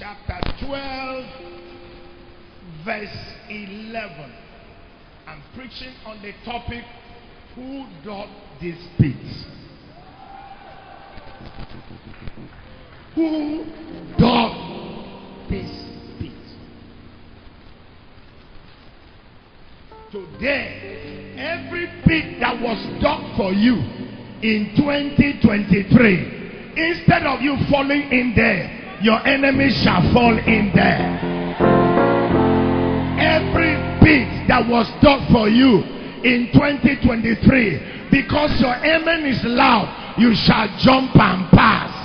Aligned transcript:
chapter 0.00 0.40
12, 0.64 1.24
verse 2.86 3.18
11. 3.50 4.32
I'm 5.26 5.42
preaching 5.54 5.92
on 6.06 6.22
the 6.22 6.32
topic, 6.42 6.84
Who 7.54 7.84
doth 8.02 8.30
this 8.62 8.78
pit? 8.96 9.14
Who 13.14 13.64
doth 14.18 15.50
this? 15.50 15.70
Today, 20.10 21.36
every 21.38 21.86
bit 22.06 22.40
that 22.40 22.60
was 22.60 23.02
done 23.02 23.34
for 23.36 23.52
you 23.52 23.74
in 24.42 24.74
2023, 24.76 26.72
instead 26.74 27.22
of 27.26 27.42
you 27.42 27.56
falling 27.70 28.10
in 28.10 28.32
there, 28.34 28.79
your 29.02 29.26
enemies 29.26 29.74
shall 29.82 30.02
fall 30.12 30.36
in 30.36 30.72
there. 30.74 31.18
Every 33.18 33.74
pit 34.00 34.48
that 34.48 34.66
was 34.68 34.86
dug 35.00 35.30
for 35.32 35.48
you 35.48 35.82
in 36.22 36.52
2023, 36.52 38.08
because 38.10 38.60
your 38.60 38.74
amen 38.74 39.24
is 39.24 39.42
loud, 39.44 40.16
you 40.18 40.34
shall 40.34 40.68
jump 40.78 41.16
and 41.16 41.48
pass. 41.50 41.96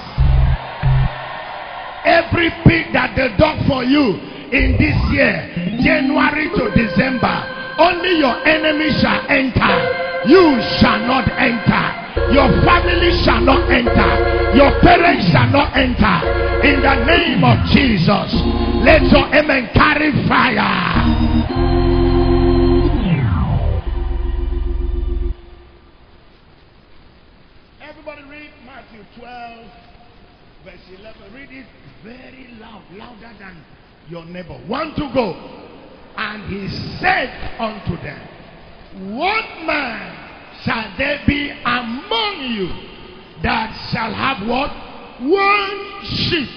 Every 2.06 2.50
pit 2.64 2.94
that 2.94 3.16
they 3.16 3.36
dug 3.36 3.68
for 3.68 3.84
you 3.84 4.16
in 4.54 4.78
this 4.78 4.96
year, 5.12 5.52
January 5.84 6.48
to 6.50 6.72
December, 6.76 7.76
only 7.78 8.20
your 8.20 8.48
enemy 8.48 8.90
shall 9.02 9.26
enter. 9.28 10.28
You 10.30 10.62
shall 10.80 11.00
not 11.06 11.28
enter. 11.28 12.05
Your 12.32 12.50
family 12.64 13.12
shall 13.24 13.42
not 13.42 13.70
enter. 13.70 14.56
Your 14.56 14.80
parents 14.82 15.28
shall 15.32 15.50
not 15.52 15.76
enter. 15.76 16.18
In 16.64 16.82
the 16.82 17.06
name 17.06 17.44
of 17.44 17.66
Jesus, 17.68 18.32
let 18.84 19.04
your 19.12 19.28
amen 19.36 19.70
carry 19.74 20.12
fire. 20.28 21.76
Everybody 27.82 28.24
read 28.24 28.50
Matthew 28.66 29.04
12, 29.20 29.72
verse 30.64 30.80
11. 31.00 31.34
Read 31.34 31.50
it 31.52 31.66
very 32.04 32.48
loud, 32.60 32.84
louder 32.94 33.34
than 33.40 33.64
your 34.08 34.26
neighbor. 34.26 34.58
One 34.68 34.96
to 34.96 35.12
go. 35.14 35.34
And 36.18 36.44
he 36.50 36.70
said 37.00 37.60
unto 37.60 38.02
them, 38.02 39.18
What 39.18 39.66
man 39.66 40.25
shall 40.66 40.98
there 40.98 41.22
be 41.28 41.52
among 41.52 42.52
you 42.52 42.68
that 43.44 43.90
shall 43.92 44.14
have 44.14 44.48
what? 44.48 44.72
One 45.22 46.04
sheep. 46.04 46.50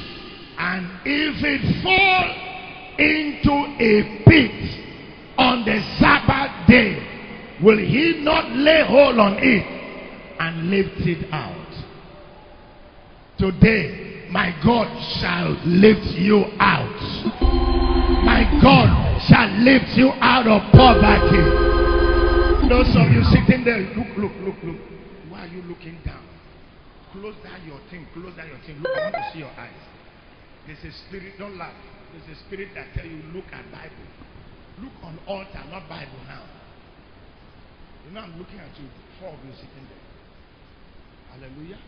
And 0.58 0.90
if 1.04 1.44
it 1.44 1.82
fall 1.84 2.48
into 2.98 3.52
a 3.78 4.24
pit 4.24 4.84
on 5.38 5.64
the 5.64 5.80
Sabbath 6.00 6.66
day, 6.66 7.58
will 7.62 7.78
he 7.78 8.20
not 8.24 8.50
lay 8.50 8.82
hold 8.84 9.18
on 9.18 9.36
it 9.38 10.40
and 10.40 10.70
lift 10.70 11.06
it 11.06 11.32
out? 11.32 11.54
Today, 13.38 14.26
my 14.30 14.52
God 14.64 14.88
shall 15.20 15.50
lift 15.64 16.18
you 16.18 16.44
out. 16.58 17.00
My 18.24 18.58
God 18.60 19.22
shall 19.28 19.48
lift 19.60 19.96
you 19.96 20.10
out 20.20 20.48
of 20.48 20.72
poverty. 20.72 21.88
Those 22.69 22.94
of 22.97 23.08
you 23.12 23.24
sitting 23.33 23.64
there, 23.64 23.78
look, 23.97 24.12
look, 24.16 24.33
look, 24.44 24.56
look. 24.62 24.77
Why 25.30 25.44
are 25.44 25.47
you 25.48 25.62
looking 25.62 25.98
down? 26.05 26.22
Close 27.12 27.34
down 27.42 27.66
your 27.66 27.80
thing. 27.91 28.06
Close 28.12 28.36
down 28.36 28.48
your 28.48 28.58
thing. 28.66 28.77
Look, 28.83 28.97
I 28.97 29.05
want 29.05 29.14
to 29.14 29.30
see 29.33 29.38
your 29.38 29.52
eyes. 29.56 29.83
There's 30.66 30.84
a 30.84 30.92
spirit. 31.08 31.33
Don't 31.38 31.56
laugh. 31.56 31.72
There's 32.12 32.36
a 32.36 32.41
spirit 32.44 32.69
that 32.75 32.92
tell 32.94 33.06
you 33.06 33.22
look 33.33 33.47
at 33.52 33.64
Bible. 33.72 34.05
Look 34.83 34.92
on 35.02 35.19
altar, 35.27 35.64
not 35.70 35.88
Bible 35.88 36.20
now. 36.28 36.44
You 38.06 38.15
know 38.15 38.20
I'm 38.20 38.38
looking 38.38 38.59
at 38.59 38.78
you. 38.78 38.88
Four 39.19 39.31
of 39.31 39.44
you 39.44 39.53
sitting 39.53 39.88
there. 39.88 40.04
Hallelujah. 41.32 41.78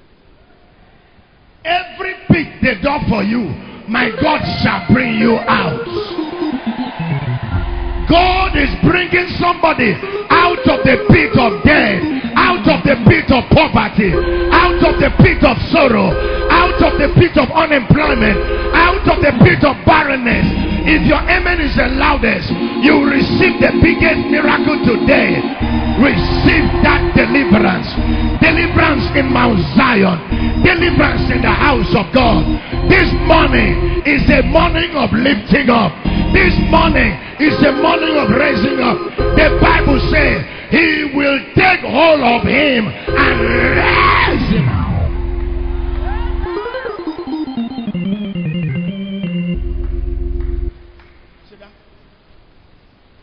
Every 1.65 2.15
pit 2.29 2.63
they 2.63 2.81
dug 2.81 3.09
for 3.09 3.23
you, 3.23 3.53
my 3.87 4.11
God 4.21 4.41
shall 4.63 4.93
bring 4.93 5.19
you 5.19 5.37
out. 5.37 5.85
God 8.11 8.59
is 8.59 8.75
bringing 8.83 9.31
somebody 9.39 9.95
out 10.35 10.59
of 10.67 10.83
the 10.83 11.07
pit 11.15 11.31
of 11.39 11.63
death, 11.63 12.03
out 12.35 12.67
of 12.67 12.83
the 12.83 12.99
pit 13.07 13.31
of 13.31 13.47
poverty, 13.55 14.11
out 14.51 14.83
of 14.83 14.99
the 14.99 15.15
pit 15.23 15.39
of 15.47 15.55
sorrow, 15.71 16.11
out 16.51 16.75
of 16.83 16.99
the 16.99 17.15
pit 17.15 17.39
of 17.39 17.47
unemployment, 17.55 18.35
out 18.75 19.07
of 19.07 19.23
the 19.23 19.31
pit 19.47 19.63
of 19.63 19.79
barrenness. 19.87 20.43
If 20.91 21.07
your 21.07 21.23
amen 21.23 21.63
is 21.63 21.77
the 21.79 21.87
loudest, 21.87 22.51
you 22.83 22.99
receive 23.07 23.63
the 23.63 23.79
biggest 23.79 24.27
miracle 24.27 24.83
today. 24.83 25.39
Receive 26.03 26.67
that 26.83 27.15
deliverance. 27.15 27.87
Deliverance 28.43 29.07
in 29.15 29.31
Mount 29.31 29.63
Zion. 29.79 30.19
Deliverance 30.67 31.31
in 31.31 31.47
the 31.47 31.53
house 31.53 31.95
of 31.95 32.11
God. 32.11 32.43
This 32.91 33.07
morning 33.31 34.03
is 34.03 34.27
a 34.35 34.43
morning 34.51 34.97
of 34.99 35.13
lifting 35.13 35.71
up. 35.71 36.10
This 36.33 36.55
morning 36.71 37.13
is 37.41 37.59
the 37.61 37.73
morning 37.73 38.17
of 38.17 38.31
raising 38.31 38.79
up. 38.81 38.99
The 39.19 39.59
Bible 39.61 39.99
says 40.11 40.45
he 40.71 41.11
will 41.15 41.39
take 41.55 41.81
hold 41.81 42.21
of 42.21 42.43
him 42.47 42.87
and 42.87 43.41
raise 43.41 44.49
him 44.51 44.69
up. 44.69 44.81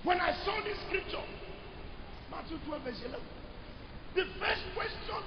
When 0.04 0.20
I 0.20 0.34
saw 0.46 0.62
this 0.64 0.78
scripture, 0.88 1.24
Matthew 2.32 2.58
12, 2.66 2.84
verse 2.84 3.02
11, 3.06 3.20
the 4.16 4.26
first 4.40 4.62
question 4.76 5.24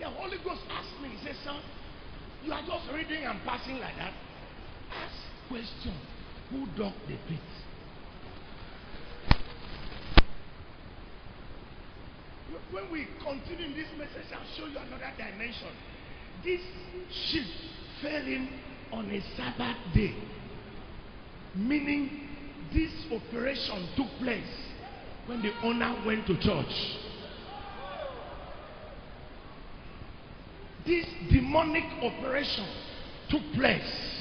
the 0.00 0.06
Holy 0.10 0.36
Ghost 0.44 0.62
asked 0.70 1.00
me, 1.02 1.08
he 1.08 1.24
said, 1.24 1.36
Son, 1.44 1.60
you 2.44 2.52
are 2.52 2.62
just 2.66 2.92
reading 2.92 3.24
and 3.24 3.40
passing 3.44 3.78
like 3.78 3.96
that. 3.96 4.12
Question. 5.48 5.94
Who 6.50 6.66
dug 6.76 6.92
the 7.08 7.16
pit? 7.28 7.40
When 12.70 12.90
we 12.90 13.06
continue 13.22 13.66
in 13.66 13.74
this 13.74 13.88
message, 13.98 14.32
I'll 14.32 14.56
show 14.56 14.66
you 14.66 14.78
another 14.78 15.12
dimension. 15.16 15.68
This 16.44 16.60
sheep 17.10 17.46
fell 18.02 18.26
in 18.26 18.48
on 18.92 19.10
a 19.10 19.20
Sabbath 19.36 19.76
day. 19.94 20.14
Meaning, 21.54 22.28
this 22.72 22.90
operation 23.12 23.88
took 23.96 24.08
place 24.18 24.42
when 25.26 25.42
the 25.42 25.52
owner 25.62 25.94
went 26.04 26.26
to 26.26 26.34
church. 26.40 26.98
This 30.84 31.06
demonic 31.30 31.84
operation 32.02 32.66
took 33.30 33.42
place 33.54 34.13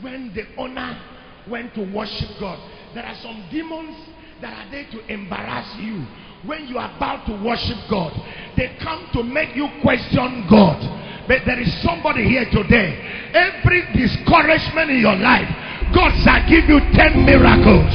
when 0.00 0.32
the 0.34 0.44
owner 0.56 1.00
went 1.48 1.74
to 1.74 1.82
worship 1.94 2.28
God. 2.40 2.58
There 2.94 3.04
are 3.04 3.16
some 3.22 3.48
demons 3.50 3.96
that 4.40 4.52
are 4.52 4.70
there 4.70 4.86
to 4.92 5.12
embarrass 5.12 5.74
you 5.80 6.06
when 6.46 6.66
you 6.68 6.78
are 6.78 6.94
about 6.96 7.26
to 7.26 7.32
worship 7.42 7.78
God. 7.90 8.12
They 8.56 8.76
come 8.80 9.08
to 9.14 9.22
make 9.22 9.56
you 9.56 9.68
question 9.82 10.46
God. 10.48 10.78
But 11.28 11.44
there 11.44 11.60
is 11.60 11.68
somebody 11.84 12.24
here 12.24 12.48
today. 12.48 12.96
Every 13.36 13.84
discouragement 13.92 14.90
in 14.90 15.04
your 15.04 15.16
life, 15.20 15.44
God 15.92 16.16
shall 16.24 16.40
give 16.48 16.64
you 16.72 16.80
10 16.96 17.28
miracles. 17.28 17.92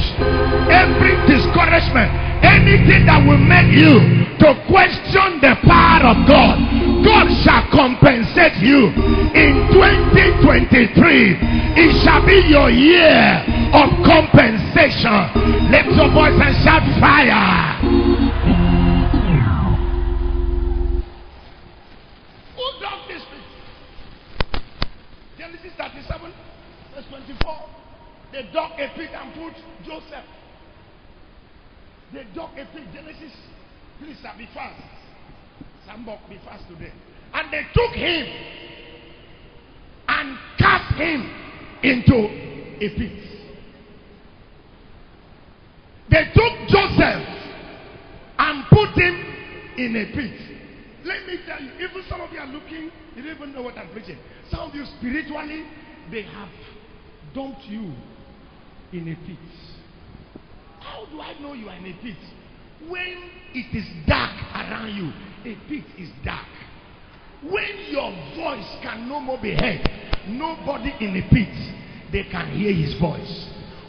Every 0.70 1.18
discouragement, 1.26 2.14
anything 2.46 3.10
that 3.10 3.18
will 3.26 3.42
make 3.42 3.74
you 3.74 3.98
to 4.38 4.54
question 4.70 5.42
the 5.42 5.58
power 5.66 6.14
of 6.14 6.22
God, 6.30 6.62
God 7.02 7.26
shall 7.42 7.66
compensate 7.74 8.62
you 8.62 8.94
in 9.34 9.66
2023. 9.74 10.94
It 11.74 11.90
shall 12.06 12.22
be 12.22 12.38
your 12.46 12.70
year 12.70 13.42
of 13.74 13.90
compensation. 14.06 15.74
Lift 15.74 15.90
your 15.98 16.10
voice 16.14 16.38
and 16.38 16.54
shout 16.62 16.86
fire. 17.02 18.13
They 28.34 28.42
dug 28.52 28.72
a 28.72 28.88
pit 28.96 29.10
and 29.14 29.32
put 29.34 29.54
Joseph. 29.86 30.26
They 32.12 32.24
dug 32.34 32.50
a 32.58 32.66
pit. 32.74 32.82
Genesis, 32.92 33.32
please 34.00 34.16
sir, 34.20 34.32
be 34.36 34.48
fast. 34.52 34.82
Sambok, 35.86 36.18
be 36.28 36.40
fast 36.44 36.64
today. 36.68 36.92
And 37.32 37.52
they 37.52 37.62
took 37.72 37.94
him 37.94 38.26
and 40.08 40.38
cast 40.58 40.94
him 40.96 41.30
into 41.84 42.14
a 42.82 42.88
pit. 42.98 43.24
They 46.10 46.24
took 46.34 46.68
Joseph 46.70 47.28
and 48.38 48.64
put 48.68 48.98
him 48.98 49.14
in 49.78 49.94
a 49.94 50.06
pit. 50.12 50.40
Let 51.04 51.24
me 51.28 51.38
tell 51.46 51.62
you, 51.62 51.70
even 51.74 52.02
some 52.08 52.20
of 52.20 52.32
you 52.32 52.40
are 52.40 52.48
looking, 52.48 52.90
you 53.14 53.22
don't 53.22 53.36
even 53.36 53.52
know 53.52 53.62
what 53.62 53.78
I'm 53.78 53.90
preaching. 53.90 54.18
Some 54.50 54.70
of 54.70 54.74
you 54.74 54.84
spiritually, 54.98 55.64
they 56.10 56.22
have 56.22 56.48
dumped 57.32 57.62
you 57.66 57.92
in 58.94 59.08
a 59.08 59.16
pit. 59.26 59.36
How 60.78 61.04
do 61.10 61.20
I 61.20 61.34
know 61.40 61.54
you 61.54 61.68
are 61.68 61.74
in 61.76 61.86
a 61.86 61.94
pit? 62.00 62.16
When 62.88 63.30
it 63.52 63.74
is 63.74 63.84
dark 64.06 64.30
around 64.54 64.94
you, 64.94 65.10
a 65.50 65.56
pit 65.68 65.84
is 65.98 66.08
dark. 66.24 66.46
When 67.42 67.90
your 67.90 68.12
voice 68.36 68.76
can 68.82 69.08
no 69.08 69.18
more 69.20 69.38
be 69.42 69.54
heard, 69.54 69.90
nobody 70.28 70.94
in 71.00 71.16
a 71.16 71.22
pit, 71.28 71.48
they 72.12 72.22
can 72.30 72.52
hear 72.56 72.72
his 72.72 72.94
voice. 73.00 73.48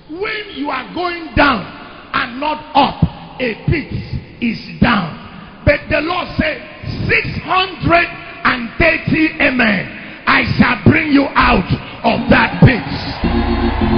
When 0.10 0.56
you 0.56 0.72
are 0.72 0.92
going 0.94 1.36
down 1.36 1.66
and 2.14 2.40
not 2.40 2.72
up, 2.76 3.04
a 3.40 3.54
pit 3.70 3.94
is 4.42 4.82
down. 4.82 5.22
But 5.66 5.82
the 5.90 6.02
Lord 6.02 6.28
said, 6.38 6.62
630 7.08 9.38
amen. 9.42 9.92
I 10.26 10.44
shall 10.58 10.82
bring 10.92 11.12
you 11.12 11.28
out 11.36 11.72
of 12.04 12.28
that 12.30 12.62
pit. 12.64 13.45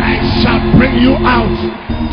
I 0.08 0.24
shall 0.40 0.64
bring 0.80 1.04
you 1.04 1.20
out. 1.20 1.52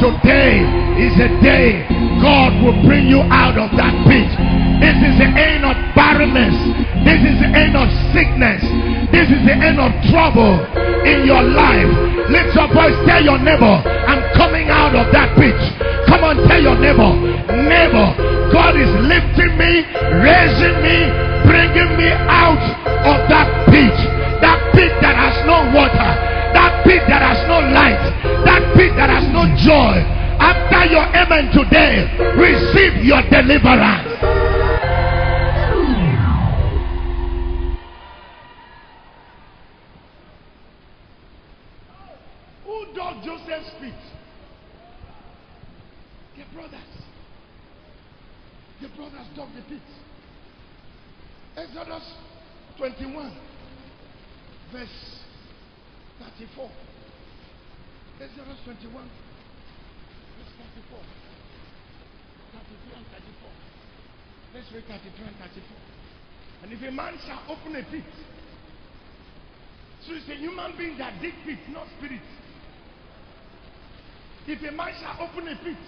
Today 0.02 0.66
is 0.98 1.14
a 1.22 1.30
day 1.38 1.86
God 2.18 2.50
will 2.58 2.74
bring 2.82 3.06
you 3.06 3.22
out 3.30 3.54
of 3.54 3.70
that 3.78 3.94
pit. 4.10 4.26
This 4.82 4.98
is 4.98 5.14
the 5.22 5.30
end 5.30 5.62
of 5.62 5.78
barrenness. 5.94 6.58
This 7.06 7.22
is 7.22 7.36
the 7.38 7.50
end 7.54 7.78
of 7.78 7.86
sickness. 8.10 8.58
This 9.14 9.30
is 9.30 9.42
the 9.46 9.54
end 9.54 9.78
of 9.78 9.94
trouble 10.10 10.58
in 11.06 11.22
your 11.22 11.38
life. 11.46 11.86
Lift 12.34 12.58
your 12.58 12.66
voice. 12.74 12.98
Tell 13.06 13.22
your 13.22 13.38
neighbor, 13.38 13.78
I'm 14.10 14.26
coming 14.34 14.74
out 14.74 14.98
of 14.98 15.14
that 15.14 15.38
pit. 15.38 15.54
Come 16.10 16.26
on, 16.26 16.42
tell 16.50 16.60
your 16.60 16.74
neighbor, 16.74 17.14
neighbor, 17.62 18.08
God 18.50 18.74
is 18.74 18.90
lifting 19.06 19.54
me, 19.54 19.86
raising 20.18 20.76
me, 20.82 20.98
bringing 21.46 21.94
me 21.94 22.10
out 22.26 22.58
of 23.06 23.22
that 23.30 23.70
pit. 23.70 23.94
That 24.42 24.58
pit 24.74 24.90
that 24.98 25.14
has 25.14 25.46
no 25.46 25.70
water. 25.70 26.33
Pit 26.84 27.02
that 27.08 27.22
has 27.22 27.48
no 27.48 27.60
light. 27.60 27.96
That 28.44 28.76
pit 28.76 28.92
that 28.96 29.08
has 29.08 29.24
no 29.32 29.48
joy. 29.56 29.96
After 30.36 30.84
your 30.92 31.04
amen 31.16 31.50
today, 31.50 32.04
receive 32.36 33.02
your 33.04 33.22
deliverance. 33.30 34.20
Who 42.66 42.86
dug 42.94 43.24
Joseph's 43.24 43.70
pit? 43.80 43.94
Their 46.36 46.46
brothers. 46.52 46.80
Their 48.80 48.90
brothers 48.90 49.26
dug 49.34 49.48
the 49.56 49.62
pit. 49.62 49.82
Exodus 51.56 52.12
21, 52.76 53.32
verse 54.72 55.23
34. 56.20 56.70
Exodus 58.20 58.58
21, 58.64 59.02
verse 60.38 60.52
34. 60.54 60.98
33 62.54 62.94
and 62.94 63.06
34. 63.10 63.50
Let's 64.54 64.70
read 64.70 64.86
33 64.86 65.26
and 65.26 65.36
34. 65.42 65.94
And 66.62 66.72
if 66.72 66.82
a 66.82 66.92
man 66.92 67.18
shall 67.26 67.42
open 67.50 67.74
a 67.76 67.82
pit, 67.90 68.06
so 70.06 70.14
it's 70.14 70.28
a 70.28 70.36
human 70.36 70.76
being 70.78 70.96
that 70.98 71.20
dig 71.20 71.34
pit, 71.44 71.58
not 71.70 71.86
spirit. 71.98 72.22
If 74.46 74.62
a 74.62 74.72
man 74.72 74.92
shall 75.00 75.26
open 75.26 75.48
a 75.48 75.56
pit, 75.56 75.84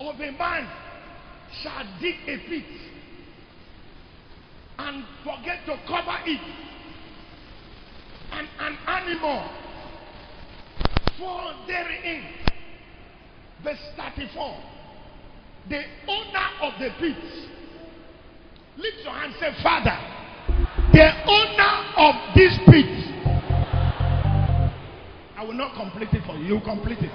of 0.00 0.16
a 0.20 0.30
man 0.32 0.68
shall 1.62 1.84
dig 2.00 2.16
a 2.28 2.36
pit, 2.48 2.64
and 4.78 5.04
forget 5.22 5.64
to 5.66 5.78
cover 5.86 6.18
it, 6.26 6.73
and 8.34 8.48
an 8.58 8.76
animal 8.86 9.48
fall 11.18 11.64
therein. 11.66 12.24
Verse 13.62 13.78
34. 13.96 14.60
The 15.68 15.82
owner 16.08 16.48
of 16.62 16.72
the 16.78 16.90
pit, 16.98 17.16
lift 18.76 18.98
your 19.02 19.14
hand, 19.14 19.34
say, 19.40 19.54
Father, 19.62 19.96
the 20.92 21.10
owner 21.26 21.74
of 21.96 22.14
this 22.34 22.58
pit. 22.66 23.04
I 25.36 25.44
will 25.46 25.54
not 25.54 25.74
complete 25.76 26.12
it 26.12 26.22
for 26.26 26.36
you. 26.36 26.56
You 26.56 26.60
complete 26.60 26.98
it. 26.98 27.12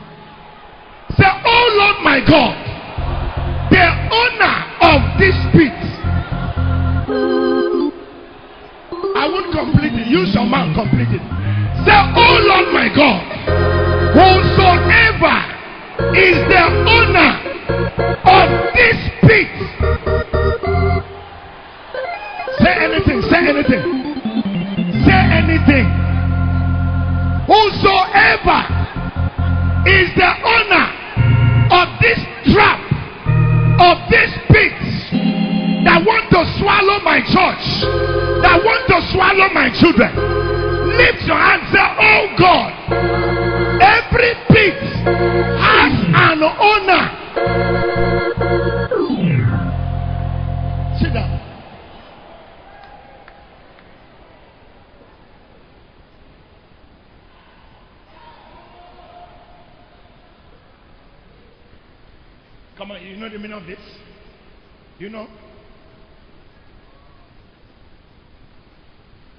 Say, 1.18 1.26
Oh 1.46 1.66
Lord 1.78 2.04
my 2.04 2.20
God, 2.26 2.56
the 3.72 3.86
owner 4.16 4.56
of 4.82 5.20
this 5.20 5.36
pit. 5.54 7.49
I 9.16 9.28
won't 9.28 9.52
complete 9.54 9.94
it. 9.94 10.08
Use 10.08 10.34
your 10.34 10.46
mouth, 10.46 10.76
complete 10.76 11.10
it. 11.10 11.22
Say, 11.86 11.96
Oh 11.96 12.36
Lord 12.46 12.74
my 12.74 12.90
God, 12.94 13.24
whosoever 14.14 15.38
is 16.16 16.38
the 16.50 16.64
owner 16.88 17.32
of 18.26 18.48
this 18.76 19.00
pit. 19.26 19.50
Say 22.60 22.74
anything, 22.84 23.22
say 23.30 23.48
anything. 23.48 23.84
Say 25.06 25.20
anything. 25.38 25.99
Children, 39.80 40.14
lift 40.98 41.24
your 41.26 41.38
hand 41.38 41.64
say, 41.72 41.80
Oh 41.80 42.36
God, 42.38 42.72
every 43.82 44.36
pit 44.50 44.76
has 45.60 45.94
an 46.14 46.44
owner. 46.44 47.04
Sit 51.00 51.14
down. 51.14 51.40
Come 62.78 62.92
on, 62.92 63.02
you 63.02 63.16
know 63.16 63.30
the 63.30 63.38
meaning 63.38 63.54
of 63.54 63.66
this? 63.66 63.80
You 65.00 65.10
know? 65.10 65.20
Let 65.20 65.24
me 65.24 65.28
see 65.30 65.38
if 69.00 69.39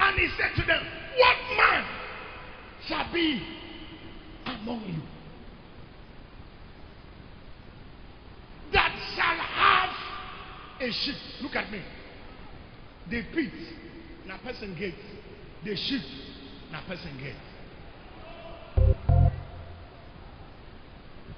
And 0.00 0.18
he 0.18 0.28
said 0.36 0.54
to 0.56 0.66
them, 0.66 0.82
What 1.18 1.36
man 1.56 1.84
shall 2.86 3.12
be 3.12 3.42
among 4.44 4.84
you 4.86 5.02
that 8.72 8.92
shall 9.14 9.36
have 9.36 9.90
a 10.80 10.92
sheep? 10.92 11.16
Look 11.42 11.56
at 11.56 11.70
me. 11.70 11.80
The 13.10 13.22
pit, 13.34 13.52
na 14.26 14.38
person 14.38 14.74
gate. 14.78 14.94
The 15.64 15.76
sheep, 15.76 16.02
na 16.70 16.80
person 16.82 17.16
gate. 17.18 17.34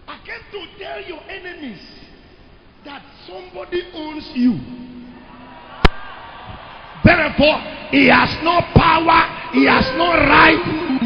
I 0.06 0.18
came 0.25 0.40
to 0.52 0.78
tell 0.78 1.02
your 1.02 1.23
enemies 1.28 1.80
that 2.84 3.02
somebody 3.26 3.82
owns 3.94 4.30
you. 4.34 4.93
Therefore, 7.04 7.61
he 7.92 8.08
has 8.08 8.32
no 8.42 8.64
power, 8.73 9.20
he 9.52 9.68
has 9.68 9.84
no 10.00 10.16
right 10.16 10.56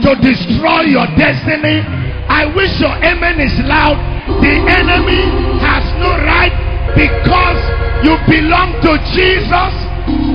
to 0.06 0.14
destroy 0.22 0.86
your 0.94 1.10
destiny. 1.18 1.82
I 2.30 2.46
wish 2.54 2.78
your 2.78 2.94
amen 3.02 3.42
is 3.42 3.52
loud. 3.66 3.98
The 4.40 4.54
enemy 4.62 5.26
has 5.58 5.84
no 5.98 6.14
right 6.22 6.54
because 6.94 7.60
you 8.06 8.14
belong 8.30 8.78
to 8.86 8.94
Jesus. 9.10 9.74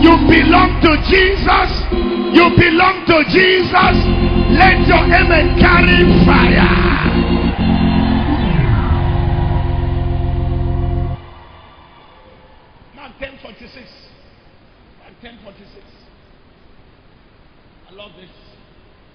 You 0.04 0.14
belong 0.28 0.84
to 0.84 0.92
Jesus. 1.08 1.72
You 2.36 2.52
belong 2.60 3.08
to 3.08 3.24
Jesus. 3.32 3.96
Let 4.60 4.84
your 4.86 5.04
amen 5.08 5.58
carry 5.60 6.04
fire. 6.26 7.23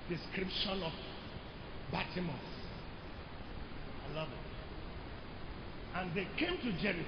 Description 0.09 0.83
of 0.83 0.93
Bartimaeus. 1.93 2.35
I 4.09 4.15
love 4.15 4.29
it. 4.29 5.97
And 5.97 6.15
they 6.15 6.27
came 6.39 6.59
to 6.59 6.83
Jericho. 6.83 7.05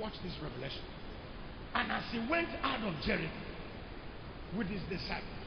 Watch 0.00 0.14
this 0.22 0.34
revelation. 0.42 0.82
And 1.74 1.90
as 1.92 2.04
he 2.12 2.18
went 2.30 2.48
out 2.62 2.82
of 2.82 2.94
Jericho 3.02 3.30
with 4.56 4.68
his 4.68 4.80
disciples, 4.88 5.46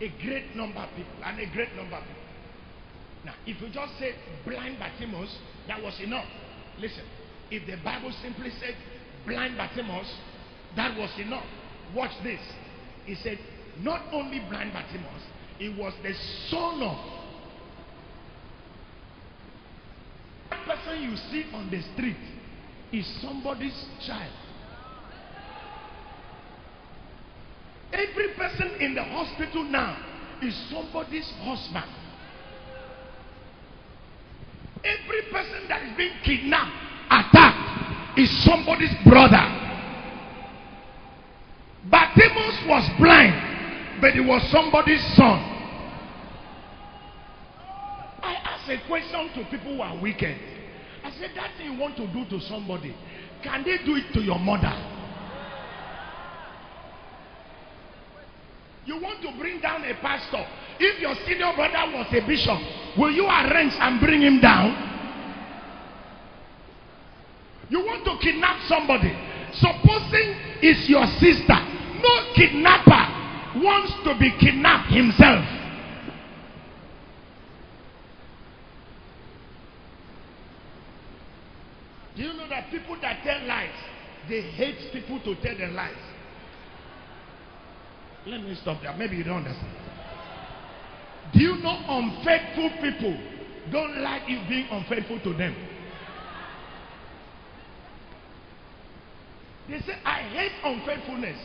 a 0.00 0.08
great 0.22 0.56
number 0.56 0.80
of 0.80 0.90
people, 0.96 1.14
and 1.24 1.38
a 1.38 1.46
great 1.52 1.74
number 1.76 1.96
of 1.96 2.02
people. 2.02 2.22
Now, 3.24 3.34
if 3.46 3.60
you 3.60 3.68
just 3.68 3.98
say 3.98 4.14
blind 4.44 4.78
Bartimaeus, 4.78 5.38
that 5.68 5.82
was 5.82 5.98
enough. 6.00 6.26
Listen, 6.78 7.04
if 7.50 7.66
the 7.66 7.82
Bible 7.82 8.12
simply 8.22 8.50
said 8.60 8.74
blind 9.26 9.56
Bartimaeus, 9.56 10.12
that 10.76 10.98
was 10.98 11.10
enough. 11.18 11.46
Watch 11.94 12.10
this. 12.22 12.40
He 13.06 13.14
said, 13.14 13.38
not 13.80 14.02
only 14.12 14.40
blind 14.50 14.72
Bartimaeus, 14.72 15.22
he 15.58 15.68
was 15.68 15.92
the 16.02 16.14
son 16.50 16.82
of 16.82 16.98
that 20.50 20.64
person 20.66 21.02
you 21.02 21.16
see 21.16 21.46
on 21.52 21.70
the 21.70 21.80
street 21.94 22.16
is 22.92 23.06
somebody's 23.20 23.86
child. 24.06 24.32
Every 27.92 28.28
person 28.34 28.70
in 28.80 28.94
the 28.94 29.02
hospital 29.02 29.64
now 29.64 29.96
is 30.42 30.54
somebody's 30.70 31.28
husband. 31.42 31.90
Every 34.84 35.22
person 35.30 35.68
that 35.68 35.82
is 35.82 35.96
being 35.96 36.12
kidnapped, 36.24 36.72
attacked, 37.10 38.18
is 38.18 38.30
somebody's 38.44 38.94
brother. 39.04 39.60
Bartimaeus 41.90 42.66
was 42.66 42.90
blind, 42.98 43.34
but 44.04 44.12
he 44.12 44.20
was 44.20 44.42
somebody's 44.50 45.02
son. 45.16 45.40
I 48.22 48.34
ask 48.44 48.68
a 48.68 48.86
question 48.86 49.30
to 49.32 49.44
people 49.50 49.76
who 49.76 49.80
are 49.80 49.98
wicked. 49.98 50.36
I 51.02 51.10
said, 51.12 51.30
that 51.34 51.56
thing 51.56 51.72
you 51.72 51.80
want 51.80 51.96
to 51.96 52.06
do 52.08 52.26
to 52.28 52.38
somebody, 52.44 52.94
can 53.42 53.64
they 53.64 53.78
do 53.78 53.96
it 53.96 54.12
to 54.12 54.20
your 54.20 54.38
mother? 54.38 54.74
You 58.84 59.00
want 59.00 59.22
to 59.22 59.32
bring 59.38 59.62
down 59.62 59.82
a 59.84 59.94
pastor. 59.94 60.44
If 60.78 61.00
your 61.00 61.14
senior 61.24 61.54
brother 61.56 61.96
was 61.96 62.06
a 62.10 62.26
bishop, 62.26 62.60
will 62.98 63.10
you 63.10 63.24
arrange 63.24 63.72
and 63.72 64.00
bring 64.00 64.20
him 64.20 64.38
down? 64.38 64.68
You 67.70 67.78
want 67.78 68.04
to 68.04 68.18
kidnap 68.20 68.68
somebody. 68.68 69.16
Supposing 69.54 70.60
it's 70.60 70.90
your 70.90 71.06
sister. 71.06 71.56
No 72.04 72.34
kidnapper 72.34 73.13
wants 73.56 73.92
to 74.04 74.18
be 74.18 74.32
kidnapped 74.38 74.92
himself. 74.92 75.44
Do 82.16 82.22
you 82.22 82.32
know 82.34 82.48
that 82.48 82.70
people 82.70 82.96
that 83.02 83.22
tell 83.24 83.46
lies, 83.46 83.74
they 84.28 84.40
hate 84.40 84.92
people 84.92 85.18
to 85.20 85.34
tell 85.42 85.56
the 85.56 85.72
lies? 85.72 85.94
Let 88.26 88.42
me 88.42 88.56
stop 88.62 88.80
there. 88.82 88.94
Maybe 88.96 89.16
you 89.16 89.24
don't 89.24 89.44
understand. 89.44 89.74
Do 91.32 91.40
you 91.40 91.56
know 91.56 91.76
unfaithful 91.88 92.70
people 92.80 93.18
don't 93.72 93.98
like 93.98 94.28
you 94.28 94.40
being 94.48 94.68
unfaithful 94.70 95.20
to 95.20 95.36
them? 95.36 95.54
They 99.68 99.80
say, 99.80 99.94
I 100.04 100.20
hate 100.22 100.52
unfaithfulness. 100.62 101.38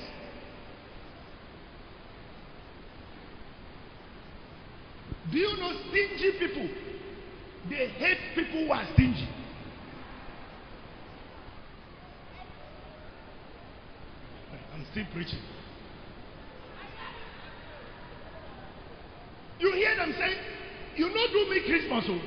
Do 5.32 5.38
you 5.38 5.58
know 5.58 5.72
stingy 5.90 6.40
people? 6.40 6.70
They 7.70 7.88
hate 7.88 8.18
people 8.36 8.66
who 8.66 8.72
are 8.72 8.84
stingy. 8.94 9.30
I'm 14.74 14.86
still 14.92 15.06
preaching. 15.14 15.40
You 19.60 19.74
hear 19.74 19.96
them 19.98 20.14
say, 20.18 20.34
You 20.96 21.10
know, 21.10 21.28
do 21.32 21.50
me 21.50 21.62
Christmas. 21.66 22.06
Oh. 22.08 22.22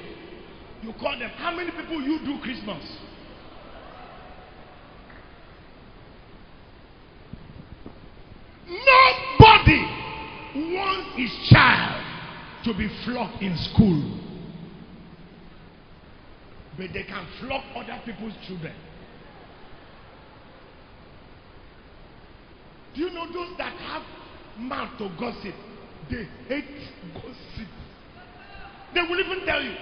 You 0.83 0.93
call 1.01 1.19
them. 1.19 1.31
How 1.37 1.57
many 1.57 1.71
people 1.71 2.03
you 2.03 2.19
do 2.25 2.39
Christmas? 2.43 2.83
Nobody 8.69 9.81
wants 10.75 11.17
his 11.17 11.49
child 11.51 12.02
to 12.65 12.75
be 12.75 12.89
flogged 13.05 13.43
in 13.43 13.57
school. 13.57 14.19
But 16.77 16.89
they 16.95 17.03
can 17.03 17.27
flog 17.41 17.63
other 17.77 18.01
people's 18.05 18.35
children. 18.47 18.75
Do 22.95 23.01
you 23.01 23.11
know 23.11 23.27
those 23.33 23.57
that 23.59 23.73
have 23.73 24.03
mouth 24.59 24.99
to 24.99 25.09
gossip? 25.19 25.55
They 26.11 26.29
hate 26.49 26.65
gossip. 27.15 27.69
They 28.95 29.01
will 29.01 29.21
even 29.21 29.47
tell 29.47 29.63
you. 29.63 29.75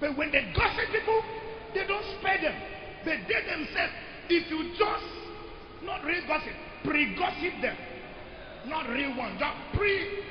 But 0.00 0.16
when 0.16 0.30
they 0.30 0.52
gossip 0.56 0.90
people, 0.92 1.22
they 1.74 1.86
don't 1.86 2.04
spare 2.18 2.40
them. 2.40 2.54
They 3.04 3.16
themselves, 3.16 3.92
if 4.28 4.50
you 4.50 4.70
just 4.78 5.04
not 5.84 6.04
real 6.04 6.26
gossip, 6.26 6.52
pre-gossip 6.84 7.62
them. 7.62 7.76
Not 8.66 8.88
real 8.88 9.16
one, 9.16 9.38
just 9.38 9.56
pre. 9.74 10.24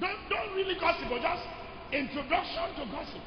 Don't, 0.00 0.28
don't 0.28 0.54
really 0.56 0.74
gossip, 0.80 1.06
but 1.08 1.20
just 1.20 1.42
introduction 1.92 2.74
to 2.76 2.90
gossip. 2.90 3.22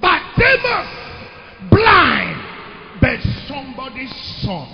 But 0.00 0.22
Bartimaeus, 0.36 1.70
blind, 1.70 2.40
but 3.00 3.20
somebody's 3.46 4.14
son. 4.42 4.68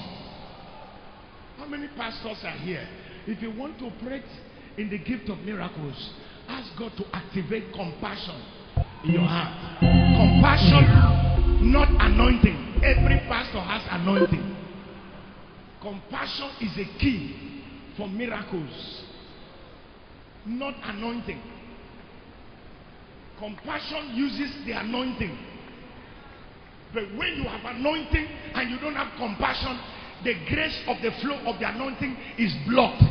How 1.58 1.66
many 1.66 1.88
pastors 1.96 2.38
are 2.44 2.56
here? 2.58 2.86
If 3.26 3.42
you 3.42 3.50
want 3.56 3.78
to 3.78 3.86
operate 3.86 4.24
in 4.78 4.88
the 4.88 4.98
gift 4.98 5.28
of 5.28 5.38
miracles, 5.40 6.10
ask 6.48 6.76
God 6.78 6.92
to 6.96 7.04
activate 7.14 7.72
compassion 7.72 8.40
in 9.04 9.10
your 9.12 9.26
heart. 9.26 9.52
Compassion, 9.80 11.72
not 11.72 11.88
anointing. 11.88 12.80
Every 12.82 13.18
pastor 13.28 13.60
has 13.60 13.82
anointing. 13.90 14.56
Compassion 15.80 16.50
is 16.60 16.78
a 16.78 16.98
key 16.98 17.62
for 17.96 18.08
miracles, 18.08 19.04
not 20.46 20.74
anointing. 20.84 21.40
Compassion 23.38 24.14
uses 24.14 24.64
the 24.64 24.72
anointing. 24.72 25.36
But 26.94 27.04
when 27.16 27.34
you 27.36 27.44
have 27.44 27.76
anointing 27.76 28.26
and 28.54 28.70
you 28.70 28.78
don't 28.78 28.94
have 28.94 29.16
compassion, 29.16 29.78
the 30.24 30.34
grace 30.48 30.78
of 30.86 31.02
the 31.02 31.10
flow 31.22 31.36
of 31.50 31.58
the 31.58 31.68
anointing 31.68 32.16
is 32.38 32.54
blocked. 32.68 33.02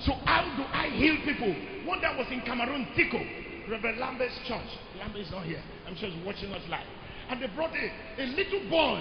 So 0.00 0.12
how 0.26 0.44
do 0.56 0.64
I 0.64 0.90
heal 0.90 1.16
people? 1.24 1.54
One 1.86 2.02
that 2.02 2.18
was 2.18 2.26
in 2.30 2.42
Cameroon, 2.42 2.86
Tiko, 2.96 3.70
Reverend 3.70 3.98
Lambert's 3.98 4.38
church. 4.46 4.68
Lambert 4.98 5.20
is 5.20 5.30
not 5.30 5.44
here. 5.44 5.62
I'm 5.86 5.96
sure 5.96 6.08
he's 6.08 6.24
watching 6.24 6.52
us 6.52 6.62
live. 6.68 6.86
And 7.28 7.42
they 7.42 7.46
brought 7.54 7.72
a, 7.74 8.22
a 8.22 8.26
little 8.26 8.70
boy 8.70 9.00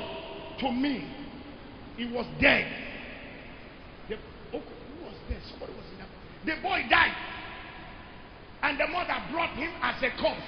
to 0.60 0.72
me. 0.72 1.08
He 1.98 2.06
was 2.12 2.26
dead. 2.42 2.72
The, 4.10 4.16
oh, 4.54 4.60
who 4.60 5.06
was 5.06 5.16
there? 5.30 5.40
Somebody 5.50 5.74
was 5.74 5.86
in 5.92 6.00
that. 6.00 6.10
The 6.46 6.62
boy 6.62 6.82
died. 6.90 7.16
And 8.64 8.80
the 8.80 8.88
mother 8.88 9.16
brought 9.32 9.56
him 9.56 9.72
as 9.82 10.02
a 10.02 10.10
corpse. 10.22 10.42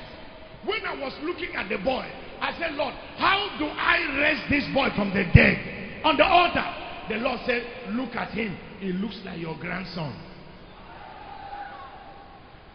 When 0.66 0.84
I 0.86 0.96
was 1.00 1.14
looking 1.22 1.56
at 1.56 1.70
the 1.70 1.78
boy, 1.78 2.06
I 2.42 2.58
said, 2.58 2.74
Lord, 2.74 2.94
how 3.18 3.56
do 3.60 3.66
I 3.66 4.18
raise 4.18 4.50
this 4.50 4.74
boy 4.74 4.88
from 4.96 5.10
the 5.10 5.26
dead? 5.34 6.02
On 6.04 6.18
the 6.18 6.26
altar, 6.26 6.66
the 7.10 7.16
Lord 7.18 7.40
said, 7.46 7.64
Look 7.92 8.16
at 8.16 8.32
him. 8.32 8.58
He 8.80 8.92
looks 8.92 9.20
like 9.26 9.40
your 9.40 9.58
grandson. 9.60 10.16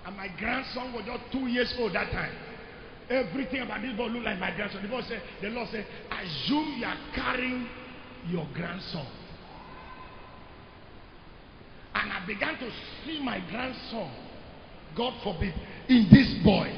And 0.07 0.17
my 0.17 0.29
grandson 0.39 0.93
was 0.93 1.05
just 1.05 1.33
two 1.33 1.47
years 1.47 1.75
old 1.79 1.95
that 1.95 2.11
time. 2.11 2.33
Everything 3.11 3.63
about 3.63 3.83
this 3.83 3.93
boy 3.97 4.07
looked 4.07 4.25
like 4.25 4.39
my 4.39 4.55
grandson. 4.55 4.83
The, 4.83 4.89
boy 4.89 5.01
said, 5.09 5.21
the 5.43 5.49
Lord 5.49 5.69
said, 5.71 5.85
Assume 6.13 6.77
you 6.79 6.87
are 6.87 6.99
carrying 7.13 7.69
your 8.29 8.47
grandson. 8.55 9.05
And 11.93 12.13
I 12.13 12.25
began 12.25 12.57
to 12.59 12.71
see 13.05 13.21
my 13.21 13.43
grandson, 13.51 14.13
God 14.97 15.13
forbid, 15.25 15.53
in 15.89 16.07
this 16.13 16.33
boy. 16.45 16.69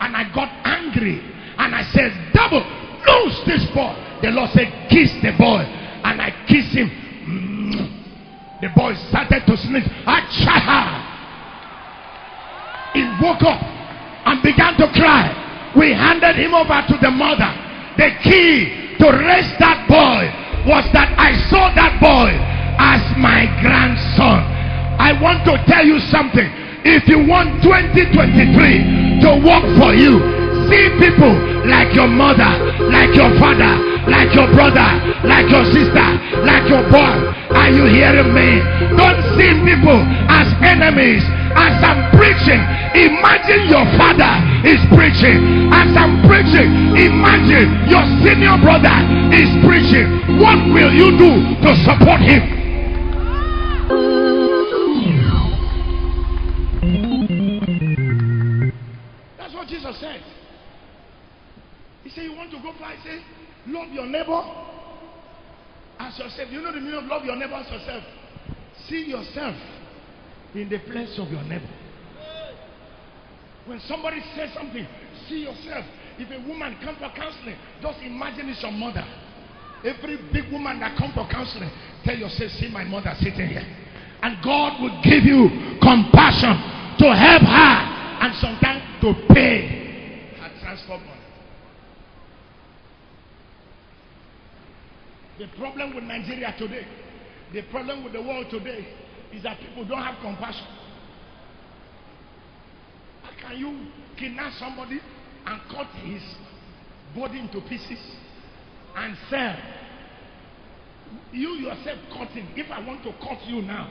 And 0.00 0.16
I 0.16 0.32
got 0.34 0.48
angry. 0.64 1.20
And 1.58 1.74
I 1.74 1.82
said, 1.92 2.10
Double, 2.32 2.64
lose 2.64 3.38
this 3.44 3.66
boy. 3.74 3.92
The 4.22 4.30
Lord 4.30 4.48
said, 4.52 4.88
Kiss 4.88 5.12
the 5.20 5.36
boy. 5.36 5.60
And 5.60 6.22
I 6.22 6.46
kissed 6.48 6.72
him. 6.72 6.88
Mm. 6.88 8.62
The 8.62 8.68
boy 8.74 8.94
started 9.10 9.44
to 9.46 9.56
sneeze. 9.58 9.86
Achaha! 10.06 11.10
He 12.94 13.02
woke 13.22 13.42
up 13.42 13.60
and 13.60 14.42
began 14.42 14.74
to 14.78 14.90
cry. 14.98 15.50
We 15.76 15.92
handed 15.92 16.36
him 16.36 16.54
over 16.54 16.84
to 16.88 16.96
the 17.00 17.10
mother. 17.10 17.48
The 17.96 18.10
key 18.22 18.96
to 18.98 19.06
raise 19.08 19.50
that 19.58 19.88
boy 19.88 20.28
was 20.68 20.84
that 20.92 21.10
I 21.18 21.34
saw 21.50 21.72
that 21.74 21.98
boy 21.98 22.30
as 22.78 23.02
my 23.18 23.48
grandson. 23.60 24.46
I 25.00 25.16
want 25.18 25.44
to 25.48 25.58
tell 25.66 25.84
you 25.84 25.98
something. 26.12 26.46
If 26.84 27.08
you 27.08 27.26
want 27.26 27.62
2023 27.62 29.22
to 29.22 29.30
work 29.42 29.66
for 29.78 29.94
you, 29.94 30.18
see 30.68 30.86
people 30.98 31.34
like 31.66 31.94
your 31.94 32.08
mother, 32.08 32.52
like 32.90 33.14
your 33.14 33.30
father, 33.38 33.74
like 34.10 34.34
your 34.34 34.50
brother, 34.54 34.90
like 35.24 35.48
your 35.50 35.64
sister, 35.70 36.08
like 36.42 36.68
your 36.68 36.82
boy. 36.90 37.16
Are 37.54 37.70
you 37.70 37.86
hearing 37.86 38.34
me? 38.34 38.60
Don't 38.98 39.20
see 39.38 39.50
people 39.62 39.98
as 40.28 40.48
enemies. 40.62 41.22
As 41.56 41.76
I'm 41.84 42.10
preaching, 42.16 42.60
imagine 42.94 43.68
your 43.68 43.84
father 43.98 44.32
is 44.64 44.80
preaching. 44.94 45.68
As 45.72 45.90
I'm 45.96 46.22
preaching, 46.24 46.96
imagine 46.96 47.88
your 47.88 48.04
senior 48.24 48.56
brother 48.62 48.94
is 49.34 49.50
preaching. 49.64 50.38
What 50.40 50.58
will 50.72 50.92
you 50.92 51.16
do 51.18 51.32
to 51.62 51.70
support 51.84 52.20
him? 52.20 52.42
That's 59.38 59.54
what 59.54 59.68
Jesus 59.68 59.98
said. 60.00 60.22
He 62.04 62.10
said, 62.10 62.24
You 62.24 62.34
want 62.36 62.50
to 62.52 62.58
go 62.62 62.72
fly? 62.78 62.96
Said, 63.04 63.22
Love 63.66 63.88
your 63.92 64.06
neighbor 64.06 64.42
as 65.98 66.18
yourself. 66.18 66.48
You 66.50 66.62
know 66.62 66.72
the 66.72 66.80
meaning 66.80 66.94
of 66.94 67.04
love 67.04 67.24
your 67.24 67.36
neighbor 67.36 67.54
as 67.54 67.70
yourself? 67.70 68.02
See 68.88 69.04
yourself 69.06 69.54
in 70.54 70.68
the 70.68 70.78
place 70.90 71.18
of 71.18 71.30
your 71.30 71.42
neighbor. 71.44 71.68
When 73.66 73.80
somebody 73.80 74.20
says 74.34 74.50
something, 74.54 74.86
see 75.28 75.42
yourself. 75.44 75.84
If 76.18 76.30
a 76.30 76.48
woman 76.48 76.76
comes 76.82 76.98
for 76.98 77.10
counseling, 77.14 77.56
just 77.80 78.00
imagine 78.02 78.48
it's 78.48 78.62
your 78.62 78.72
mother. 78.72 79.04
Every 79.84 80.18
big 80.32 80.52
woman 80.52 80.78
that 80.80 80.96
comes 80.98 81.14
for 81.14 81.26
counseling, 81.28 81.70
tell 82.04 82.16
yourself, 82.16 82.50
see 82.52 82.68
my 82.68 82.84
mother 82.84 83.14
sitting 83.18 83.48
here. 83.48 83.66
And 84.22 84.36
God 84.44 84.80
will 84.80 85.00
give 85.02 85.24
you 85.24 85.48
compassion 85.80 86.54
to 86.98 87.06
help 87.14 87.42
her 87.42 87.92
and 88.22 88.34
sometimes 88.36 88.82
to 89.00 89.34
pay 89.34 90.36
her 90.38 90.50
transport 90.60 91.00
money. 91.00 91.20
The 95.38 95.48
problem 95.58 95.94
with 95.94 96.04
Nigeria 96.04 96.54
today, 96.56 96.86
the 97.52 97.62
problem 97.62 98.04
with 98.04 98.12
the 98.12 98.22
world 98.22 98.46
today, 98.50 98.86
is 99.32 99.42
that 99.42 99.58
people 99.58 99.84
don't 99.84 100.02
have 100.02 100.20
compassion. 100.20 100.66
How 103.22 103.48
can 103.48 103.58
you 103.58 103.86
kidnap 104.18 104.52
somebody 104.58 105.00
and 105.46 105.60
cut 105.70 105.86
his 106.04 106.22
body 107.16 107.40
into 107.40 107.60
pieces 107.62 107.98
and 108.94 109.16
sell? 109.30 109.56
You 111.32 111.48
yourself 111.50 111.98
cutting. 112.12 112.48
If 112.56 112.70
I 112.70 112.86
want 112.86 113.02
to 113.04 113.12
cut 113.12 113.46
you 113.46 113.62
now, 113.62 113.90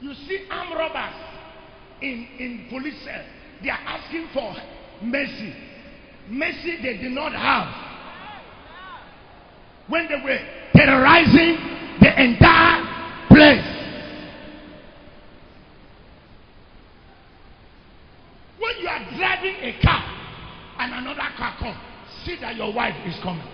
you 0.00 0.14
see 0.14 0.46
armed 0.50 0.74
robbers 0.74 1.14
in, 2.02 2.26
in 2.38 2.66
police. 2.70 3.06
They 3.62 3.70
are 3.70 3.78
asking 3.78 4.28
for 4.32 4.54
mercy. 5.02 5.54
Mercy 6.30 6.78
they 6.82 6.98
did 6.98 7.12
not 7.12 7.32
have 7.32 7.87
when 9.88 10.06
they 10.08 10.16
were 10.22 10.38
terrorizing 10.74 11.56
the 12.00 12.22
entire 12.22 13.26
place. 13.28 13.64
When 18.58 18.76
you 18.80 18.88
are 18.88 19.04
driving 19.16 19.56
a 19.56 19.80
car 19.82 20.04
and 20.78 20.92
another 20.94 21.28
car 21.36 21.56
comes, 21.58 21.78
see 22.24 22.36
that 22.40 22.56
your 22.56 22.72
wife 22.72 22.94
is 23.06 23.18
coming. 23.22 23.46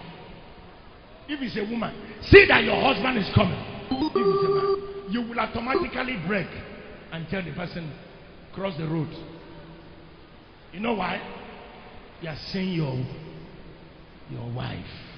If 1.28 1.40
it's 1.40 1.56
a 1.56 1.70
woman, 1.70 1.94
see 2.22 2.46
that 2.48 2.64
your 2.64 2.80
husband 2.82 3.18
is 3.18 3.30
coming. 3.34 3.58
If 3.90 4.12
it's 4.14 4.44
a 4.44 4.54
man, 4.54 5.12
you 5.12 5.22
will 5.22 5.38
automatically 5.38 6.22
brake 6.26 6.46
and 7.12 7.26
tell 7.28 7.42
the 7.42 7.52
person, 7.52 7.92
cross 8.54 8.76
the 8.76 8.86
road. 8.86 9.08
You 10.72 10.80
know 10.80 10.94
why? 10.94 11.22
You 12.20 12.28
are 12.28 12.38
seeing 12.50 12.74
your, 12.74 12.94
your 14.30 14.52
wife. 14.52 15.13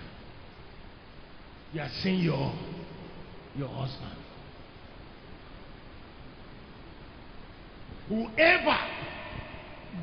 You 1.76 1.82
are 1.82 1.90
seeing 2.02 2.20
your, 2.20 2.54
your 3.54 3.68
husband. 3.68 4.16
Whoever 8.08 8.78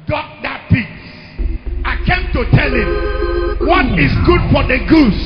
dug 0.06 0.44
that 0.44 0.70
pit, 0.70 0.86
I 1.84 1.98
came 2.06 2.30
to 2.30 2.46
tell 2.54 2.70
him 2.70 3.66
what 3.66 3.90
is 3.98 4.14
good 4.22 4.44
for 4.54 4.62
the 4.70 4.86
goose 4.86 5.18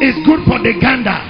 is 0.00 0.16
good 0.24 0.48
for 0.48 0.64
the 0.64 0.72
gander. 0.80 1.20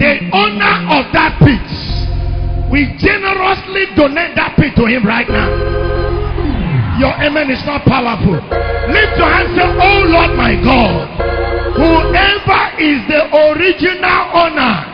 The 0.00 0.30
owner 0.32 0.76
of 0.88 1.12
that 1.12 1.36
pit, 1.44 2.72
we 2.72 2.88
generously 2.96 3.84
donate 3.96 4.34
that 4.36 4.56
pit 4.56 4.72
to 4.76 4.86
him 4.86 5.04
right 5.04 5.28
now. 5.28 6.96
Your 6.98 7.12
amen 7.20 7.50
is 7.50 7.62
not 7.66 7.84
powerful. 7.84 8.32
Lift 8.32 9.18
your 9.20 9.28
hands 9.28 9.50
and 9.50 9.60
say, 9.60 9.76
Oh 9.76 10.04
Lord 10.08 10.38
my 10.38 10.56
God. 10.64 11.49
Whoever 11.76 12.62
is 12.80 12.98
the 13.06 13.22
original 13.30 14.22
owner 14.34 14.90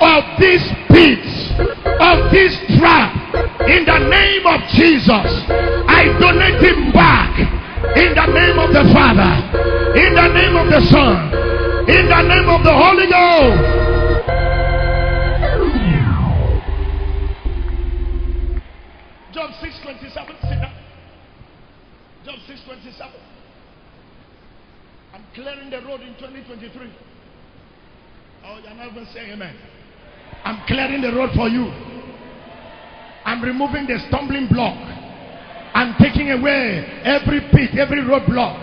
of 0.00 0.22
this 0.38 0.62
pit, 0.90 1.24
of 2.00 2.30
this 2.30 2.52
trap, 2.78 3.14
in 3.68 3.84
the 3.84 3.98
name 3.98 4.46
of 4.46 4.60
Jesus, 4.74 5.48
I 5.88 6.12
donate 6.20 6.60
him 6.60 6.92
back. 6.92 7.32
In 7.96 8.14
the 8.14 8.26
name 8.26 8.58
of 8.58 8.72
the 8.72 8.84
Father, 8.92 9.34
in 9.98 10.14
the 10.14 10.28
name 10.28 10.56
of 10.56 10.66
the 10.68 10.80
Son, 10.90 11.32
in 11.88 12.08
the 12.08 12.22
name 12.22 12.48
of 12.48 12.64
the 12.64 12.72
Holy 12.72 13.06
Ghost. 13.06 13.84
Job 19.32 19.50
627, 19.60 20.36
sit 20.42 20.60
down. 20.60 20.72
Job 22.24 22.38
627. 22.46 23.33
Clearing 25.34 25.68
the 25.68 25.80
road 25.82 26.00
in 26.00 26.14
2023. 26.14 26.92
Oh, 28.46 28.60
you're 28.62 28.74
not 28.74 28.92
even 28.92 29.06
saying 29.12 29.32
amen. 29.32 29.56
I'm 30.44 30.64
clearing 30.66 31.00
the 31.00 31.12
road 31.12 31.30
for 31.34 31.48
you. 31.48 31.64
I'm 33.24 33.42
removing 33.42 33.86
the 33.86 33.98
stumbling 34.06 34.46
block. 34.48 34.76
I'm 35.74 35.96
taking 35.98 36.30
away 36.30 37.02
every 37.02 37.40
pit, 37.50 37.76
every 37.76 38.00
roadblock. 38.02 38.62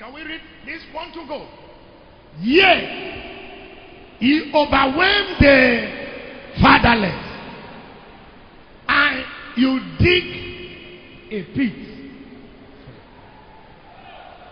Can 0.00 0.12
we 0.12 0.22
read 0.22 0.40
this 0.64 0.82
one 0.92 1.12
to 1.12 1.28
go? 1.28 1.46
Yea, 2.40 4.16
he 4.18 4.50
overwhelmed 4.52 5.36
the 5.38 6.56
fatherless, 6.60 7.24
and 8.88 9.24
you 9.56 9.80
dig 10.00 10.24
a 11.30 11.44
pit 11.54 11.95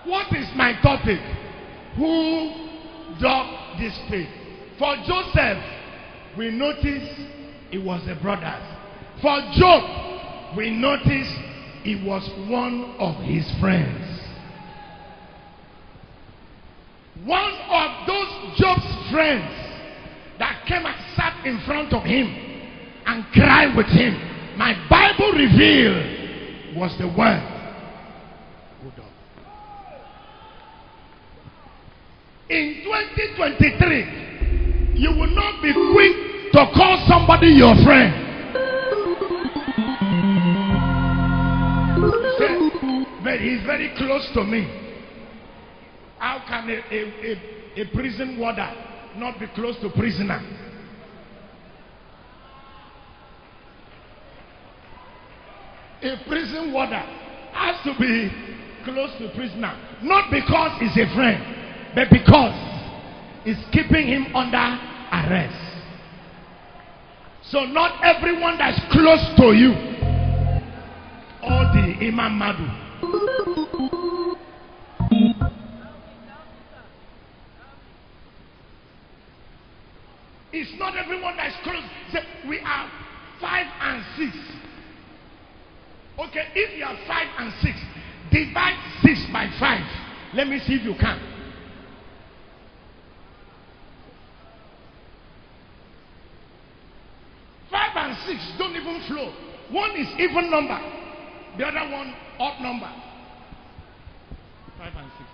what 0.06 0.32
is 0.36 0.48
my 0.56 0.80
topic? 0.82 1.20
Who 1.96 3.18
dug 3.20 3.78
this 3.78 3.98
pit? 4.08 4.28
For 4.78 4.94
Joseph, 5.06 5.64
we 6.36 6.50
notice 6.50 7.08
it 7.70 7.78
was 7.78 8.04
the 8.06 8.16
brothers. 8.16 8.62
For 9.22 9.40
Job, 9.54 10.56
we 10.56 10.70
notice 10.70 11.28
it 11.84 12.04
was 12.04 12.28
one 12.50 12.96
of 12.98 13.16
his 13.24 13.50
friends. 13.60 14.20
One 17.24 17.52
of 17.52 18.06
those 18.06 18.58
Job's 18.58 19.10
friends 19.10 19.50
that 20.38 20.64
came 20.66 20.84
and 20.84 21.16
sat 21.16 21.46
in 21.46 21.60
front 21.60 21.92
of 21.92 22.02
him 22.02 22.26
and 23.06 23.24
cried 23.32 23.76
with 23.76 23.86
him. 23.86 24.14
My 24.58 24.74
Bible 24.90 25.32
revealed 25.32 26.76
was 26.76 26.96
the 26.98 27.08
one 27.08 27.53
in 32.48 32.82
2023, 32.84 35.00
you 35.00 35.10
will 35.10 35.34
not 35.34 35.60
be 35.62 35.72
quick 35.72 36.52
to 36.52 36.66
call 36.74 37.04
somebody 37.08 37.48
your 37.48 37.74
friend. 37.84 38.20
but 43.24 43.40
he's 43.40 43.62
very 43.64 43.88
close 43.96 44.28
to 44.34 44.44
me. 44.44 44.68
How 46.18 46.42
can 46.46 46.68
a, 46.68 46.74
a, 46.94 47.32
a, 47.32 47.36
a 47.80 47.84
prison 47.94 48.38
warder 48.38 48.70
not 49.16 49.40
be 49.40 49.46
close 49.54 49.78
to 49.80 49.88
prisoner? 49.90 50.42
A 56.02 56.16
prison 56.28 56.72
warder 56.74 57.02
has 57.54 57.82
to 57.84 57.94
be 57.98 58.30
close 58.84 59.16
to 59.18 59.30
prisoner, 59.34 59.74
not 60.02 60.30
because 60.30 60.78
he's 60.80 60.98
a 60.98 61.06
friend 61.14 61.63
but 61.94 62.10
because 62.10 62.54
it's 63.44 63.60
keeping 63.70 64.06
him 64.08 64.34
under 64.34 64.78
arrest. 65.12 65.60
So 67.42 67.60
not 67.60 68.02
everyone 68.02 68.58
that's 68.58 68.80
close 68.90 69.22
to 69.36 69.52
you, 69.52 69.72
all 71.42 71.70
the 71.72 72.06
Imam 72.06 72.38
Madu. 72.38 72.66
It's 80.52 80.78
not 80.78 80.96
everyone 80.96 81.36
that's 81.36 81.56
close. 81.62 81.82
we 82.48 82.60
are 82.60 82.90
five 83.40 83.66
and 83.80 84.04
six. 84.16 84.36
Okay, 86.18 86.46
if 86.54 86.78
you 86.78 86.84
are 86.84 86.96
five 87.06 87.26
and 87.38 87.52
six, 87.60 87.76
divide 88.30 88.78
six 89.02 89.20
by 89.32 89.48
five. 89.60 89.84
Let 90.32 90.48
me 90.48 90.60
see 90.60 90.74
if 90.74 90.84
you 90.84 90.94
can. 90.98 91.43
Six 98.26 98.40
don't 98.58 98.74
even 98.76 99.00
flow. 99.06 99.32
One 99.70 99.90
is 99.96 100.08
even 100.18 100.50
number, 100.50 100.78
the 101.58 101.66
other 101.66 101.90
one 101.92 102.14
odd 102.38 102.60
number. 102.62 102.90
Five 104.78 104.92
and 104.96 105.10
six. 105.18 105.28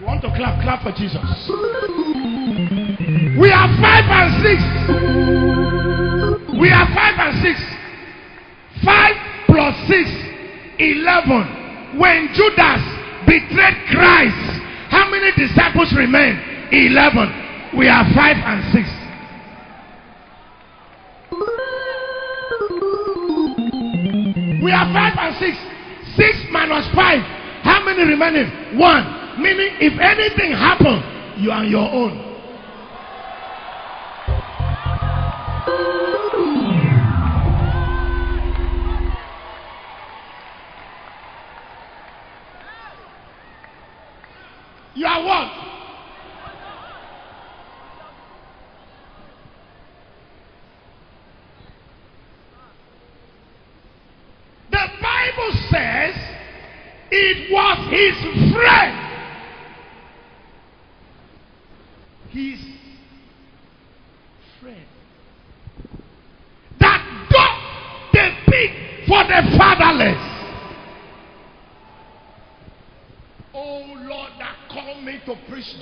You 0.00 0.06
want 0.06 0.22
to 0.22 0.28
clap? 0.28 0.62
Clap 0.62 0.82
for 0.82 0.92
Jesus. 0.92 1.50
We 3.38 3.50
are 3.52 3.68
five 3.80 4.04
and 4.08 4.42
six. 4.42 4.62
We 6.58 6.70
are 6.70 6.86
five 6.94 7.18
and 7.18 7.42
six. 7.42 7.60
Five 8.84 9.16
plus 9.46 9.76
six, 9.88 10.10
eleven. 10.78 11.98
When 11.98 12.28
Judas 12.34 12.82
betrayed 13.26 13.88
Christ, 13.90 14.60
how 14.90 15.08
many 15.10 15.32
disciples 15.32 15.92
remain? 15.96 16.68
Eleven. 16.72 17.45
We 17.76 17.88
are 17.88 18.04
five 18.14 18.36
and 18.36 18.72
six. 18.72 18.88
We 24.64 24.72
are 24.72 24.92
five 24.92 25.14
and 25.18 25.36
six. 25.36 25.56
Six 26.16 26.46
minus 26.50 26.86
five. 26.94 27.20
How 27.62 27.84
many 27.84 28.04
remaining? 28.04 28.78
One. 28.78 29.42
Meaning, 29.42 29.76
if 29.80 30.00
anything 30.00 30.52
happen, 30.52 31.42
you 31.42 31.50
are 31.50 31.60
on 31.60 31.70
your 31.70 31.88
own. 31.90 32.25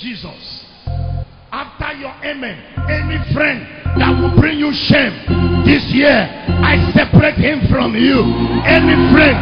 Jesus. 0.05 0.69
After 1.49 1.97
your 1.97 2.13
amen, 2.21 2.61
any 2.93 3.17
friend 3.33 3.65
that 3.97 4.13
will 4.21 4.37
bring 4.37 4.61
you 4.61 4.69
shame 4.69 5.17
this 5.65 5.81
year, 5.97 6.29
I 6.61 6.77
separate 6.93 7.41
him 7.41 7.65
from 7.73 7.97
you. 7.97 8.21
Any 8.69 9.01
friend 9.17 9.33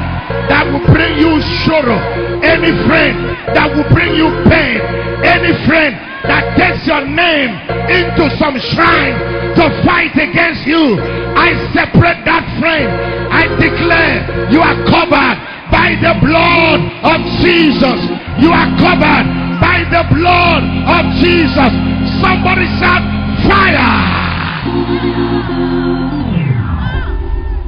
that 0.47 0.71
will 0.71 0.87
bring 0.87 1.19
you 1.19 1.43
sorrow, 1.67 1.99
any 2.47 2.71
friend 2.87 3.35
that 3.59 3.75
will 3.75 3.91
bring 3.91 4.15
you 4.15 4.31
pain, 4.47 4.79
any 5.27 5.51
friend 5.67 5.99
that 6.31 6.55
takes 6.55 6.87
your 6.87 7.11
name 7.11 7.59
into 7.91 8.31
some 8.39 8.55
shrine 8.71 9.19
to 9.59 9.65
fight 9.83 10.15
against 10.15 10.63
you, 10.63 10.95
I 11.35 11.59
separate 11.75 12.23
that 12.23 12.47
friend. 12.63 12.87
I 13.35 13.51
declare 13.59 14.47
you 14.55 14.63
are 14.63 14.79
covered 14.87 15.43
by 15.75 15.99
the 15.99 16.15
blood 16.23 16.87
of 17.03 17.19
Jesus. 17.43 17.99
You 18.39 18.55
are 18.55 18.71
covered 18.79 19.42
by 19.63 19.87
the 19.87 20.03
blood 20.13 20.65
of 20.91 21.07
Jesus. 21.23 21.73
Somebody 22.19 22.67
shout 22.83 23.07
fire. 23.47 23.79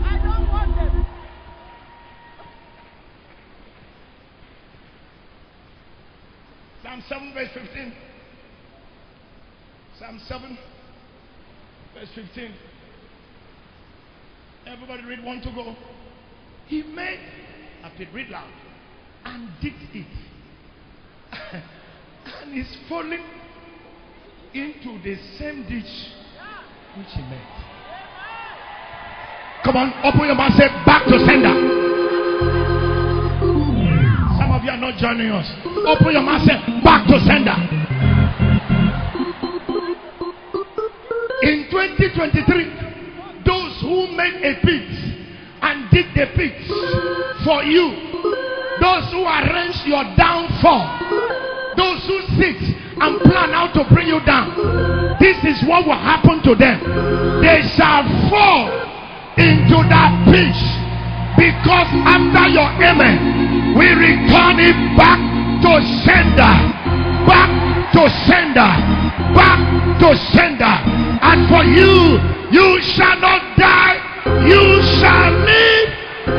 I 0.02 0.18
don't 0.20 0.50
want 0.50 0.74
them. 0.74 1.06
Psalm 6.82 7.00
7, 7.08 7.32
verse 7.34 7.50
15. 7.54 7.94
Psalm 10.00 10.18
7, 10.26 10.58
verse 11.94 12.08
15. 12.16 12.54
Everybody 14.66 15.04
read 15.04 15.24
one 15.24 15.40
to 15.42 15.50
go. 15.54 15.76
He 16.66 16.82
made, 16.82 17.20
I 17.84 17.90
read 18.12 18.30
loud, 18.30 18.50
and 19.24 19.48
did 19.60 19.74
it. 19.92 20.06
and 22.26 22.58
is 22.58 22.76
falling 22.88 23.24
into 24.54 24.98
the 25.02 25.16
same 25.38 25.62
ditch 25.68 26.12
which 26.96 27.08
he 27.10 27.22
made. 27.22 27.40
Come 29.64 29.76
on, 29.76 29.92
open 30.04 30.26
your 30.26 30.34
mouth, 30.34 30.52
say 30.54 30.68
back 30.84 31.06
to 31.06 31.18
sender. 31.24 31.54
Some 34.36 34.52
of 34.52 34.62
you 34.62 34.70
are 34.70 34.76
not 34.76 34.98
joining 34.98 35.30
us. 35.30 35.50
Open 35.64 36.12
your 36.12 36.22
mouth, 36.22 36.42
say 36.46 36.56
back 36.84 37.06
to 37.08 37.18
sender. 37.24 37.56
In 41.42 41.66
2023, 41.70 43.42
those 43.44 43.80
who 43.80 44.16
made 44.16 44.44
a 44.44 44.54
pit 44.60 44.88
and 45.62 45.90
did 45.90 46.06
the 46.14 46.26
pit 46.36 46.56
for 47.44 47.64
you, 47.64 47.88
those 48.80 49.10
who 49.12 49.24
arranged 49.24 49.84
your 49.86 50.04
downfall, 50.16 51.00
those 51.76 52.00
who 52.06 52.20
sit 52.36 52.56
and 53.00 53.20
plan 53.22 53.50
how 53.50 53.68
to 53.72 53.84
bring 53.92 54.08
you 54.08 54.20
down, 54.24 54.54
this 55.20 55.36
is 55.44 55.62
what 55.66 55.86
will 55.86 55.98
happen 55.98 56.42
to 56.42 56.54
them. 56.54 56.78
They 57.42 57.62
shall 57.76 58.04
fall 58.30 58.70
into 59.36 59.78
that 59.90 60.12
pit 60.30 60.54
because 61.34 61.90
after 62.06 62.46
your 62.54 62.70
amen, 62.78 63.74
we 63.74 63.90
return 63.90 64.62
it 64.62 64.78
back 64.94 65.18
to 65.66 65.72
sender, 66.06 66.54
back 67.26 67.50
to 67.92 68.02
sender, 68.30 68.72
back 69.34 69.58
to 69.98 70.14
sender. 70.30 70.76
And 71.24 71.48
for 71.50 71.64
you, 71.64 72.20
you 72.54 72.82
shall 72.94 73.18
not 73.18 73.58
die, 73.58 73.98
you 74.46 74.62
shall 75.00 75.32
live 75.42 75.88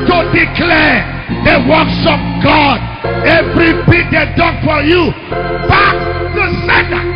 to 0.07 0.17
declare 0.31 1.03
the 1.43 1.57
works 1.67 1.99
of 2.07 2.19
God. 2.43 2.79
Every 3.25 3.73
bit 3.89 4.11
they 4.11 4.33
done 4.37 4.63
for 4.63 4.81
you, 4.83 5.11
back 5.67 5.95
to 6.35 6.43
sender. 6.67 7.15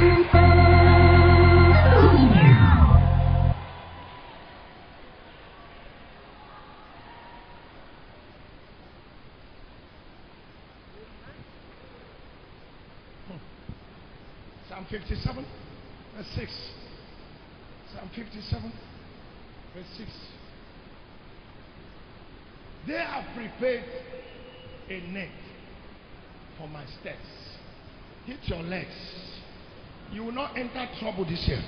Psalm 14.67 14.86
57, 14.89 15.45
verse 16.15 16.28
6. 16.36 16.52
Psalm 17.93 18.10
57, 18.15 18.74
verse 19.76 19.86
6. 19.98 20.10
They 22.88 22.98
have 22.98 23.26
prepared 23.36 23.84
a 24.89 25.02
net 25.12 25.30
for 26.60 26.67
my 26.67 26.86
steps. 27.00 27.26
Hit 28.26 28.39
your 28.43 28.62
legs. 28.63 28.93
You 30.12 30.26
will 30.26 30.34
not 30.34 30.58
enter 30.58 30.88
trouble 31.00 31.24
this 31.24 31.48
year. 31.48 31.63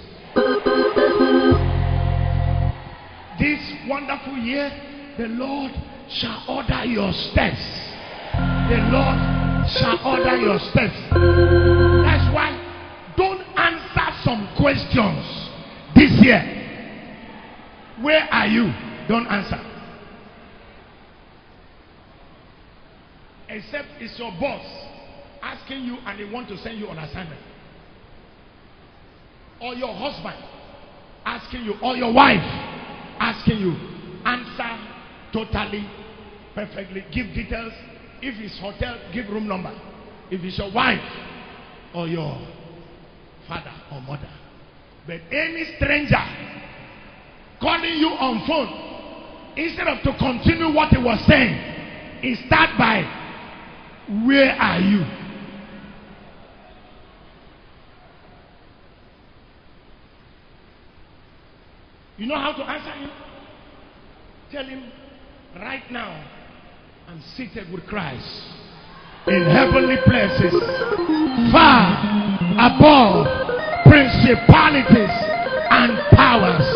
This 3.39 3.73
wonderful 3.87 4.37
year, 4.37 4.69
the 5.17 5.27
Lord 5.27 5.71
shall 6.09 6.43
order 6.49 6.83
your 6.83 7.13
steps. 7.13 7.61
The 8.33 8.77
Lord 8.91 9.69
shall 9.69 9.99
order 10.05 10.35
your 10.37 10.59
steps. 10.59 10.97
That's 11.09 12.27
why 12.35 12.51
don't 13.15 13.41
answer 13.57 14.23
some 14.23 14.49
questions 14.57 15.49
this 15.95 16.11
year. 16.21 16.41
Where 18.01 18.27
are 18.31 18.47
you? 18.47 18.73
Don't 19.07 19.27
answer. 19.27 19.70
Except 23.51 23.87
it's 23.99 24.17
your 24.17 24.31
boss 24.39 24.65
asking 25.41 25.83
you 25.83 25.97
and 26.05 26.17
they 26.17 26.31
want 26.31 26.47
to 26.47 26.57
send 26.59 26.79
you 26.79 26.87
on 26.87 26.97
assignment. 26.97 27.41
Or 29.59 29.75
your 29.75 29.93
husband 29.93 30.41
asking 31.25 31.65
you, 31.65 31.75
or 31.83 31.97
your 31.97 32.13
wife 32.13 32.39
asking 33.19 33.59
you. 33.59 33.75
Answer 34.23 34.79
totally, 35.33 35.85
perfectly. 36.55 37.03
Give 37.11 37.27
details. 37.35 37.73
If 38.21 38.39
it's 38.39 38.57
hotel, 38.59 38.97
give 39.13 39.27
room 39.27 39.47
number. 39.47 39.73
If 40.29 40.41
it's 40.43 40.57
your 40.57 40.71
wife 40.71 41.03
or 41.93 42.07
your 42.07 42.39
father 43.47 43.73
or 43.91 43.99
mother. 44.01 44.29
But 45.05 45.19
any 45.29 45.75
stranger 45.75 46.23
calling 47.59 47.97
you 47.97 48.07
on 48.09 48.47
phone, 48.47 49.57
instead 49.57 49.87
of 49.87 50.01
to 50.03 50.17
continue 50.17 50.73
what 50.73 50.89
he 50.89 51.03
was 51.03 51.19
saying, 51.27 52.21
he 52.21 52.35
start 52.47 52.77
by, 52.77 53.20
where 54.25 54.51
are 54.51 54.79
you? 54.79 55.05
You 62.17 62.27
know 62.27 62.35
how 62.35 62.51
to 62.51 62.63
answer 62.63 62.91
him? 62.91 63.09
Tell 64.51 64.65
him, 64.65 64.91
right 65.55 65.89
now, 65.91 66.23
I'm 67.07 67.21
seated 67.35 67.71
with 67.71 67.87
Christ 67.87 68.27
in 69.27 69.43
heavenly 69.43 69.97
places, 70.05 70.51
far 71.51 72.03
above 72.59 73.27
principalities 73.85 75.15
and 75.71 75.97
powers. 76.11 76.67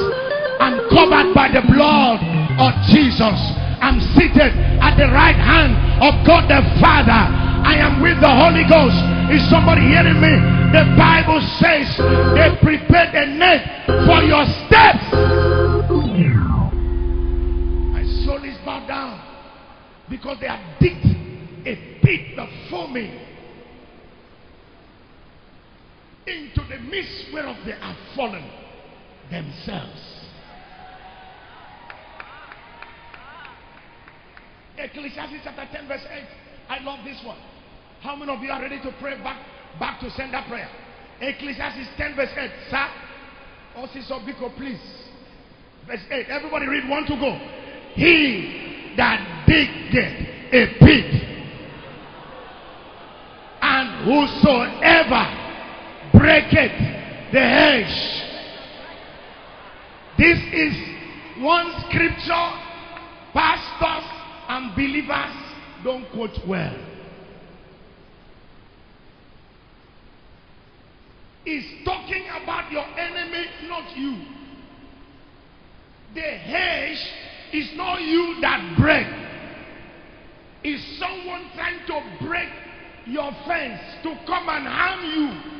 I'm 0.60 0.90
covered 0.90 1.34
by 1.36 1.50
the 1.54 1.62
blood 1.68 2.20
of 2.60 2.74
Jesus. 2.88 3.65
I'm 3.86 4.02
seated 4.18 4.52
at 4.82 4.98
the 4.98 5.06
right 5.14 5.36
hand 5.36 5.78
of 6.02 6.26
God 6.26 6.50
the 6.50 6.58
Father. 6.82 7.12
I 7.14 7.76
am 7.78 8.02
with 8.02 8.20
the 8.20 8.34
Holy 8.34 8.64
Ghost. 8.66 8.98
Is 9.30 9.48
somebody 9.48 9.82
hearing 9.82 10.20
me? 10.20 10.34
The 10.74 10.90
Bible 10.98 11.40
says 11.62 11.86
they 12.34 12.58
prepared 12.66 13.14
a 13.14 13.28
net 13.38 13.86
for 14.10 14.26
your 14.26 14.44
steps. 14.66 15.06
My 17.94 18.04
soul 18.26 18.44
is 18.44 18.58
bowed 18.66 18.88
down 18.88 19.22
because 20.10 20.40
they 20.40 20.48
have 20.48 20.80
digged 20.80 21.06
a 21.68 21.76
pit 22.02 22.36
before 22.36 22.88
me 22.90 23.22
into 26.26 26.62
the 26.70 26.80
midst 26.90 27.32
whereof 27.32 27.58
they 27.68 27.74
are 27.74 27.96
fallen 28.16 28.50
themselves. 29.30 30.15
Ecclesiastes 34.78 35.42
chapter 35.44 35.68
10, 35.72 35.88
verse 35.88 36.06
8. 36.10 36.24
I 36.70 36.84
love 36.84 37.00
this 37.06 37.22
one. 37.24 37.38
How 38.02 38.16
many 38.16 38.32
of 38.32 38.42
you 38.42 38.52
are 38.52 38.62
ready 38.62 38.80
to 38.82 38.92
pray 39.00 39.18
back, 39.24 39.40
back 39.80 40.00
to 40.02 40.10
send 40.12 40.34
that 40.34 40.48
prayer? 40.48 40.70
Ecclesiastes 41.22 41.90
10, 41.98 42.16
verse 42.16 42.30
8. 42.36 42.52
Sir, 42.70 42.88
oh, 43.78 43.88
Osiso 43.88 44.26
Biko, 44.26 44.56
please. 44.58 44.80
Verse 45.88 46.04
8. 46.12 46.28
Everybody 46.28 46.68
read 46.68 46.90
one 46.90 47.06
to 47.06 47.16
go. 47.16 47.40
He 47.94 48.94
that 48.98 49.46
diggeth 49.48 50.26
a 50.52 50.68
pit, 50.80 51.22
and 53.62 54.06
whosoever 54.06 55.26
breaketh 56.18 57.32
the 57.32 57.40
hedge. 57.40 58.22
This 60.18 60.40
is 60.54 61.44
one 61.44 61.74
scripture 61.88 62.52
pastors 63.34 64.15
and 64.48 64.76
believers 64.76 65.36
don't 65.84 66.10
quote 66.12 66.38
well. 66.48 66.76
Is 71.46 71.64
talking 71.86 72.26
about 72.42 72.72
your 72.72 72.86
enemy, 72.86 73.46
not 73.68 73.96
you. 73.96 74.18
The 76.16 76.22
hedge 76.22 77.08
is 77.54 77.70
not 77.76 78.02
you 78.02 78.38
that 78.42 78.76
break. 78.80 79.08
Is 80.64 80.82
someone 80.98 81.46
trying 81.54 81.86
to 81.86 82.26
break 82.26 82.50
your 83.06 83.32
fence 83.46 83.80
to 84.02 84.18
come 84.26 84.50
and 84.50 84.68
harm 84.68 85.06
you? 85.06 85.56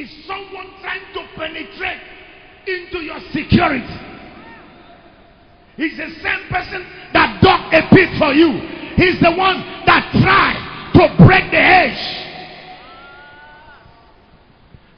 Is 0.00 0.10
someone 0.26 0.66
trying 0.80 1.12
to 1.14 1.26
penetrate 1.36 2.19
into 2.66 2.98
your 2.98 3.20
security? 3.32 4.10
He's 5.76 5.96
the 5.96 6.10
same 6.20 6.44
person 6.50 6.86
that 7.14 7.40
dug 7.40 7.72
a 7.72 7.88
pit 7.94 8.18
for 8.18 8.32
you. 8.34 8.52
He's 8.96 9.18
the 9.20 9.32
one 9.32 9.64
that 9.86 10.10
tried 10.20 10.60
to 10.94 11.24
break 11.24 11.50
the 11.50 11.56
hedge. 11.56 12.26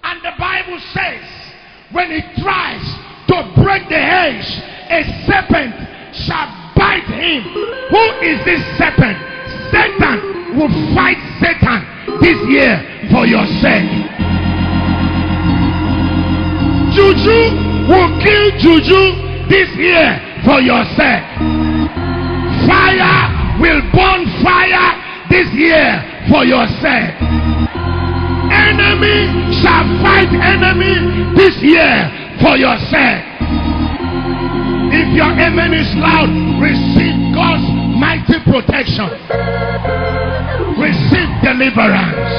And 0.03 0.21
the 0.25 0.33
Bible 0.39 0.81
says, 0.93 1.23
when 1.93 2.11
he 2.11 2.21
tries 2.43 2.83
to 3.29 3.63
break 3.63 3.89
the 3.89 4.01
hedge, 4.01 4.49
a 4.91 5.05
serpent 5.27 5.75
shall 6.27 6.73
bite 6.75 7.07
him. 7.07 7.43
Who 7.45 8.05
is 8.27 8.45
this 8.45 8.61
serpent? 8.79 9.19
Satan 9.71 10.59
will 10.59 10.95
fight 10.95 11.17
Satan 11.41 12.19
this 12.21 12.39
year 12.51 13.09
for 13.13 13.25
your 13.25 13.47
sake. 13.63 14.32
Juju 16.95 17.41
will 17.89 18.11
kill 18.21 18.47
Juju 18.61 19.49
this 19.49 19.69
year 19.77 20.21
for 20.45 20.61
yourself. 20.61 21.25
Fire 22.69 23.61
will 23.61 23.83
burn 23.93 24.23
fire 24.45 24.89
this 25.31 25.49
year 25.55 25.89
for 26.29 26.45
yourself. 26.45 27.13
Enemy 28.53 29.53
shall 29.61 29.87
fight 30.05 30.29
enemy 30.33 31.35
this 31.37 31.57
year 31.63 32.13
for 32.41 32.57
yourself. 32.57 33.25
If 34.93 35.09
your 35.17 35.33
enemy 35.33 35.79
is 35.79 35.95
loud, 35.97 36.29
receive 36.61 37.35
God's 37.35 37.65
mighty 37.97 38.39
protection. 38.45 39.09
Receive 40.77 41.31
deliverance. 41.43 42.33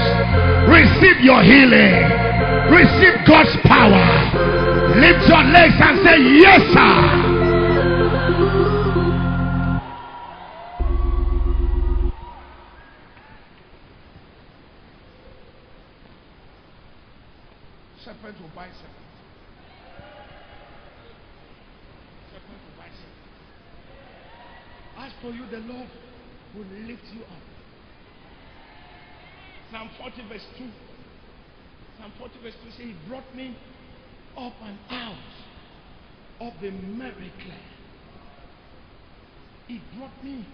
Receive 0.69 1.21
your 1.21 1.41
healing. 1.41 2.32
Receive 2.73 3.23
God's 3.27 3.55
power. 3.67 4.03
Lift 4.97 5.29
your 5.29 5.43
legs 5.43 5.75
and 5.77 5.99
say, 6.03 6.17
Yes, 6.41 6.61
sir. 6.73 7.43
Serpent 18.03 18.41
will 18.41 18.49
bite 18.55 18.73
serpent. 18.73 19.07
Serpent 22.31 22.59
will 22.65 22.83
serpent. 22.83 23.13
As 24.97 25.11
for 25.21 25.29
you, 25.29 25.45
the 25.51 25.59
Lord 25.71 25.89
will 26.55 26.65
lift 26.87 27.03
you 27.13 27.21
up. 27.21 27.43
Psalm 29.69 29.89
40, 29.99 30.27
verse 30.27 30.47
2. 30.57 30.65
Psalm 32.03 32.11
40 32.19 32.33
verse 32.43 32.53
2 32.65 32.71
says, 32.71 32.79
He 32.79 32.95
brought 33.07 33.33
me 33.33 33.55
up 34.37 34.53
and 34.61 34.77
out 34.89 35.15
of 36.41 36.51
the 36.61 36.69
miry 36.69 37.31
clay. 37.41 37.63
He 39.69 39.81
brought 39.97 40.21
me. 40.21 40.45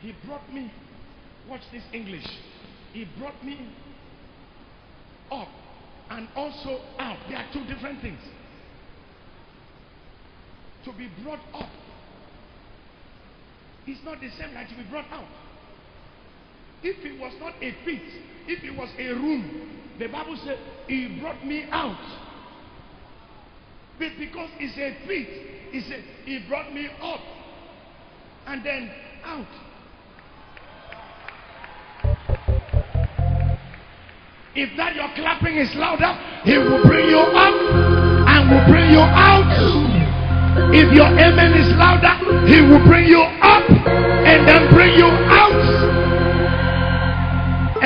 He 0.00 0.14
brought 0.26 0.52
me. 0.52 0.72
Watch 1.48 1.60
this 1.70 1.84
English. 1.92 2.26
He 2.92 3.06
brought 3.20 3.44
me 3.44 3.68
up 5.30 5.48
and 6.10 6.26
also 6.34 6.80
out. 6.98 7.18
There 7.28 7.38
are 7.38 7.46
two 7.52 7.64
different 7.72 8.02
things. 8.02 8.20
To 10.86 10.92
be 10.92 11.08
brought 11.22 11.38
up 11.54 11.70
is 13.86 13.98
not 14.04 14.20
the 14.20 14.30
same 14.30 14.54
like 14.54 14.68
to 14.70 14.74
be 14.74 14.90
brought 14.90 15.06
out. 15.12 15.28
If 16.82 17.04
it 17.04 17.20
was 17.20 17.32
not 17.40 17.54
a 17.56 17.72
pit, 17.84 18.02
if 18.46 18.64
it 18.64 18.74
was 18.74 18.88
a 18.98 19.08
room, 19.12 19.80
the 19.98 20.06
Bible 20.08 20.36
said, 20.44 20.58
He 20.88 21.18
brought 21.20 21.44
me 21.44 21.66
out. 21.70 22.00
But 23.98 24.12
because 24.18 24.48
it's 24.58 24.78
a 24.78 25.06
pit, 25.06 25.72
He 25.72 25.80
said, 25.82 26.02
He 26.24 26.38
brought 26.48 26.72
me 26.72 26.88
up 27.02 27.20
and 28.46 28.64
then 28.64 28.90
out. 29.24 29.46
If 34.54 34.76
that 34.76 34.96
your 34.96 35.08
clapping 35.14 35.56
is 35.56 35.74
louder, 35.76 36.16
He 36.44 36.56
will 36.56 36.82
bring 36.82 37.10
you 37.10 37.18
up 37.18 37.54
and 38.26 38.50
will 38.50 38.66
bring 38.72 38.90
you 38.90 39.00
out. 39.00 39.52
If 40.72 40.92
your 40.94 41.06
amen 41.06 41.52
is 41.54 41.76
louder, 41.76 42.48
He 42.48 42.62
will 42.62 42.84
bring 42.86 43.06
you 43.06 43.20
up 43.20 43.68
and 43.68 44.48
then 44.48 44.72
bring 44.72 44.96
you 44.96 45.06
out 45.06 45.39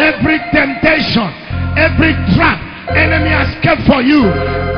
every 0.05 0.39
temptation, 0.53 1.33
every 1.81 2.13
trap 2.37 2.61
enemy 2.93 3.33
has 3.33 3.49
kept 3.65 3.89
for 3.89 4.05
you 4.05 4.21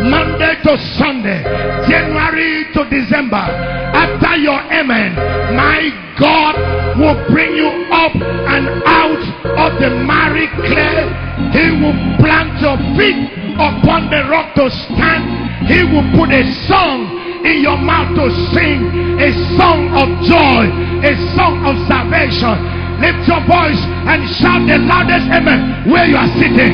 Monday 0.06 0.54
to 0.62 0.78
Sunday, 0.94 1.42
January 1.90 2.70
to 2.70 2.86
December. 2.86 3.42
After 3.42 4.36
your 4.38 4.60
amen, 4.70 5.18
my 5.58 5.90
God 6.14 6.54
will 6.94 7.18
bring 7.26 7.56
you 7.58 7.66
up 7.90 8.14
and 8.14 8.64
out 8.86 9.22
of 9.66 9.80
the 9.82 9.90
married 10.06 10.54
clay. 10.62 11.02
He 11.50 11.74
will 11.82 11.98
plant 12.22 12.62
your 12.62 12.78
feet 12.94 13.18
upon 13.58 14.08
the 14.10 14.30
rock 14.30 14.54
to 14.54 14.70
stand. 14.70 15.66
He 15.66 15.82
will 15.82 16.06
put 16.14 16.30
a 16.30 16.46
song 16.70 17.42
in 17.44 17.62
your 17.62 17.78
mouth 17.78 18.14
to 18.14 18.30
sing, 18.54 19.18
a 19.18 19.30
song 19.58 19.90
of 19.90 20.06
joy, 20.22 20.70
a 21.02 21.14
song 21.34 21.66
of 21.66 21.74
salvation 21.88 22.75
Lift 23.00 23.28
your 23.28 23.40
voice 23.46 23.82
and 24.08 24.28
shout 24.36 24.66
the 24.66 24.78
loudest 24.78 25.28
amen 25.30 25.90
where 25.90 26.06
you 26.06 26.16
are 26.16 26.28
sitting. 26.38 26.72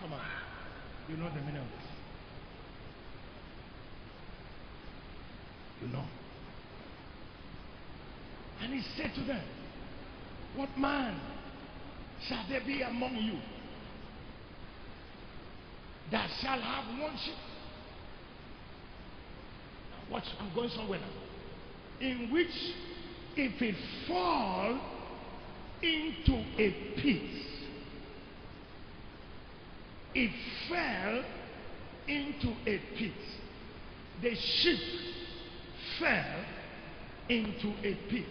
Come 0.00 0.12
on. 0.14 0.20
You 1.10 1.16
know 1.18 1.28
the 1.28 1.40
meaning. 1.42 1.68
You 5.82 5.88
know. 5.88 6.04
And 8.62 8.72
he 8.72 8.80
said 8.96 9.14
to 9.16 9.20
them, 9.24 9.42
What 10.56 10.70
man 10.78 11.20
shall 12.26 12.44
there 12.48 12.62
be 12.64 12.80
among 12.80 13.16
you 13.16 13.38
that 16.10 16.30
shall 16.40 16.60
have 16.60 17.00
one 17.00 17.16
sheep? 17.24 17.34
Now 19.90 20.12
watch, 20.12 20.24
I'm 20.40 20.54
going 20.54 20.70
somewhere 20.70 21.00
now. 21.00 22.06
In 22.06 22.30
which, 22.30 22.46
if 23.36 23.60
it 23.60 23.74
fall 24.06 24.80
into 25.82 26.44
a 26.58 26.70
pit, 26.96 27.22
it 30.14 30.30
fell 30.68 31.24
into 32.06 32.48
a 32.66 32.80
pit. 32.96 33.12
The 34.22 34.34
sheep 34.34 34.80
fell 35.98 36.44
into 37.28 37.68
a 37.82 37.94
pit. 38.08 38.26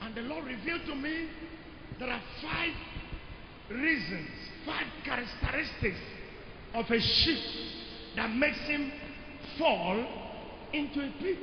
And 0.00 0.14
the 0.14 0.22
Lord 0.22 0.44
revealed 0.44 0.86
to 0.86 0.94
me 0.94 1.28
there 1.98 2.08
are 2.08 2.22
five 2.42 2.72
reasons, 3.70 4.28
five 4.64 4.86
characteristics 5.04 5.98
of 6.76 6.90
a 6.90 7.00
sheep 7.00 7.38
that 8.16 8.30
makes 8.34 8.58
him 8.58 8.92
fall 9.58 10.06
into 10.74 11.00
a 11.00 11.10
pit. 11.20 11.38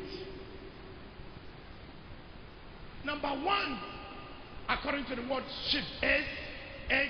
Number 3.04 3.30
one, 3.30 3.80
according 4.69 5.06
to 5.06 5.15
the 5.15 5.24
word 5.24 5.43
sheep, 5.69 5.84
S 6.04 6.24
H 6.89 7.10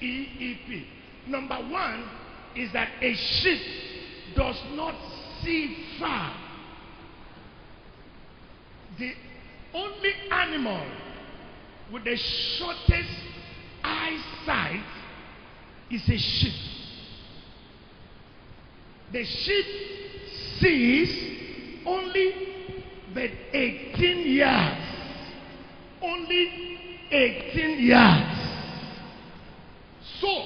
E 0.00 0.06
E 0.06 0.60
P. 0.66 0.86
Number 1.26 1.56
one 1.56 2.08
is 2.54 2.72
that 2.72 2.88
a 3.02 3.14
sheep 3.14 3.60
does 4.36 4.56
not 4.74 4.94
see 5.42 5.76
far. 5.98 6.32
The 8.96 9.12
only 9.74 10.12
animal 10.30 10.86
with 11.92 12.04
the 12.04 12.16
shortest 12.16 13.10
eyesight 13.82 14.84
is 15.90 16.08
a 16.08 16.16
sheep. 16.16 16.79
The 19.12 19.24
sheep 19.24 19.66
sees 20.60 21.84
only 21.86 22.32
but 23.12 23.30
18 23.52 24.32
yards. 24.34 24.86
Only 26.02 26.78
18 27.10 27.86
yards. 27.86 28.38
So, 30.20 30.44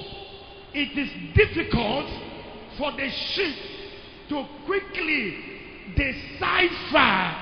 it 0.73 0.97
is 0.97 1.35
difficult 1.35 2.09
for 2.77 2.91
the 2.91 3.09
sheep 3.09 3.55
to 4.29 4.45
quickly 4.65 5.55
decipher 5.95 7.35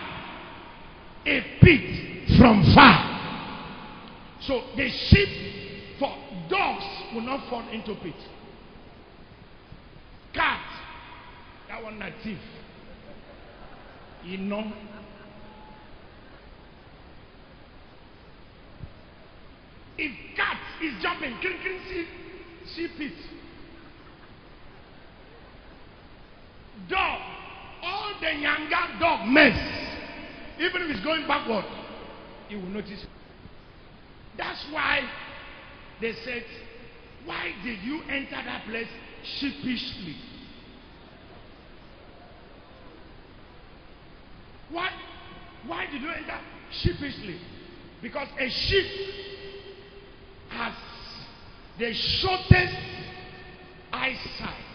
a 1.25 1.41
pit 1.61 2.37
from 2.37 2.63
far. 2.73 3.13
So 4.41 4.61
the 4.75 4.89
sheep 4.89 5.99
for 5.99 6.13
dogs 6.49 6.85
will 7.13 7.21
not 7.21 7.49
fall 7.49 7.67
into 7.69 7.95
pit. 7.95 8.13
Cat, 10.33 10.61
one 11.93 11.99
na 11.99 12.09
thief. 12.23 12.37
If 19.97 20.35
cat 20.35 20.57
is 20.81 21.01
jumping, 21.01 21.37
can 21.41 21.53
can 21.61 21.79
see 21.89 22.05
see 22.75 22.87
pit. 22.97 23.13
Dog, 26.89 27.19
all 27.83 28.13
the 28.19 28.33
younger 28.39 28.99
dog 28.99 29.27
mess. 29.27 29.57
Even 30.59 30.83
if 30.83 30.95
it's 30.95 31.03
going 31.03 31.27
backward, 31.27 31.65
you 32.49 32.57
will 32.57 32.69
notice. 32.69 33.05
That's 34.37 34.65
why 34.71 35.01
they 36.01 36.13
said, 36.25 36.43
Why 37.25 37.53
did 37.63 37.79
you 37.83 38.01
enter 38.09 38.41
that 38.45 38.65
place 38.65 38.87
sheepishly? 39.39 40.32
Why? 44.73 44.89
Why 45.67 45.85
did 45.85 46.01
you 46.01 46.09
enter 46.09 46.39
sheepishly? 46.71 47.39
Because 48.01 48.27
a 48.37 48.49
sheep 48.49 48.85
has 50.49 50.73
the 51.79 51.93
shortest 51.93 52.75
eyesight. 53.91 54.65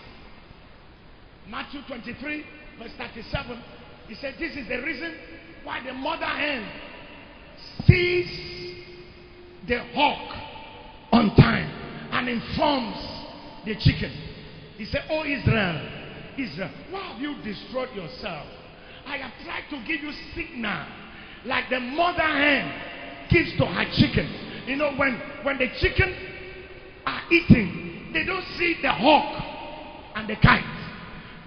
Matthew 1.49 1.81
23, 1.87 2.45
verse 2.79 2.93
37, 2.97 3.63
he 4.07 4.15
said, 4.15 4.35
This 4.39 4.57
is 4.57 4.69
the 4.69 4.79
reason 4.83 5.15
why 5.65 5.85
the 5.85 5.93
mother 5.93 6.25
hen 6.25 6.67
sees 7.87 8.85
the 9.67 9.79
hawk 9.95 10.37
on 11.13 11.35
time 11.37 11.71
and 12.13 12.29
informs 12.29 12.97
the 13.67 13.75
chicken. 13.75 14.13
He 14.77 14.85
said, 14.87 15.05
Oh 15.11 15.25
Israel, 15.25 15.89
Israel, 16.39 16.71
why 16.91 17.13
have 17.13 17.21
you 17.21 17.35
destroyed 17.43 17.91
yourself? 17.95 18.47
I 19.09 19.17
have 19.17 19.33
tried 19.43 19.65
to 19.71 19.87
give 19.87 20.03
you 20.03 20.13
signal 20.35 20.85
like 21.47 21.71
the 21.71 21.81
mother 21.81 22.21
hen 22.21 23.29
gives 23.31 23.57
to 23.57 23.65
her 23.65 23.85
chicken. 23.97 24.29
You 24.67 24.77
know, 24.77 24.93
when, 24.97 25.19
when 25.45 25.57
the 25.57 25.69
chicken 25.81 26.15
are 27.07 27.23
eating, 27.33 28.11
they 28.13 28.25
don't 28.25 28.45
see 28.59 28.77
the 28.83 28.93
hawk 28.93 30.13
and 30.15 30.29
the 30.29 30.37
kite. 30.37 30.63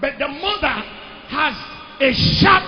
But 0.02 0.17
the 0.17 0.28
mother 0.28 0.74
has 1.30 1.56
a 2.02 2.13
sharp 2.41 2.63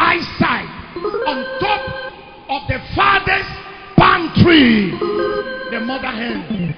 eyesight 0.00 0.96
on 1.26 1.60
top 1.60 2.12
of 2.48 2.68
the 2.68 2.78
father's 2.96 3.46
palm 3.96 4.32
tree. 4.42 4.92
The 5.70 5.80
mother 5.80 6.08
hen 6.08 6.74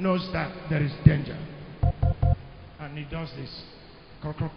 knows 0.00 0.28
that 0.32 0.50
there 0.68 0.82
is 0.82 0.92
danger. 1.04 1.38
And 2.80 2.98
he 2.98 3.04
does 3.04 3.30
this. 3.36 3.62
Croak, 4.20 4.36
croak, 4.38 4.52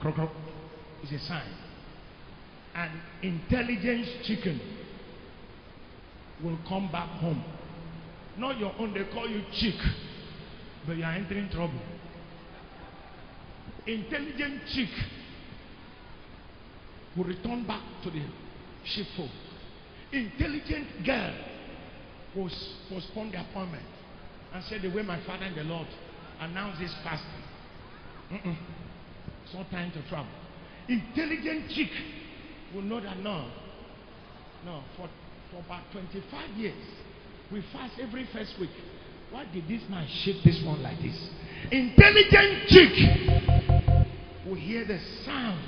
croak, 0.00 0.14
croak. 0.16 0.30
It's 1.02 1.12
a 1.12 1.18
sign. 1.26 1.42
An 2.74 2.90
intelligent 3.22 4.06
chicken 4.24 4.60
will 6.42 6.58
come 6.68 6.90
back 6.90 7.08
home. 7.20 7.42
Not 8.38 8.58
your 8.58 8.72
own, 8.78 8.94
they 8.94 9.04
call 9.12 9.28
you 9.28 9.42
chick, 9.52 9.74
but 10.86 10.96
you 10.96 11.04
are 11.04 11.12
entering 11.12 11.50
trouble. 11.50 11.80
Intelligent 13.86 14.62
chick 14.72 14.88
will 17.16 17.24
return 17.24 17.66
back 17.66 17.82
to 18.04 18.10
the 18.10 18.22
sheepfold. 18.84 19.30
Intelligent 20.12 21.04
girl 21.04 21.34
will 22.34 22.50
postpone 22.88 23.32
the 23.32 23.40
appointment 23.40 23.84
and 24.54 24.64
say 24.64 24.78
the 24.78 24.88
way 24.88 25.02
my 25.02 25.20
father 25.24 25.44
and 25.44 25.56
the 25.56 25.64
Lord 25.64 25.86
announced 26.40 26.80
this 26.80 26.94
fasting. 27.02 27.42
Mm-mm. 28.30 28.56
It's 29.44 29.54
not 29.54 29.70
time 29.70 29.90
to 29.92 30.08
travel. 30.08 30.32
Intelligent 30.88 31.70
chick 31.70 31.90
will 32.74 32.82
know 32.82 33.00
that 33.00 33.18
no, 33.18 33.50
no, 34.64 34.82
for, 34.96 35.08
for 35.50 35.60
about 35.60 35.82
25 35.92 36.50
years, 36.56 36.74
we 37.50 37.62
fast 37.72 37.94
every 38.00 38.26
first 38.32 38.58
week. 38.58 38.70
Why 39.30 39.46
did 39.52 39.66
this 39.68 39.82
man 39.88 40.06
shake 40.08 40.42
this 40.42 40.62
one 40.62 40.82
like 40.82 41.00
this? 41.00 41.28
Intelligent 41.70 42.68
chick 42.68 42.92
will 44.46 44.56
hear 44.56 44.84
the 44.84 44.98
sound 45.24 45.60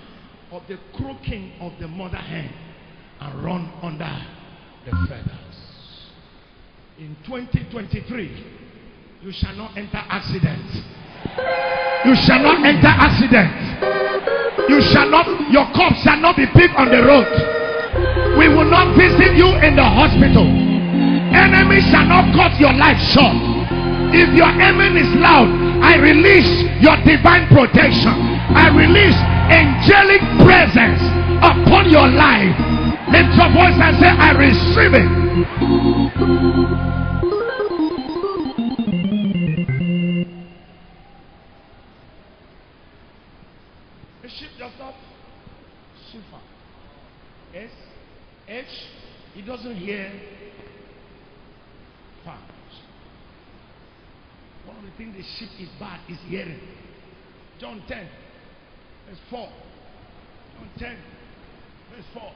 of 0.51 0.63
the 0.69 0.79
croaking 0.97 1.53
of 1.61 1.73
the 1.81 1.89
mother 1.89 2.19
hen 2.19 2.53
and 3.21 3.45
run 3.45 3.73
under 3.83 4.27
the 4.85 4.91
feathers. 5.09 6.11
In 6.99 7.17
2023, 7.27 8.47
you 9.23 9.33
shall 9.33 9.55
not 9.57 9.77
enter 9.77 9.97
accident. 9.97 10.71
You 12.05 12.15
shall 12.17 12.43
not 12.43 12.65
enter 12.67 12.87
accident. 12.87 14.04
You 14.69 14.81
shall 14.93 15.09
not, 15.11 15.27
your 15.53 15.67
corpse 15.73 16.01
shall 16.03 16.19
not 16.19 16.37
be 16.37 16.47
picked 16.57 16.75
on 16.77 16.89
the 16.91 17.03
road. 17.05 17.29
We 18.39 18.49
will 18.49 18.67
not 18.69 18.97
visit 18.97 19.37
you 19.37 19.49
in 19.63 19.77
the 19.77 19.85
hospital. 19.85 20.45
Enemy 20.45 21.81
shall 21.91 22.07
not 22.07 22.35
cut 22.35 22.59
your 22.59 22.73
life 22.73 22.99
short. 23.13 23.37
If 24.15 24.31
your 24.35 24.49
amen 24.49 24.97
is 24.97 25.11
loud, 25.19 25.51
I 25.83 25.97
release 25.99 26.63
your 26.81 26.97
divine 27.05 27.47
protection. 27.49 28.15
I 28.55 28.71
release 28.71 29.19
angelic 29.51 30.23
presence 30.43 31.03
upon 31.43 31.91
your 31.91 32.09
life. 32.09 32.55
Lift 33.11 33.35
your 33.37 33.51
voice 33.53 33.77
and 33.79 33.99
say, 34.01 34.09
I 34.09 34.33
receive 34.33 34.95
it. 34.95 35.09
He 49.45 49.51
doesn't 49.51 49.77
hear 49.77 50.11
far. 52.25 52.39
One 54.65 54.77
of 54.79 54.85
the 54.85 54.91
things 54.97 55.15
the 55.15 55.23
sheep 55.39 55.51
is 55.61 55.69
bad 55.79 56.01
is 56.09 56.17
hearing. 56.27 56.59
John 57.61 57.83
10, 57.87 58.09
verse 59.07 59.19
4. 59.29 59.49
John 60.57 60.69
10, 60.79 60.97
verse 61.95 62.05
4. 62.15 62.33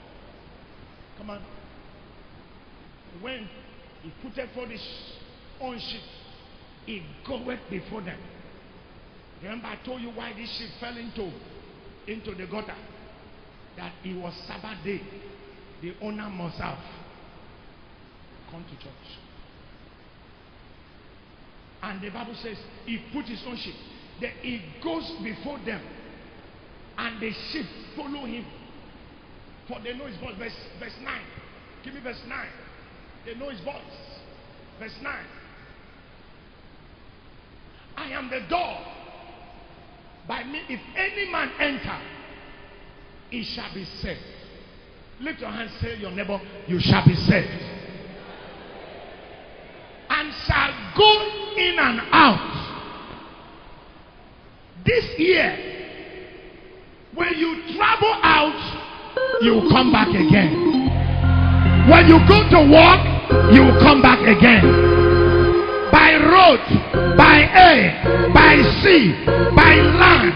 Come 1.17 1.31
on. 1.31 1.43
When 3.23 3.49
he 4.03 4.13
putteth 4.23 4.51
for 4.55 4.67
his 4.67 4.87
own 5.63 5.79
sheep, 5.79 6.03
he 6.85 7.03
goeth 7.27 7.59
before 7.71 8.03
them. 8.03 8.19
Remember, 9.43 9.67
I 9.67 9.77
told 9.87 10.03
you 10.03 10.11
why 10.11 10.35
this 10.35 10.51
sheep 10.59 10.71
fell 10.79 10.97
into, 10.97 11.33
into 12.07 12.35
the 12.35 12.47
gutter. 12.47 12.77
That 13.79 13.93
it 14.05 14.15
was 14.15 14.35
Sabbath 14.47 14.85
day. 14.85 15.01
The 15.83 15.95
owner 16.03 16.29
must 16.29 16.59
have 16.59 16.79
come 18.51 18.65
to 18.65 18.77
church. 18.83 19.19
And 21.83 22.01
the 22.01 22.11
Bible 22.11 22.35
says 22.43 22.57
he 22.87 22.99
put 23.13 23.27
his 23.27 23.41
own 23.47 23.57
sheep. 23.57 23.75
Then 24.21 24.33
he 24.43 24.61
goes 24.83 25.09
before 25.23 25.59
them. 25.65 25.81
And 26.97 27.21
the 27.21 27.31
sheep 27.53 27.67
follow 27.97 28.27
him. 28.27 28.45
For 29.69 29.79
they 29.85 29.97
know 29.97 30.07
his 30.07 30.17
voice. 30.17 30.35
Verse, 30.39 30.57
verse 30.81 30.95
9. 31.03 31.21
Give 31.85 31.95
me 31.95 32.01
verse 32.01 32.21
9. 32.27 32.47
They 33.25 33.35
know 33.37 33.51
his 33.51 33.61
voice. 33.61 33.77
Verse 34.81 34.97
9. 35.01 35.15
I 37.97 38.11
am 38.11 38.31
the 38.31 38.41
door. 38.49 38.79
By 40.27 40.45
me, 40.45 40.61
if 40.69 40.81
any 40.97 41.31
man 41.31 41.51
enter, 41.61 41.99
he 43.31 43.45
shall 43.45 43.73
be 43.73 43.85
saved. 43.85 44.21
Lift 45.21 45.41
your 45.41 45.51
hand, 45.51 45.71
say 45.81 45.97
your 45.97 46.13
neighbor, 46.13 46.41
you 46.69 46.79
shall 46.79 47.05
be 47.05 47.15
saved. 47.15 47.49
And 50.11 50.33
shall 50.47 50.93
go 50.97 51.57
in 51.57 51.79
and 51.79 52.01
out. 52.13 52.55
This 54.85 55.19
year, 55.19 55.57
when 57.15 57.35
you 57.35 57.75
travel 57.77 58.15
out, 58.23 59.43
you 59.43 59.55
will 59.55 59.71
come 59.71 59.91
back 59.91 60.09
again. 60.09 61.89
When 61.91 62.07
you 62.07 62.19
go 62.29 62.49
to 62.51 62.71
work, 62.71 63.53
you 63.53 63.63
will 63.63 63.81
come 63.81 64.01
back 64.01 64.21
again 64.21 65.08
road, 66.39 66.63
by 67.17 67.43
air, 67.51 68.31
by 68.33 68.63
sea, 68.83 69.13
by 69.55 69.75
land. 69.99 70.33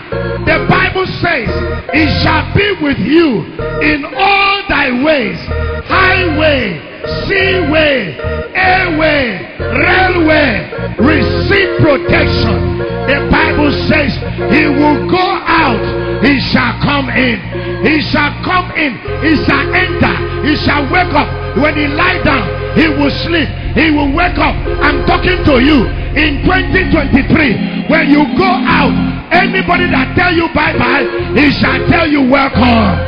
The 0.46 0.66
Bible 0.68 1.06
says, 1.22 1.48
It 1.94 2.08
shall 2.22 2.54
be 2.54 2.68
with 2.82 2.98
you 2.98 3.46
in 3.82 4.04
all 4.04 4.68
thy 4.68 4.90
ways, 5.02 5.38
highway, 5.86 6.92
seaway, 7.26 8.18
airway, 8.54 9.56
railway. 9.58 10.52
Receive 10.98 11.70
protection. 11.80 12.78
The 13.06 13.28
Bible 13.30 13.70
says, 13.88 14.12
He 14.52 14.66
will 14.66 15.08
go 15.08 15.26
out, 15.46 16.01
He 16.22 16.38
shall 16.40 16.78
come 16.80 17.10
in. 17.10 17.36
He 17.82 18.00
shall 18.10 18.30
come 18.46 18.70
in, 18.78 18.94
He 19.26 19.34
shall 19.44 19.66
enter, 19.74 20.14
He 20.46 20.56
shall 20.62 20.86
wake 20.90 21.12
up. 21.14 21.28
When 21.58 21.74
He 21.76 21.86
lie 21.88 22.22
down, 22.22 22.46
He 22.78 22.88
will 22.88 23.10
sleep. 23.26 23.48
He 23.74 23.90
will 23.90 24.12
wake 24.12 24.38
up. 24.38 24.54
I'm 24.80 25.04
talking 25.06 25.42
to 25.44 25.54
you 25.60 25.88
in 26.14 26.44
2023. 26.44 27.88
When 27.88 28.08
you 28.10 28.22
go 28.36 28.44
out, 28.46 28.92
anybody 29.32 29.88
that 29.90 30.12
tell 30.16 30.32
you 30.32 30.48
bye 30.52 30.76
bye, 30.76 31.04
he 31.34 31.50
shall 31.56 31.80
tell 31.88 32.06
you 32.06 32.20
welcome. 32.28 33.00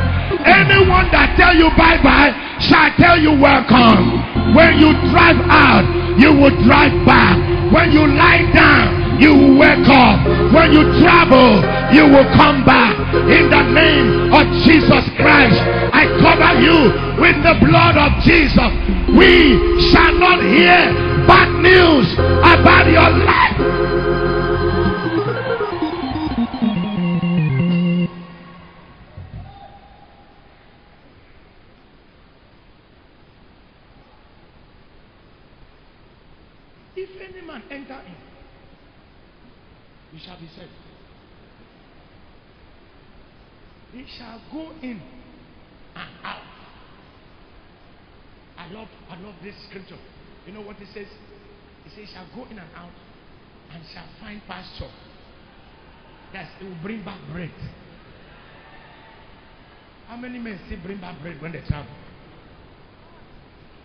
Anyone 0.45 1.09
that 1.13 1.37
tell 1.37 1.53
you 1.53 1.69
bye 1.77 2.01
bye 2.01 2.33
shall 2.59 2.89
tell 2.97 3.17
you 3.21 3.37
welcome. 3.37 4.55
When 4.57 4.77
you 4.81 4.93
drive 5.13 5.37
out, 5.49 5.85
you 6.17 6.33
will 6.33 6.53
drive 6.65 6.93
back. 7.05 7.37
When 7.73 7.91
you 7.91 8.05
lie 8.07 8.49
down, 8.53 9.04
you 9.19 9.33
will 9.33 9.57
wake 9.57 9.87
up. 9.87 10.19
When 10.53 10.71
you 10.71 10.83
travel, 11.01 11.61
you 11.93 12.05
will 12.07 12.27
come 12.35 12.65
back. 12.65 12.95
In 13.29 13.49
the 13.49 13.63
name 13.71 14.33
of 14.33 14.45
Jesus 14.65 15.03
Christ, 15.17 15.59
I 15.93 16.05
cover 16.19 16.59
you 16.61 16.77
with 17.21 17.37
the 17.43 17.55
blood 17.65 17.95
of 17.97 18.23
Jesus. 18.23 18.71
We 19.15 19.55
shall 19.91 20.13
not 20.19 20.41
hear 20.43 20.91
bad 21.27 21.49
news 21.61 22.13
about 22.13 22.87
your 22.91 23.09
life. 23.25 24.04
Go 44.55 44.71
in 44.81 45.01
and 45.95 46.09
out. 46.23 46.41
I 48.57 48.71
love, 48.71 48.87
I 49.09 49.19
love 49.19 49.35
this 49.43 49.55
scripture. 49.69 49.97
You 50.47 50.53
know 50.53 50.61
what 50.61 50.77
it 50.79 50.87
says? 50.93 51.07
It 51.85 51.91
says, 51.93 52.09
shall 52.13 52.27
go 52.33 52.49
in 52.49 52.57
and 52.57 52.69
out 52.75 52.91
and 53.73 53.83
shall 53.93 54.07
find 54.21 54.41
pasture. 54.47 54.89
Yes, 56.33 56.47
it 56.61 56.63
will 56.63 56.81
bring 56.81 57.03
back 57.03 57.19
bread. 57.31 57.51
How 60.07 60.15
many 60.15 60.39
men 60.39 60.59
still 60.67 60.79
bring 60.83 61.01
back 61.01 61.21
bread 61.21 61.41
when 61.41 61.51
they 61.51 61.61
travel? 61.67 61.91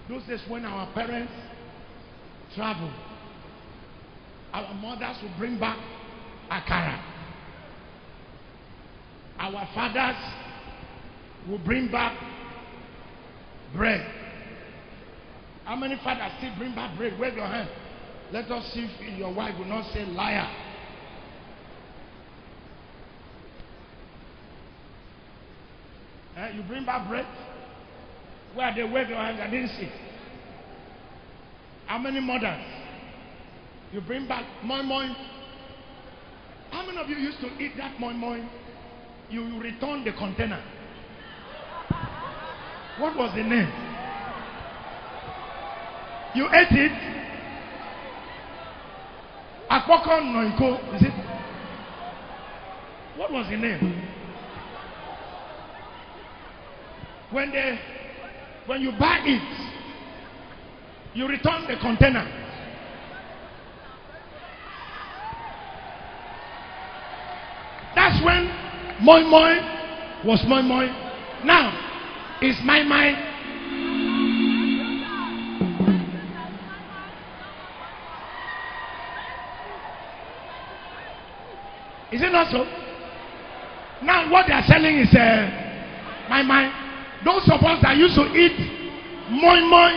Those 0.08 0.22
days 0.24 0.40
when 0.48 0.64
our 0.64 0.92
parents 0.92 1.32
travel, 2.54 2.92
our 4.52 4.74
mothers 4.74 5.16
will 5.22 5.34
bring 5.38 5.58
back 5.58 5.78
akara. 6.50 7.02
Our 9.38 9.68
fathers 9.74 10.39
will 11.48 11.58
bring 11.58 11.90
back 11.90 12.16
bread. 13.74 14.06
How 15.64 15.76
many 15.76 15.96
fathers 16.02 16.32
still 16.38 16.54
bring 16.58 16.74
back 16.74 16.96
bread? 16.96 17.18
Wave 17.18 17.34
your 17.34 17.46
hand. 17.46 17.68
Let 18.32 18.50
us 18.50 18.72
see 18.72 18.88
if 19.00 19.18
your 19.18 19.32
wife 19.32 19.58
will 19.58 19.66
not 19.66 19.92
say 19.92 20.04
liar. 20.04 20.48
Eh, 26.36 26.56
you 26.56 26.62
bring 26.62 26.84
back 26.84 27.08
bread? 27.08 27.26
Where 28.54 28.74
they 28.74 28.84
wave 28.84 29.08
your 29.08 29.18
hands? 29.18 29.40
I 29.40 29.50
didn't 29.50 29.68
see. 29.70 29.90
How 31.86 31.98
many 31.98 32.20
mothers? 32.20 32.62
You 33.92 34.00
bring 34.00 34.28
back 34.28 34.44
moi 34.62 34.82
moi. 34.82 35.08
How 36.70 36.86
many 36.86 36.98
of 36.98 37.08
you 37.08 37.16
used 37.16 37.40
to 37.40 37.48
eat 37.62 37.72
that 37.76 37.98
moi 37.98 38.12
moi? 38.12 38.38
You, 39.28 39.42
you 39.44 39.60
return 39.60 40.04
the 40.04 40.12
container. 40.12 40.62
What 43.00 43.16
was 43.16 43.34
the 43.34 43.42
name? 43.42 43.72
You 46.34 46.46
ate 46.52 46.68
it. 46.70 46.92
Akpoko 49.70 50.20
Noiko. 50.20 50.94
Is 50.96 51.02
it? 51.04 51.14
What 53.16 53.32
was 53.32 53.46
the 53.48 53.56
name? 53.56 54.02
When 57.30 57.50
they 57.50 57.78
when 58.66 58.82
you 58.82 58.92
buy 58.98 59.20
it, 59.24 59.70
you 61.14 61.26
return 61.26 61.66
the 61.68 61.76
container. 61.80 62.26
That's 67.94 68.22
when 68.22 68.44
moi 69.00 69.20
moi 69.20 70.22
was 70.22 70.44
moi 70.46 70.60
moi. 70.60 70.84
Now 71.46 71.89
is 72.42 72.56
my 72.64 72.82
mind 72.82 73.30
Is 82.12 82.20
it 82.22 82.32
not 82.32 82.50
so? 82.50 82.64
Now 84.04 84.30
what 84.32 84.46
they 84.48 84.52
are 84.52 84.64
selling 84.64 84.96
is 84.98 85.14
uh, 85.14 86.26
my 86.28 86.42
mind. 86.42 86.72
Those 87.24 87.48
of 87.52 87.62
us 87.62 87.80
that 87.82 87.96
used 87.96 88.16
to 88.16 88.24
eat 88.34 88.58
moi 89.30 89.60
moi, 89.60 89.90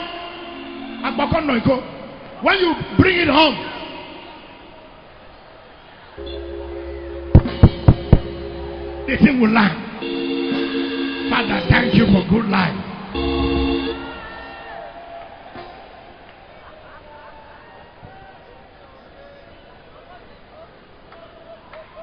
noiko, 1.41 2.43
when 2.43 2.59
you 2.59 2.75
bring 2.99 3.17
it 3.17 3.27
home, 3.29 3.55
the 9.07 9.17
thing 9.17 9.41
will 9.41 9.49
land. 9.49 9.82
For 12.13 12.21
good 12.29 12.45
life. 12.45 12.75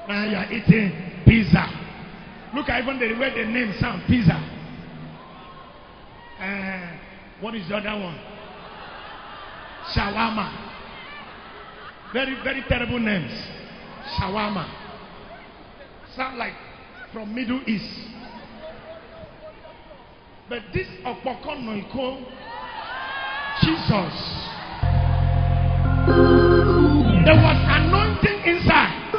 Now 0.09 0.25
you 0.25 0.35
are 0.35 0.51
eating 0.51 0.91
pizza. 1.25 1.65
Look 2.53 2.67
at 2.67 2.83
even 2.83 2.99
the 2.99 3.17
way 3.17 3.29
the 3.29 3.49
name 3.49 3.73
sound 3.79 4.03
pizza. 4.05 4.35
Uh, 6.41 6.97
what 7.39 7.55
is 7.55 7.69
the 7.69 7.77
other 7.77 8.03
one? 8.03 8.19
Shawarma. 9.93 10.51
Very, 12.11 12.35
very 12.43 12.65
terrible 12.67 12.99
names. 12.99 13.31
Shawarma. 14.19 14.69
Sound 16.17 16.37
like 16.37 16.55
from 17.13 17.33
Middle 17.33 17.61
East. 17.65 18.11
But 20.51 20.63
this 20.73 20.87
Okpoko 21.05 21.55
Noiko, 21.63 22.25
Jesus. 23.61 24.15
There 27.23 27.39
was 27.39 27.57
anointing 27.71 28.39
inside. 28.43 29.13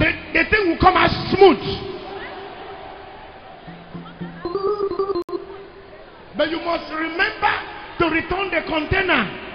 The, 0.00 0.10
the 0.32 0.50
thing 0.50 0.66
will 0.66 0.78
come 0.80 0.96
as 0.96 1.12
smooth. 1.30 1.62
But 6.36 6.50
you 6.50 6.58
must 6.58 6.92
remember 6.92 7.54
to 8.00 8.04
return 8.06 8.50
the 8.50 8.62
container. 8.66 9.47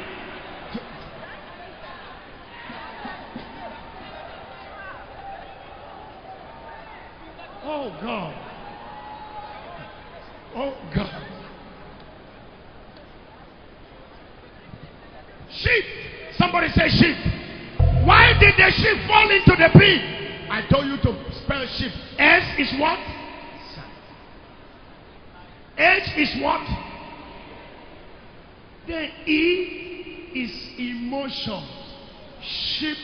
Sheep 32.41 32.97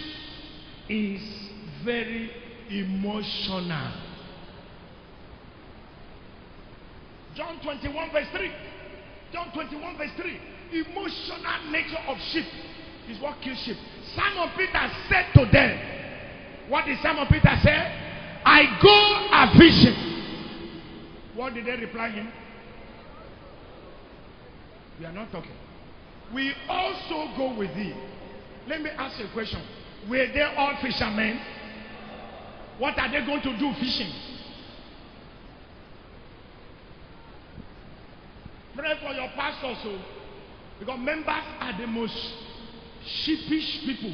is 0.90 1.22
very 1.84 2.32
emotional. 2.70 3.92
John 7.36 7.60
21 7.64 8.12
verse 8.12 8.28
3. 8.36 8.52
John 9.32 9.52
21 9.54 9.98
verse 9.98 10.10
3. 10.18 10.40
Emotional 10.72 11.72
nature 11.72 11.98
of 12.08 12.18
sheep 12.32 12.46
is 13.10 13.20
what 13.22 13.40
kills 13.42 13.58
sheep. 13.60 13.78
Simon 14.16 14.50
Peter 14.58 14.92
said 15.10 15.26
to 15.36 15.46
them, 15.52 16.70
What 16.70 16.86
did 16.86 16.98
Simon 17.02 17.28
Peter 17.28 17.56
say? 17.64 18.10
I 18.46 18.80
go 18.82 18.90
a 19.32 19.58
fishing. 19.58 20.10
What 21.36 21.54
did 21.54 21.66
they 21.66 21.78
reply 21.78 22.10
him? 22.10 22.32
We 25.00 25.06
are 25.06 25.14
not 25.14 25.32
talking. 25.32 25.56
We 26.34 26.54
also 26.68 27.38
go 27.38 27.58
with 27.58 27.74
thee. 27.76 27.96
Let 28.70 28.84
me 28.84 28.92
ask 28.92 29.20
you 29.20 29.26
a 29.26 29.32
question. 29.34 29.60
Were 30.08 30.28
they 30.32 30.42
all 30.42 30.78
fishermen? 30.80 31.42
What 32.78 33.00
are 33.00 33.12
they 33.12 33.26
going 33.26 33.42
to 33.42 33.58
do 33.58 33.74
fishing? 33.80 34.14
Pray 38.76 38.94
for 39.02 39.12
your 39.12 39.28
pastors, 39.30 39.78
so 39.82 40.00
because 40.80 41.00
members 41.00 41.44
are 41.60 41.78
the 41.82 41.88
most 41.88 42.16
sheepish 43.06 43.82
people. 43.86 44.14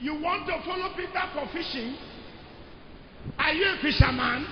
You 0.00 0.20
want 0.20 0.46
to 0.46 0.62
follow 0.64 0.94
Peter 0.96 1.22
for 1.34 1.46
fishing? 1.52 1.94
Are 3.38 3.52
you 3.52 3.66
a 3.66 3.76
fisherman? 3.82 4.46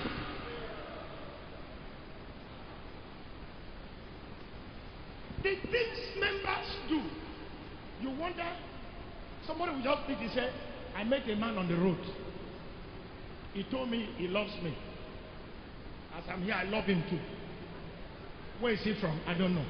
The 5.43 5.55
things 5.55 6.19
members 6.19 6.67
do, 6.87 7.01
you 8.01 8.09
wonder. 8.19 8.47
Somebody 9.45 9.75
will 9.75 9.83
just 9.83 10.03
speak. 10.03 10.17
He 10.17 10.29
said, 10.29 10.51
I 10.95 11.03
met 11.03 11.29
a 11.29 11.35
man 11.35 11.57
on 11.57 11.67
the 11.67 11.75
road. 11.75 11.99
He 13.53 13.63
told 13.63 13.89
me 13.89 14.09
he 14.17 14.27
loves 14.27 14.53
me. 14.63 14.75
As 16.15 16.23
I'm 16.29 16.43
here, 16.43 16.53
I 16.53 16.63
love 16.63 16.85
him 16.85 17.03
too. 17.09 17.19
Where 18.59 18.73
is 18.73 18.81
he 18.81 18.93
from? 18.99 19.19
I 19.25 19.33
don't 19.33 19.55
know. 19.55 19.65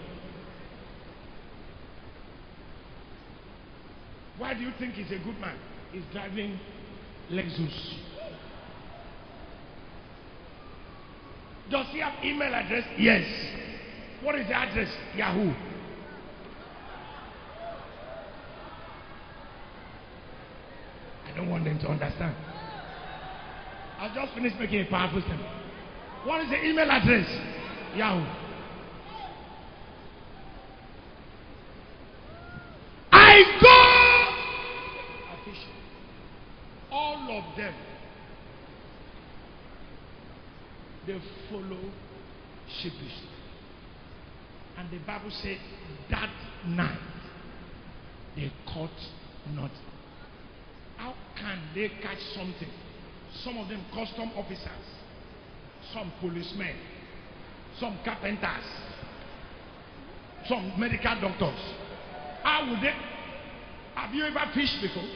Why 4.38 4.54
do 4.54 4.62
you 4.62 4.72
think 4.80 4.96
he's 4.96 5.12
a 5.12 5.24
good 5.24 5.40
man? 5.40 5.58
He's 5.92 6.04
driving 6.12 6.60
Lexus. 7.32 7.96
Does 11.70 11.86
he 11.92 12.00
have 12.00 12.14
email 12.24 12.54
address? 12.54 12.84
Yes. 12.98 13.24
What 14.22 14.36
is 14.36 14.48
the 14.48 14.54
address? 14.54 14.90
Yahoo. 15.16 15.54
I 21.26 21.38
don't 21.38 21.41
want 21.52 21.66
them 21.66 21.78
to 21.80 21.88
understand. 21.90 22.36
I'll 24.00 24.14
just 24.16 24.34
finish 24.34 24.54
making 24.58 24.82
a 24.82 24.86
powerful 24.86 25.22
statement. 25.22 25.50
What 26.24 26.42
is 26.42 26.50
the 26.50 26.66
email 26.66 26.90
address? 26.90 27.28
Yahoo. 27.96 28.26
I 33.12 33.44
go 33.62 33.78
fishing. 35.46 35.70
All 36.92 37.38
of 37.38 37.58
them, 37.58 37.74
they 41.06 41.22
follow 41.50 41.92
sheepishly. 42.82 43.30
And 44.78 44.90
the 44.90 45.00
Bible 45.06 45.32
said 45.32 45.58
that 46.10 46.30
night 46.66 46.98
they 48.36 48.52
caught 48.66 48.90
not. 49.54 49.72
How 51.02 51.16
can 51.36 51.60
they 51.74 51.90
catch 52.04 52.20
something? 52.36 52.70
Some 53.44 53.58
of 53.58 53.68
them 53.70 53.84
custom 53.92 54.30
officers, 54.36 54.86
some 55.92 56.12
policemen, 56.20 56.76
some 57.80 57.98
carpenters, 58.06 58.66
some 60.48 60.80
medical 60.80 61.20
doctors. 61.22 61.60
How 62.44 62.70
would 62.70 62.82
they? 62.82 62.94
Have 63.96 64.14
you 64.14 64.26
ever 64.26 64.52
fished 64.54 64.80
before? 64.80 65.10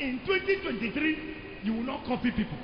In 0.00 0.18
2023, 0.26 1.36
you 1.62 1.74
will 1.74 1.84
not 1.84 2.04
copy 2.04 2.32
people. 2.32 2.58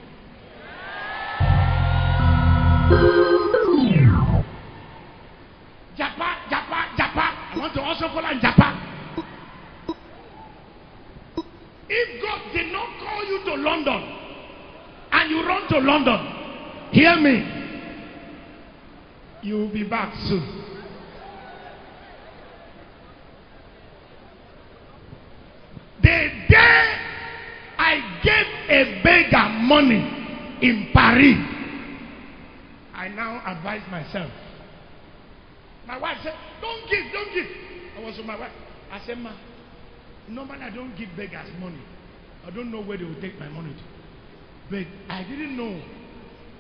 To 15.81 15.87
London, 15.87 16.91
hear 16.91 17.17
me. 17.21 17.55
You 19.43 19.55
will 19.59 19.73
be 19.73 19.85
back 19.85 20.15
soon. 20.27 20.65
The 26.03 26.31
day 26.49 26.95
I 27.79 28.21
gave 28.23 28.47
a 28.71 29.03
beggar 29.03 29.49
money 29.61 30.59
in 30.63 30.91
Paris, 30.93 31.37
I 32.95 33.09
now 33.09 33.43
advise 33.47 33.83
myself. 33.91 34.31
My 35.87 35.99
wife 35.99 36.19
said, 36.23 36.35
Don't 36.61 36.91
give, 36.91 37.13
don't 37.13 37.33
give. 37.35 37.47
I 37.97 38.05
was 38.05 38.17
with 38.17 38.27
my 38.27 38.39
wife. 38.39 38.53
I 38.91 39.01
said, 39.07 39.19
Ma, 39.19 39.33
normally 40.29 40.63
I 40.63 40.71
don't 40.71 40.97
give 40.97 41.09
beggars 41.17 41.49
money. 41.61 41.81
I 42.47 42.51
don't 42.51 42.71
know 42.71 42.83
where 42.83 42.99
they 42.99 43.05
will 43.05 43.21
take 43.21 43.39
my 43.39 43.49
money 43.49 43.73
to. 43.73 43.98
But 44.71 44.87
I 45.09 45.23
didn't 45.25 45.57
know 45.57 45.81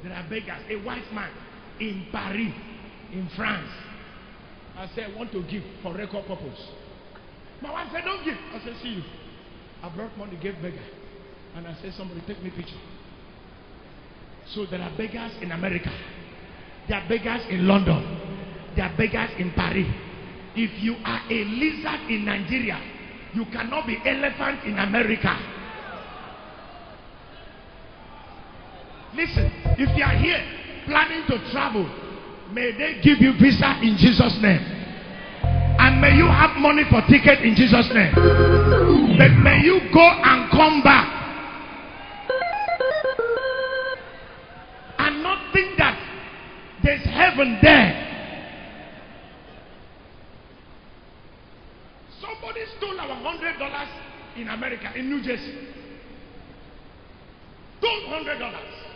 there 0.02 0.12
are 0.12 0.26
beggars. 0.28 0.62
A 0.70 0.76
white 0.84 1.12
man 1.12 1.30
in 1.80 2.06
Paris, 2.10 2.54
in 3.12 3.28
France. 3.36 3.68
I 4.76 4.88
said, 4.94 5.10
I 5.12 5.18
want 5.18 5.32
to 5.32 5.42
give 5.50 5.62
for 5.82 5.94
record 5.94 6.26
purpose. 6.26 6.68
My 7.60 7.72
wife 7.72 7.88
said, 7.92 8.04
Don't 8.04 8.24
give. 8.24 8.36
I 8.54 8.60
said, 8.64 8.74
See 8.82 8.94
you. 8.94 9.02
I 9.82 9.94
brought 9.94 10.16
money, 10.16 10.38
gave 10.40 10.54
beggar. 10.62 10.78
And 11.56 11.66
I 11.66 11.76
said, 11.82 11.92
Somebody 11.96 12.22
take 12.26 12.42
me 12.42 12.50
picture. 12.50 12.78
So 14.54 14.66
there 14.66 14.80
are 14.80 14.96
beggars 14.96 15.32
in 15.42 15.52
America. 15.52 15.90
There 16.88 16.96
are 16.96 17.08
beggars 17.08 17.42
in 17.50 17.66
London. 17.66 18.72
There 18.76 18.84
are 18.84 18.96
beggars 18.96 19.30
in 19.38 19.52
Paris. 19.52 19.86
If 20.54 20.82
you 20.82 20.96
are 21.04 21.20
a 21.28 21.44
lizard 21.44 22.10
in 22.10 22.24
Nigeria, 22.24 22.80
you 23.34 23.44
cannot 23.52 23.86
be 23.86 23.98
elephant 24.06 24.64
in 24.64 24.78
America. 24.78 25.57
Listen, 29.14 29.50
if 29.78 29.96
you 29.96 30.04
are 30.04 30.16
here 30.16 30.40
planning 30.86 31.24
to 31.28 31.50
travel, 31.50 31.84
may 32.52 32.72
they 32.72 33.00
give 33.02 33.18
you 33.18 33.32
visa 33.40 33.78
in 33.82 33.96
Jesus' 33.96 34.38
name. 34.40 34.78
And 35.80 36.00
may 36.00 36.16
you 36.16 36.26
have 36.26 36.56
money 36.56 36.82
for 36.90 37.00
ticket 37.08 37.40
in 37.44 37.54
Jesus' 37.54 37.88
name. 37.94 38.12
But 39.16 39.30
may 39.42 39.60
you 39.62 39.80
go 39.92 40.02
and 40.02 40.50
come 40.50 40.82
back. 40.82 41.06
And 44.98 45.22
not 45.22 45.52
think 45.52 45.78
that 45.78 45.96
there's 46.82 47.04
heaven 47.04 47.58
there. 47.62 48.06
Somebody 52.20 52.60
stole 52.76 52.98
our 52.98 53.14
hundred 53.22 53.58
dollars 53.58 53.88
in 54.36 54.48
America, 54.48 54.92
in 54.96 55.08
New 55.08 55.22
Jersey. 55.22 55.68
Two 57.80 58.02
hundred 58.08 58.38
dollars. 58.38 58.87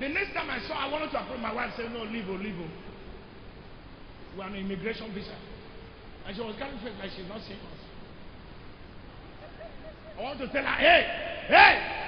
The 0.00 0.08
next 0.08 0.34
time 0.34 0.50
I 0.50 0.58
saw, 0.66 0.74
I 0.74 0.90
wanted 0.90 1.10
to 1.12 1.22
approach 1.22 1.40
my 1.40 1.52
wife, 1.52 1.72
say, 1.76 1.88
"No, 1.88 2.02
leave, 2.02 2.28
oh, 2.28 2.32
leave." 2.32 2.56
Oh. 2.58 2.68
We're 4.36 4.44
on 4.44 4.54
an 4.54 4.60
immigration 4.60 5.12
visa, 5.14 5.34
and 6.26 6.34
she 6.34 6.42
was 6.42 6.56
kind 6.56 6.72
carrying 6.80 6.98
face 6.98 7.00
like 7.00 7.10
she's 7.16 7.28
not 7.28 7.40
seeing 7.42 7.60
us. 7.60 7.80
I 10.18 10.22
want 10.22 10.38
to 10.40 10.48
tell 10.48 10.64
her, 10.64 10.70
"Hey, 10.70 11.06
hey." 11.46 12.00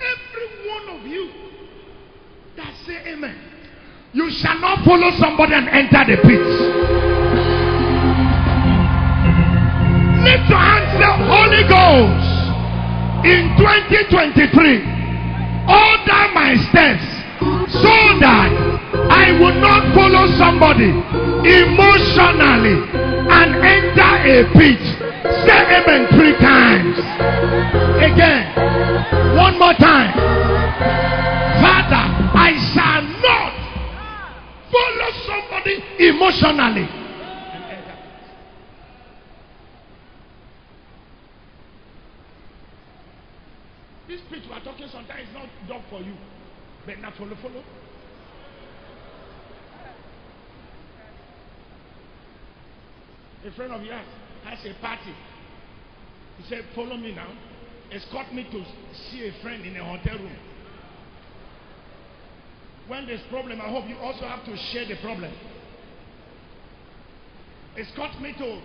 Every 0.00 0.68
one 0.68 0.98
of 0.98 1.06
you 1.06 1.30
that 2.56 2.74
say 2.86 3.12
amen, 3.12 3.36
you 4.12 4.30
shall 4.30 4.58
not 4.58 4.84
follow 4.84 5.10
somebody 5.18 5.54
and 5.54 5.68
enter 5.68 6.16
the 6.16 6.22
pit. 6.22 6.69
Lift 10.30 10.46
your 10.46 11.16
Holy 11.26 11.66
Ghost, 11.66 12.30
in 13.26 13.50
2023, 13.58 14.78
order 15.66 16.22
my 16.38 16.54
steps 16.70 17.02
so 17.82 17.96
that 18.22 18.50
I 19.10 19.34
will 19.42 19.58
not 19.58 19.92
follow 19.92 20.30
somebody 20.38 20.94
emotionally 21.50 22.78
and 23.26 23.58
enter 23.58 24.12
a 24.22 24.46
pit. 24.54 24.78
Say 25.42 25.82
amen 25.82 26.06
three 26.14 26.38
times. 26.38 26.94
Again. 27.98 28.54
One 29.36 29.58
more 29.58 29.74
time. 29.74 30.14
Father, 31.58 32.06
I 32.38 32.54
shall 32.72 33.02
not 33.18 33.52
follow 34.70 35.10
somebody 35.26 35.82
emotionally. 36.08 37.00
This 44.10 44.19
speech 44.30 44.44
we 44.48 44.54
are 44.54 44.62
talking 44.62 44.86
sometimes 44.92 45.28
is 45.28 45.34
not 45.34 45.48
dog 45.66 45.82
for 45.90 46.00
you, 46.00 46.14
but 46.86 46.98
not 47.00 47.14
follow, 47.16 47.34
follow. 47.42 47.64
A 53.44 53.50
friend 53.56 53.72
of 53.72 53.82
yours 53.82 54.06
has 54.44 54.58
a 54.64 54.80
party. 54.80 55.14
He 56.38 56.44
said, 56.48 56.64
Follow 56.74 56.96
me 56.96 57.12
now. 57.14 57.28
Escort 57.90 58.32
me 58.32 58.44
to 58.44 58.64
see 59.10 59.26
a 59.26 59.42
friend 59.42 59.66
in 59.66 59.76
a 59.76 59.84
hotel 59.84 60.18
room. 60.18 60.36
When 62.86 63.06
there's 63.06 63.22
problem, 63.30 63.60
I 63.60 63.68
hope 63.68 63.88
you 63.88 63.96
also 63.96 64.26
have 64.26 64.44
to 64.44 64.56
share 64.70 64.86
the 64.86 64.96
problem. 65.02 65.32
Escort 67.76 68.20
me 68.20 68.34
to 68.38 68.60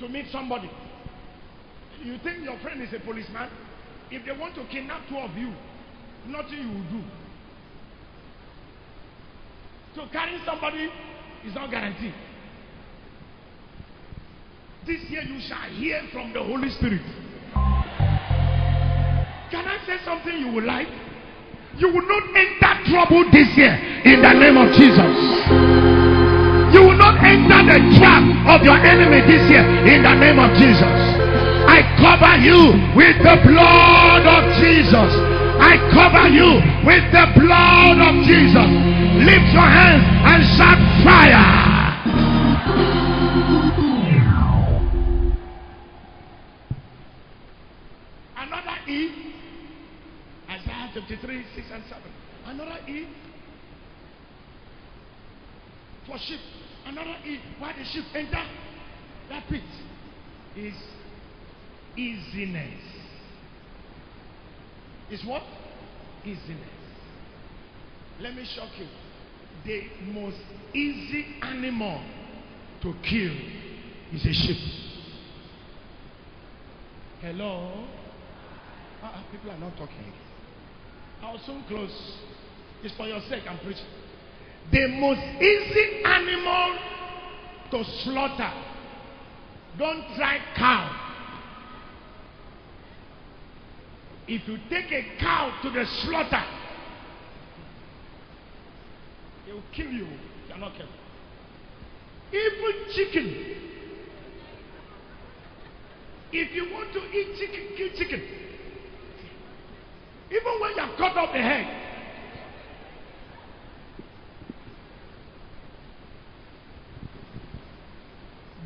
to 0.00 0.08
meet 0.08 0.26
somebody. 0.32 0.70
You 2.02 2.16
think 2.24 2.42
your 2.42 2.58
friend 2.60 2.82
is 2.82 2.92
a 2.94 3.00
policeman? 3.00 3.50
If 4.10 4.26
they 4.26 4.32
want 4.32 4.54
to 4.56 4.64
kidnap 4.66 5.08
two 5.08 5.18
of 5.18 5.36
you, 5.36 5.52
nothing 6.26 6.58
you 6.58 6.68
will 6.68 6.90
do. 6.90 7.02
So 9.94 10.06
carrying 10.12 10.40
somebody 10.44 10.90
is 11.46 11.54
not 11.54 11.70
guaranteed. 11.70 12.14
This 14.86 15.00
year 15.10 15.22
you 15.22 15.40
shall 15.40 15.68
hear 15.70 16.02
from 16.12 16.32
the 16.32 16.42
Holy 16.42 16.70
Spirit. 16.70 17.02
Can 19.50 19.66
I 19.66 19.78
say 19.86 19.98
something 20.04 20.36
you 20.38 20.52
will 20.52 20.64
like? 20.64 20.88
You 21.76 21.88
will 21.88 22.06
not 22.06 22.22
enter 22.34 22.90
trouble 22.90 23.30
this 23.30 23.56
year 23.56 23.74
in 24.04 24.22
the 24.22 24.32
name 24.34 24.56
of 24.56 24.74
Jesus. 24.74 25.14
You 26.74 26.82
will 26.82 26.98
not 26.98 27.22
enter 27.22 27.62
the 27.66 27.78
trap 27.98 28.24
of 28.58 28.64
your 28.64 28.78
enemy 28.78 29.20
this 29.26 29.50
year 29.50 29.62
in 29.86 30.02
the 30.02 30.14
name 30.14 30.38
of 30.38 30.50
Jesus. 30.58 31.29
I 31.70 31.86
cover 32.02 32.34
you 32.42 32.74
with 32.98 33.16
the 33.22 33.36
blood 33.46 34.26
of 34.26 34.42
Jesus. 34.58 35.10
I 35.62 35.78
cover 35.94 36.26
you 36.26 36.58
with 36.82 37.06
the 37.14 37.26
blood 37.38 37.98
of 38.02 38.14
Jesus. 38.26 38.68
Lift 39.22 39.54
your 39.54 39.70
hands 39.70 40.02
and 40.26 40.42
shout 40.58 40.80
fire. 41.06 41.70
Another 48.36 48.90
E. 48.90 49.32
Isaiah 50.50 50.90
53, 50.92 51.44
6 51.54 51.66
and 51.72 51.84
7. 51.88 52.02
Another 52.46 52.80
E. 52.88 53.06
For 56.08 56.18
sheep. 56.18 56.40
Another 56.86 57.14
E. 57.24 57.38
Why 57.60 57.74
the 57.78 57.84
sheep 57.84 58.04
enter 58.12 58.42
that 59.28 59.46
pit 59.48 59.62
is 60.56 60.74
easiness. 61.96 62.82
Is 65.10 65.24
what? 65.24 65.42
Easiness. 66.24 66.58
Let 68.20 68.34
me 68.34 68.44
shock 68.54 68.68
you. 68.78 68.86
The 69.64 70.12
most 70.12 70.38
easy 70.74 71.26
animal 71.42 72.02
to 72.82 72.94
kill 73.02 73.34
is 74.12 74.24
a 74.24 74.32
sheep. 74.32 74.56
Hello? 77.20 77.84
Uh, 79.02 79.22
people 79.32 79.50
are 79.50 79.58
not 79.58 79.76
talking. 79.76 80.12
I'll 81.22 81.38
soon 81.44 81.62
close. 81.64 82.18
It's 82.82 82.94
for 82.96 83.06
your 83.06 83.20
sake 83.28 83.42
I'm 83.48 83.58
preaching. 83.58 83.84
The 84.72 84.86
most 84.86 85.20
easy 85.42 86.02
animal 86.04 86.78
to 87.72 87.84
slaughter. 88.02 88.52
Don't 89.78 90.04
try 90.16 90.38
cow. 90.56 91.09
If 94.32 94.46
you 94.46 94.58
take 94.70 94.92
a 94.92 95.18
cow 95.18 95.58
to 95.60 95.70
the 95.70 95.84
slaughter, 96.02 96.44
it 99.48 99.52
will 99.52 99.64
kill 99.72 99.90
you 99.90 100.06
if 100.06 100.48
you 100.48 100.54
are 100.54 100.58
not 100.58 100.70
careful. 100.76 100.94
Even 102.32 102.94
chicken. 102.94 103.56
If 106.32 106.54
you 106.54 106.72
want 106.72 106.92
to 106.92 107.00
eat 107.00 107.38
chicken, 107.40 107.76
kill 107.76 107.88
chicken. 107.98 108.22
Even 110.30 110.60
when 110.60 110.70
you 110.76 110.80
have 110.80 110.96
cut 110.96 111.16
off 111.16 111.32
the 111.32 111.42
head. 111.42 111.66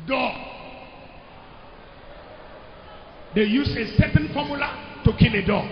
Dog. 0.07 0.35
They 3.33 3.45
use 3.45 3.75
a 3.75 3.97
certain 3.97 4.31
formula 4.31 4.94
to 5.05 5.13
kill 5.13 5.35
a 5.35 5.45
dog. 5.45 5.69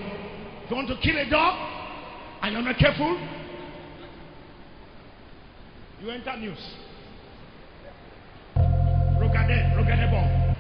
If 0.64 0.70
you 0.70 0.76
want 0.76 0.88
to 0.90 0.98
kill 0.98 1.18
a 1.18 1.30
dog 1.30 1.56
and 2.42 2.54
you're 2.54 2.62
not 2.62 2.78
careful, 2.78 3.20
you 6.02 6.10
enter 6.10 6.38
news. 6.38 6.60
Rokade 8.56 10.12
bomb. 10.12 10.56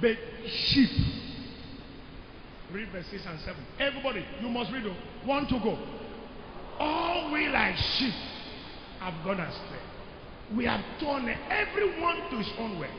But 0.00 0.16
sheep. 0.46 0.90
Read 2.72 2.88
verse 2.90 3.06
6 3.10 3.24
and 3.26 3.40
7. 3.40 3.54
Everybody, 3.78 4.24
you 4.42 4.48
must 4.48 4.72
read. 4.72 4.84
oh. 4.86 5.26
One 5.26 5.46
to 5.46 5.58
go. 5.60 5.78
All 6.78 7.32
we 7.32 7.48
like 7.48 7.76
sheep 7.76 8.12
have 9.00 9.24
gone 9.24 9.40
astray. 9.40 9.78
We 10.56 10.64
have 10.64 10.80
torn 11.00 11.28
everyone 11.48 12.30
to 12.30 12.36
his 12.36 12.50
own 12.58 12.78
way. 12.78 12.90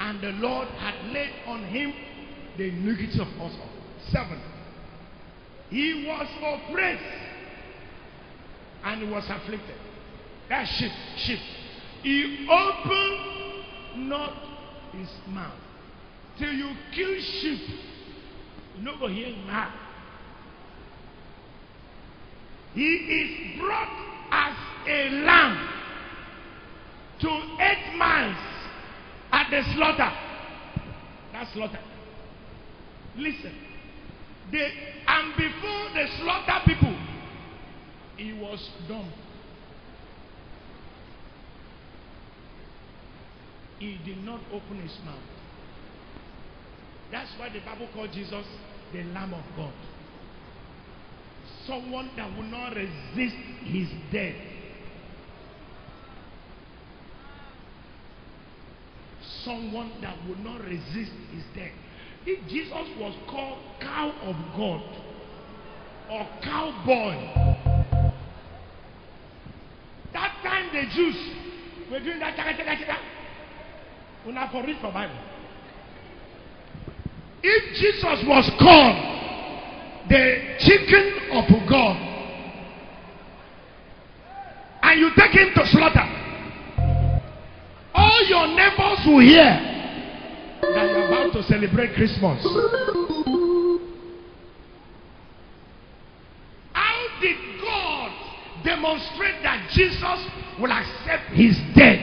And 0.00 0.20
the 0.20 0.32
Lord 0.32 0.68
had 0.68 0.94
laid 1.12 1.30
on 1.46 1.64
him 1.64 1.92
the 2.56 2.64
iniquity 2.64 3.20
of 3.20 3.28
us 3.40 3.54
all. 3.60 3.69
Seven. 4.12 4.40
He 5.70 6.04
was 6.06 6.26
oppressed 6.38 7.04
and 8.84 9.02
he 9.02 9.08
was 9.08 9.24
afflicted. 9.28 9.76
That 10.48 10.64
sheep, 10.64 10.90
sheep. 11.16 11.38
He 12.02 12.48
opened 12.50 14.08
not 14.08 14.32
his 14.92 15.08
mouth 15.28 15.52
till 16.38 16.52
you 16.52 16.70
kill 16.92 17.20
sheep. 17.20 17.60
You 18.78 18.84
no 18.84 18.98
go 18.98 19.06
hear 19.06 19.26
him. 19.26 19.66
He 22.74 22.82
is 22.82 23.60
brought 23.60 23.88
as 24.32 24.56
a 24.88 25.10
lamb 25.24 25.68
to 27.20 27.28
eight 27.60 27.96
miles 27.96 28.36
at 29.32 29.50
the 29.50 29.62
slaughter. 29.74 30.12
That 31.32 31.52
slaughter. 31.52 31.80
Listen. 33.16 33.69
They, 34.52 34.72
and 35.06 35.36
before 35.36 35.90
they 35.94 36.06
slaughter 36.20 36.60
people, 36.66 36.96
he 38.16 38.32
was 38.32 38.68
dumb. 38.88 39.12
He 43.78 43.98
did 44.04 44.24
not 44.24 44.40
open 44.52 44.80
his 44.80 44.96
mouth. 45.04 45.18
That's 47.10 47.30
why 47.38 47.48
the 47.48 47.60
Bible 47.60 47.88
called 47.94 48.12
Jesus 48.12 48.46
the 48.92 49.02
Lamb 49.04 49.34
of 49.34 49.44
God. 49.56 49.72
Someone 51.66 52.10
that 52.16 52.36
will 52.36 52.44
not 52.44 52.74
resist 52.76 53.36
his 53.64 53.88
death. 54.12 54.34
Someone 59.44 59.92
that 60.02 60.16
will 60.28 60.36
not 60.36 60.62
resist 60.62 61.12
his 61.32 61.44
death. 61.54 61.72
If 62.26 62.48
Jesus 62.48 62.88
was 62.98 63.14
called 63.28 63.58
cow 63.80 64.12
of 64.22 64.36
God 64.56 64.82
or 66.10 66.28
cowboy, 66.42 67.16
that 70.12 70.36
time 70.42 70.68
the 70.72 70.82
Jews 70.94 71.16
were 71.90 72.00
doing 72.00 72.18
that 72.18 72.36
chaka 72.36 72.56
chaka 72.58 72.76
chaka. 72.76 72.98
Una 74.28 74.48
for 74.52 74.62
read 74.62 74.76
for 74.80 74.92
Bible. 74.92 75.16
If 77.42 77.74
Jesus 77.76 78.26
was 78.28 78.50
called 78.58 78.96
the 80.10 80.56
chicken 80.58 81.30
of 81.32 81.68
God, 81.70 81.96
and 84.82 85.00
you 85.00 85.10
take 85.16 85.32
him 85.32 85.54
to 85.54 85.66
slaughter, 85.68 86.06
all 87.94 88.24
your 88.28 88.46
neighbors 88.48 89.06
will 89.06 89.20
hear 89.20 89.69
that 90.74 90.90
you're 90.90 91.06
about 91.06 91.32
to 91.32 91.42
celebrate 91.44 91.94
Christmas. 91.94 92.42
How 96.72 97.06
did 97.20 97.36
God 97.60 98.12
demonstrate 98.64 99.42
that 99.42 99.70
Jesus 99.72 100.26
will 100.60 100.72
accept 100.72 101.30
his 101.32 101.56
death 101.74 102.00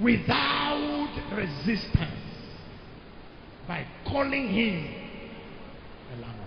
without 0.00 1.08
resistance? 1.36 2.18
By 3.68 3.86
calling 4.04 4.48
him 4.48 4.94
a 6.12 6.16
lamb. 6.20 6.40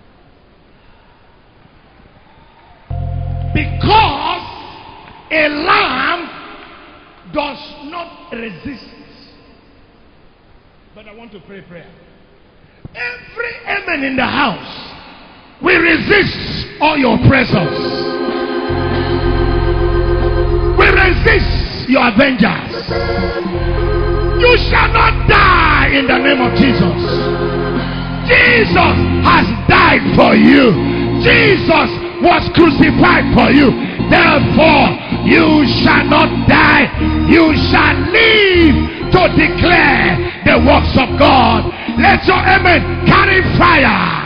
Because 3.53 4.45
a 5.31 5.47
lamb 5.49 6.29
does 7.33 7.59
not 7.89 8.33
resist. 8.33 8.94
But 10.95 11.09
I 11.09 11.13
want 11.13 11.33
to 11.33 11.41
pray 11.41 11.59
prayer. 11.67 11.91
Every 12.95 13.53
amen 13.67 14.05
in 14.05 14.15
the 14.15 14.23
house 14.23 15.59
will 15.61 15.81
resist 15.81 16.79
all 16.79 16.95
your 16.95 17.17
presence. 17.27 17.75
We 20.79 20.87
resist 20.87 21.89
your 21.91 22.07
avengers. 22.07 22.87
You 24.39 24.55
shall 24.71 24.87
not 24.95 25.27
die 25.27 25.99
in 25.99 26.07
the 26.07 26.15
name 26.15 26.39
of 26.39 26.55
Jesus. 26.55 26.99
Jesus 28.31 28.95
has 29.27 29.51
died 29.67 30.15
for 30.15 30.31
you. 30.31 30.71
Jesus 31.19 31.91
was 32.23 32.47
crucified 32.55 33.35
for 33.35 33.51
you. 33.51 33.67
Therefore, 34.07 35.04
you 35.25 35.65
shall 35.81 36.05
not 36.05 36.47
die. 36.47 36.85
You 37.27 37.53
shall 37.69 37.97
live 38.13 39.11
to 39.11 39.21
declare 39.33 40.43
the 40.45 40.57
works 40.65 40.93
of 40.97 41.17
God. 41.17 41.65
Let 41.97 42.25
your 42.25 42.37
amen 42.37 43.05
carry 43.07 43.41
fire. 43.57 44.25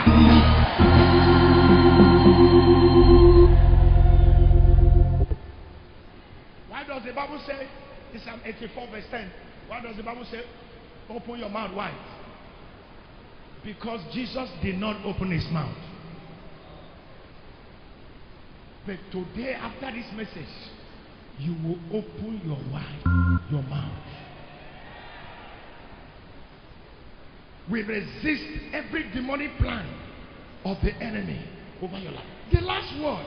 Why 6.68 6.84
does 6.86 7.04
the 7.04 7.12
Bible 7.12 7.40
say, 7.46 7.66
in 8.12 8.20
Psalm 8.20 8.40
84, 8.44 8.88
verse 8.88 9.04
10, 9.10 9.30
why 9.68 9.80
does 9.80 9.96
the 9.96 10.02
Bible 10.02 10.26
say, 10.30 10.42
open 11.08 11.38
your 11.38 11.48
mouth 11.48 11.74
wide? 11.74 11.94
Because 13.64 14.00
Jesus 14.12 14.50
did 14.62 14.78
not 14.78 15.04
open 15.04 15.30
his 15.30 15.44
mouth. 15.50 15.76
But 18.86 18.98
today, 19.12 19.54
after 19.54 19.92
this 19.92 20.06
message, 20.14 20.48
you 21.40 21.54
will 21.66 21.78
open 21.98 22.40
your 22.44 22.58
wide, 22.70 23.50
your 23.50 23.62
mouth. 23.62 23.90
We 27.70 27.82
resist 27.82 28.44
every 28.72 29.10
demonic 29.12 29.56
plan 29.58 29.88
of 30.64 30.76
the 30.82 30.92
enemy 30.96 31.42
over 31.80 31.98
your 31.98 32.12
life. 32.12 32.26
The 32.52 32.60
last 32.60 33.00
word 33.02 33.26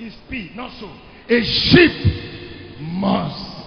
is 0.00 0.14
P, 0.28 0.50
not 0.54 0.72
so. 0.78 0.92
A 1.28 1.42
sheep 1.42 2.80
must 2.80 3.66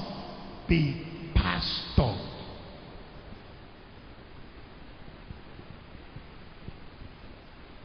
be 0.68 1.32
pastored. 1.36 2.22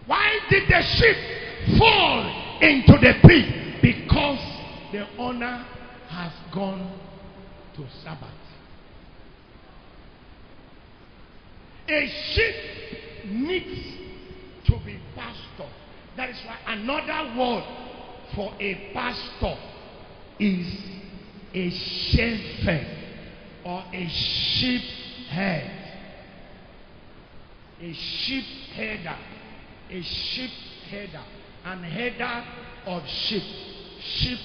Why 0.06 0.40
did 0.50 0.68
the 0.68 0.82
sheep 0.82 1.78
fall 1.78 2.58
into 2.60 2.92
the 2.92 3.14
pit? 3.22 3.82
Because 3.82 4.49
the 4.92 5.06
owner 5.18 5.66
has 6.08 6.32
gone 6.52 6.98
to 7.76 7.84
Sabbath. 8.02 8.28
A 11.88 12.08
sheep 12.32 12.54
needs 13.26 13.98
to 14.66 14.72
be 14.84 14.98
pastored. 15.16 15.70
That 16.16 16.30
is 16.30 16.36
why 16.44 16.58
another 16.72 17.38
word 17.38 17.64
for 18.34 18.52
a 18.60 18.90
pastor 18.92 19.56
is 20.38 20.66
a 21.52 21.70
shepherd 21.70 22.86
or 23.64 23.84
a 23.92 24.08
sheep 24.08 24.82
head. 25.28 25.70
A 27.80 27.92
sheep 27.92 28.44
header. 28.74 29.16
A 29.90 30.02
sheep 30.02 30.50
header. 30.90 31.24
An 31.64 31.82
header 31.82 32.44
of 32.86 33.06
sheep. 33.08 33.42
Sheep 34.00 34.38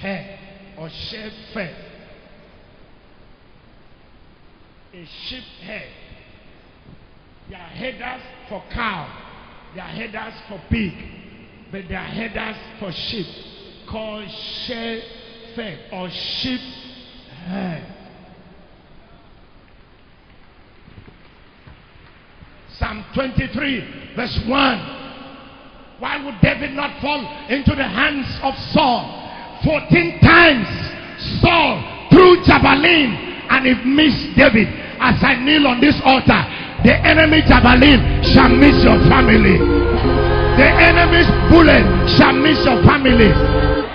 head 0.00 0.38
or 0.78 0.88
shepherd. 0.88 1.76
A 4.94 5.06
sheep 5.26 5.44
head. 5.62 5.88
They 7.48 7.54
are 7.54 7.58
headers 7.58 8.22
for 8.48 8.62
cow. 8.70 9.08
They 9.74 9.80
are 9.80 9.88
headers 9.88 10.34
for 10.48 10.60
pig. 10.70 10.94
But 11.70 11.88
they 11.88 11.94
are 11.94 12.04
headers 12.04 12.56
for 12.78 12.92
sheep. 12.92 13.26
Called 13.88 14.28
shepherd 14.66 15.78
or 15.92 16.10
sheep 16.10 16.60
head. 17.46 17.92
Psalm 22.78 23.04
23, 23.14 24.12
verse 24.16 24.38
1. 24.46 24.96
Why 25.98 26.22
would 26.22 26.40
David 26.42 26.72
not 26.72 27.00
fall 27.00 27.46
into 27.48 27.74
the 27.74 27.84
hands 27.84 28.26
of 28.42 28.54
Saul? 28.72 29.25
14 29.64 30.20
times 30.20 30.68
Saul 31.40 32.08
threw 32.10 32.42
javelin 32.44 33.16
and 33.48 33.66
it 33.66 33.84
missed 33.86 34.36
David. 34.36 34.68
As 34.98 35.22
I 35.22 35.36
kneel 35.42 35.66
on 35.66 35.80
this 35.80 35.96
altar, 36.04 36.40
the 36.84 36.94
enemy 37.04 37.42
javelin 37.46 38.22
shall 38.32 38.48
miss 38.50 38.76
your 38.84 38.98
family. 39.08 39.58
The 40.56 40.68
enemy's 40.68 41.28
bullet 41.52 41.84
shall 42.16 42.32
miss 42.32 42.58
your 42.64 42.82
family. 42.84 43.28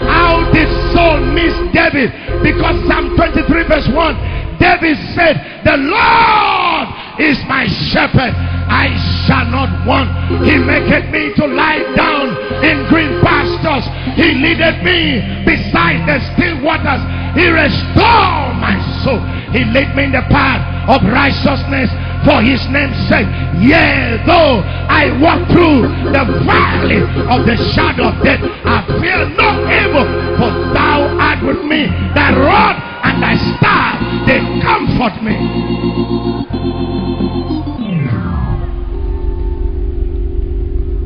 How 0.06 0.50
did 0.54 0.70
Saul 0.94 1.22
miss 1.34 1.54
David? 1.74 2.12
Because 2.44 2.78
Psalm 2.88 3.16
23 3.16 3.64
verse 3.66 3.88
1, 3.90 4.58
David 4.60 4.98
said, 5.16 5.62
The 5.66 5.78
Lord 5.78 6.71
is 7.20 7.38
my 7.48 7.68
shepherd. 7.92 8.34
I 8.72 8.96
shall 9.28 9.46
not 9.52 9.86
want. 9.86 10.10
He 10.48 10.58
maketh 10.58 11.12
me 11.12 11.34
to 11.36 11.46
lie 11.46 11.84
down 11.96 12.32
in 12.64 12.88
green 12.88 13.20
pastures. 13.22 13.84
He 14.16 14.34
leadeth 14.34 14.84
me 14.84 15.20
beside 15.44 16.08
the 16.08 16.20
still 16.34 16.62
waters. 16.64 17.04
He 17.36 17.48
restored 17.48 18.56
my 18.60 18.80
soul. 19.04 19.20
He 19.52 19.66
led 19.66 19.96
me 19.96 20.06
in 20.06 20.12
the 20.12 20.24
path 20.32 20.64
of 20.88 21.04
righteousness 21.04 21.92
for 22.24 22.42
his 22.42 22.62
name's 22.70 22.96
sake. 23.10 23.28
Yea, 23.60 24.24
though 24.26 24.64
I 24.64 25.12
walk 25.20 25.48
through 25.52 25.88
the 26.12 26.26
valley 26.48 27.02
of 27.28 27.46
the 27.46 27.58
shadow 27.74 28.10
of 28.10 28.24
death, 28.24 28.40
I 28.42 28.86
fear 29.00 29.28
no 29.36 29.50
evil, 29.68 30.06
for 30.38 30.52
thou 30.74 31.18
art 31.20 31.44
with 31.44 31.64
me. 31.66 31.88
Thy 32.14 32.32
rod 32.38 32.91
and 33.24 33.58
staff, 33.58 34.26
they 34.26 34.40
comfort 34.62 35.24
me. 35.24 35.38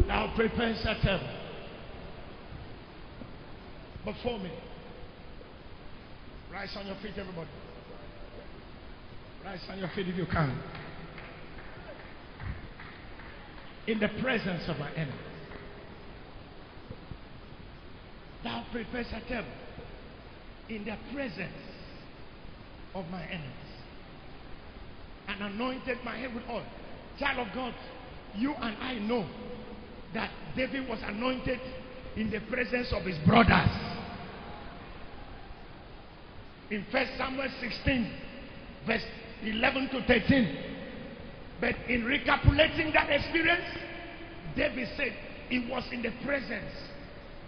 Now 0.07 0.34
prepare 0.36 0.76
table 1.03 1.30
before 4.05 4.39
me. 4.39 4.51
Rise 6.51 6.76
on 6.78 6.88
your 6.88 6.95
feet, 6.97 7.13
everybody. 7.18 7.49
Rise 9.43 9.59
on 9.70 9.80
your 9.80 9.89
feet 9.89 10.07
if 10.07 10.16
you 10.16 10.26
can. 10.26 10.57
In 13.88 13.99
the 13.99 14.09
presence 14.22 14.63
of 14.68 14.80
my 14.80 14.91
enemies. 14.93 15.16
Thou 18.43 18.63
prepares 18.72 19.07
a 19.11 19.28
table 19.28 19.45
in 20.70 20.86
the 20.86 20.97
presence 21.13 21.74
of 22.96 23.06
my 23.12 23.24
enemies. 23.26 23.52
And 25.28 25.54
anointed 25.54 25.98
my 26.04 26.18
head 26.18 26.34
with 26.34 26.43
oil. 26.50 26.66
Child 27.20 27.48
of 27.48 27.54
God, 27.54 27.74
you 28.36 28.54
and 28.54 28.78
I 28.78 28.96
know 29.00 29.28
that 30.14 30.32
David 30.56 30.88
was 30.88 31.00
anointed 31.04 31.60
in 32.16 32.32
the 32.32 32.39
presence 32.50 32.93
of 32.93 33.04
his 33.04 33.18
brothers. 33.28 33.70
In 36.72 36.86
1 36.89 37.06
Samuel 37.18 37.50
16, 37.60 38.12
verse 38.88 39.04
11 39.43 39.89
to 39.89 40.06
13. 40.08 40.58
But 41.60 41.76
in 41.89 42.06
recapitulating 42.06 42.93
that 42.93 43.10
experience, 43.10 43.78
David 44.56 44.88
said, 44.96 45.14
It 45.50 45.70
was 45.70 45.84
in 45.91 46.02
the 46.02 46.12
presence 46.24 46.72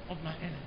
of 0.10 0.18
my 0.24 0.36
enemies. 0.38 0.62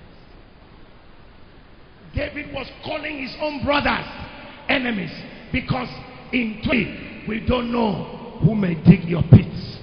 David 2.15 2.53
was 2.53 2.67
calling 2.85 3.19
his 3.19 3.35
own 3.41 3.65
brothers 3.65 4.30
enemies 4.71 5.13
because 5.53 5.89
in 6.33 6.63
20 6.65 7.25
we 7.29 7.45
don't 7.47 7.73
know 7.73 8.39
who 8.43 8.55
may 8.55 8.75
dig 8.75 9.05
your 9.05 9.23
pits. 9.23 9.79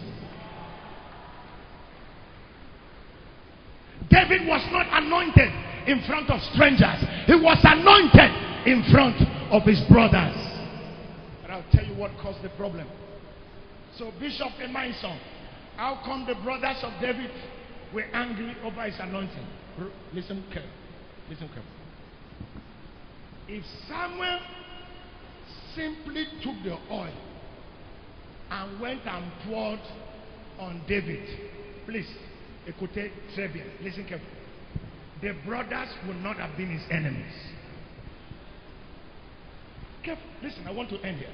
David 4.10 4.48
was 4.48 4.66
not 4.72 4.88
anointed 5.04 5.52
in 5.88 6.02
front 6.06 6.30
of 6.30 6.42
strangers, 6.54 7.00
he 7.26 7.36
was 7.36 7.60
anointed 7.64 8.32
in 8.68 8.84
front 8.92 9.16
of 9.52 9.64
his 9.64 9.80
brothers. 9.90 10.36
But 11.42 11.52
I'll 11.52 11.66
tell 11.72 11.86
you 11.86 11.96
what 11.96 12.12
caused 12.22 12.42
the 12.42 12.50
problem. 12.50 12.88
So, 13.98 14.12
Bishop 14.20 14.52
Emmah 14.62 14.94
Isong, 14.94 15.18
how 15.78 16.02
come 16.04 16.26
the 16.28 16.36
brothers 16.44 16.78
of 16.84 16.92
David 17.02 17.32
were 17.94 18.06
angry 18.14 18.56
over 18.64 18.84
his 18.84 18.96
anointing? 19.00 19.48
Listen 20.14 20.44
carefully. 20.52 20.74
Listen 21.30 21.48
carefully. 21.48 21.78
If 23.48 23.64
Samuel 23.88 24.40
simply 25.78 26.26
took 26.44 26.56
the 26.64 26.78
oil 26.92 27.14
and 28.50 28.82
went 28.82 29.06
and 29.06 29.32
poured 29.46 29.80
on 30.60 30.82
David, 30.88 31.24
please, 31.86 32.10
écoutez 32.68 33.12
très 33.36 33.50
listen 33.82 34.04
carefully. 34.04 34.32
The 35.22 35.34
brothers 35.46 35.90
would 36.08 36.18
not 36.18 36.38
have 36.38 36.58
been 36.58 36.70
his 36.70 36.84
enemies. 36.92 37.34
Careful, 40.04 40.24
listen, 40.44 40.68
I 40.68 40.72
want 40.72 40.90
to 40.90 41.02
end 41.02 41.18
here. 41.18 41.30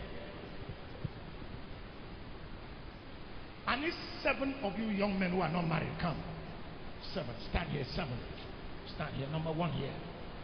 I 3.68 3.80
need 3.80 3.94
seven 4.22 4.56
of 4.64 4.78
you 4.78 4.86
young 4.88 5.18
men 5.20 5.32
who 5.32 5.42
are 5.42 5.50
not 5.50 5.68
married. 5.68 5.92
Come. 6.02 6.22
Seven. 7.14 7.34
Stand 7.50 7.70
here. 7.70 7.86
Seven. 7.96 8.18
Stand 8.96 9.16
here. 9.16 9.28
Number 9.30 9.52
one 9.52 9.72
here. 9.72 9.94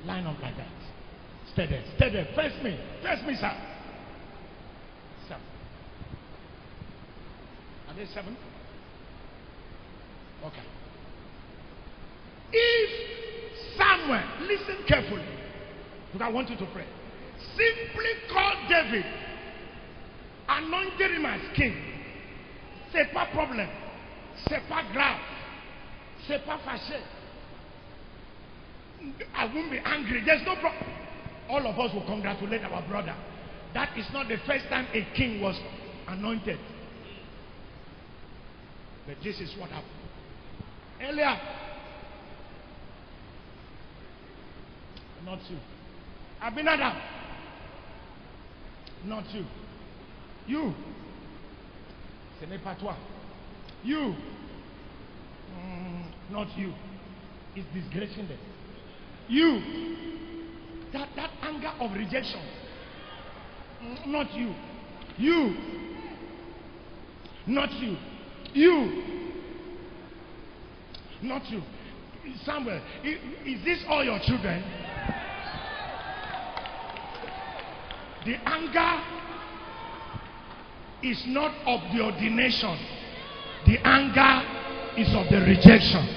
Line 0.05 0.25
up 0.25 0.41
like 0.41 0.55
that. 0.57 0.67
Stay 1.53 1.67
there. 1.67 1.83
Stay 1.97 2.11
there. 2.11 2.25
Face 2.35 2.63
me. 2.63 2.79
Face 3.03 3.21
me, 3.27 3.35
sir. 3.35 3.51
Seven. 5.27 5.43
Seven? 8.07 8.37
Okay. 10.45 10.63
If 12.51 12.89
Samuel, 13.77 14.23
listen 14.47 14.77
carefully, 14.87 15.25
because 16.11 16.25
I 16.25 16.31
want 16.31 16.49
you 16.49 16.57
to 16.57 16.65
pray. 16.73 16.85
Simply 17.55 18.11
call 18.31 18.53
David, 18.69 19.05
anointed 20.47 21.11
him 21.11 21.25
as 21.25 21.41
king. 21.55 21.75
C'est 22.91 23.11
pas 23.13 23.27
problème. 23.33 23.69
C'est 24.47 24.67
pas 24.67 24.83
grave. 24.93 25.19
C'est 26.27 26.43
pas 26.45 26.59
fâché. 26.65 26.99
I 29.35 29.45
won't 29.53 29.71
be 29.71 29.79
angry. 29.85 30.23
There's 30.25 30.45
no 30.45 30.55
problem. 30.55 30.83
All 31.49 31.65
of 31.65 31.79
us 31.79 31.93
will 31.93 32.05
congratulate 32.05 32.63
our 32.63 32.81
brother. 32.87 33.15
That 33.73 33.97
is 33.97 34.05
not 34.13 34.27
the 34.27 34.37
first 34.45 34.65
time 34.69 34.87
a 34.93 35.05
king 35.15 35.41
was 35.41 35.59
anointed. 36.07 36.59
But 39.09 39.17
this 39.23 39.39
is 39.39 39.49
what 39.57 39.71
happened. 39.71 39.89
Eliab, 41.01 41.39
not 45.25 45.39
you. 45.49 45.57
Abinadab, 46.39 46.93
not 49.05 49.23
you. 49.33 49.45
You, 50.47 50.73
ce 52.39 52.45
n'est 52.45 52.59
pas 52.59 52.75
toi. 52.75 52.95
You, 53.83 54.13
mm, 55.55 56.03
not 56.29 56.55
you. 56.55 56.71
It's 57.55 57.65
disgracing 57.73 58.27
them. 58.27 58.37
You, 59.27 59.59
that, 60.93 61.09
that 61.15 61.31
anger 61.41 61.71
of 61.79 61.93
rejection, 61.93 62.41
mm, 63.81 64.05
not 64.05 64.31
you. 64.35 64.53
You, 65.17 65.55
not 67.47 67.73
you. 67.73 67.97
You, 68.53 69.03
not 71.21 71.49
you. 71.49 71.61
Samuel, 72.43 72.81
is 73.03 73.63
this 73.65 73.83
all 73.87 74.03
your 74.03 74.19
children? 74.19 74.63
The 78.25 78.35
anger 78.45 79.03
is 81.01 81.23
not 81.27 81.53
of 81.65 81.81
the 81.93 82.03
ordination, 82.03 82.77
the 83.65 83.77
anger 83.85 84.43
is 84.97 85.07
of 85.15 85.29
the 85.29 85.39
rejection. 85.39 86.07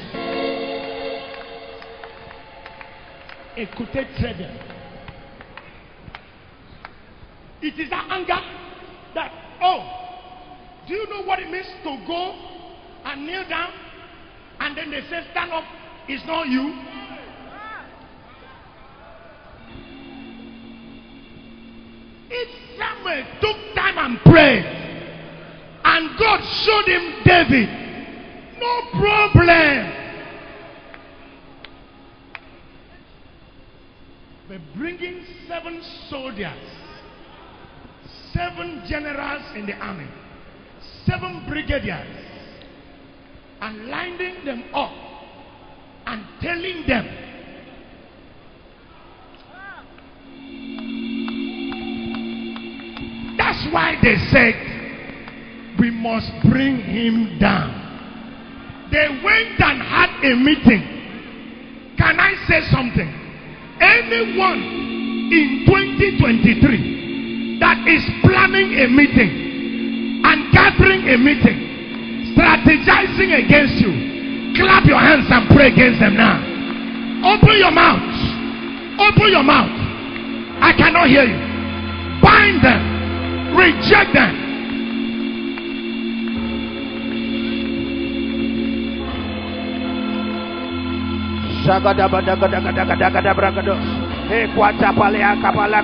It 7.62 7.78
is 7.78 7.90
that 7.90 8.08
anger 8.10 8.40
that, 9.14 9.32
oh, 9.62 10.01
do 10.86 10.94
you 10.94 11.08
know 11.08 11.22
what 11.22 11.38
it 11.38 11.50
means 11.50 11.66
to 11.84 12.04
go 12.06 12.34
and 13.04 13.26
kneel 13.26 13.48
down? 13.48 13.70
And 14.60 14.76
then 14.76 14.90
they 14.90 15.00
say, 15.02 15.24
stand 15.30 15.52
up, 15.52 15.64
it's 16.08 16.24
not 16.26 16.48
you? 16.48 16.74
If 22.30 22.78
Samuel 22.78 23.24
took 23.40 23.74
time 23.74 23.98
and 23.98 24.18
prayed, 24.20 24.64
and 25.84 26.18
God 26.18 26.40
showed 26.40 26.86
him 26.86 27.14
David, 27.24 27.68
no 28.58 28.80
problem. 28.92 29.92
But 34.48 34.60
bringing 34.76 35.24
seven 35.48 35.82
soldiers, 36.08 36.52
seven 38.32 38.82
generals 38.86 39.42
in 39.54 39.66
the 39.66 39.74
army, 39.74 40.08
seven 41.06 41.44
brigadiers, 41.48 42.06
and 43.60 43.88
lining 43.88 44.44
them 44.44 44.64
up 44.74 44.92
and 46.06 46.24
telling 46.40 46.86
them 46.86 47.22
That's 53.52 53.66
why 53.72 53.96
they 54.02 54.16
said, 54.30 54.54
we 55.78 55.90
must 55.90 56.30
bring 56.48 56.78
him 56.78 57.38
down. 57.38 58.88
They 58.90 59.08
went 59.24 59.60
and 59.60 59.82
had 59.82 60.24
a 60.24 60.36
meeting. 60.36 60.82
Can 61.98 62.20
I 62.20 62.34
say 62.46 62.60
something? 62.70 63.08
Anyone 63.80 64.62
in 65.32 65.64
2023 65.66 67.58
that 67.60 67.86
is 67.88 68.04
planning 68.22 68.78
a 68.78 68.88
meeting 68.88 69.41
gathering 70.82 71.06
a 71.08 71.16
meeting, 71.18 72.34
strategizing 72.34 73.38
against 73.44 73.74
you, 73.78 73.92
clap 74.58 74.84
your 74.84 74.98
hands 74.98 75.26
and 75.30 75.48
pray 75.50 75.68
against 75.70 76.00
them 76.00 76.16
now. 76.16 76.42
Open 77.22 77.56
your 77.56 77.70
mouth. 77.70 78.02
Open 78.98 79.30
your 79.30 79.44
mouth. 79.44 79.70
I 80.60 80.72
cannot 80.76 81.06
hear 81.06 81.22
you. 81.22 81.38
Bind 82.20 82.60
them. 82.62 82.82
Reject 83.56 84.12
them. 84.12 84.42
Shagadabadagadagadagadagabragados. 91.62 93.86
Equatapalea 94.32 95.36
kapala 95.38 95.82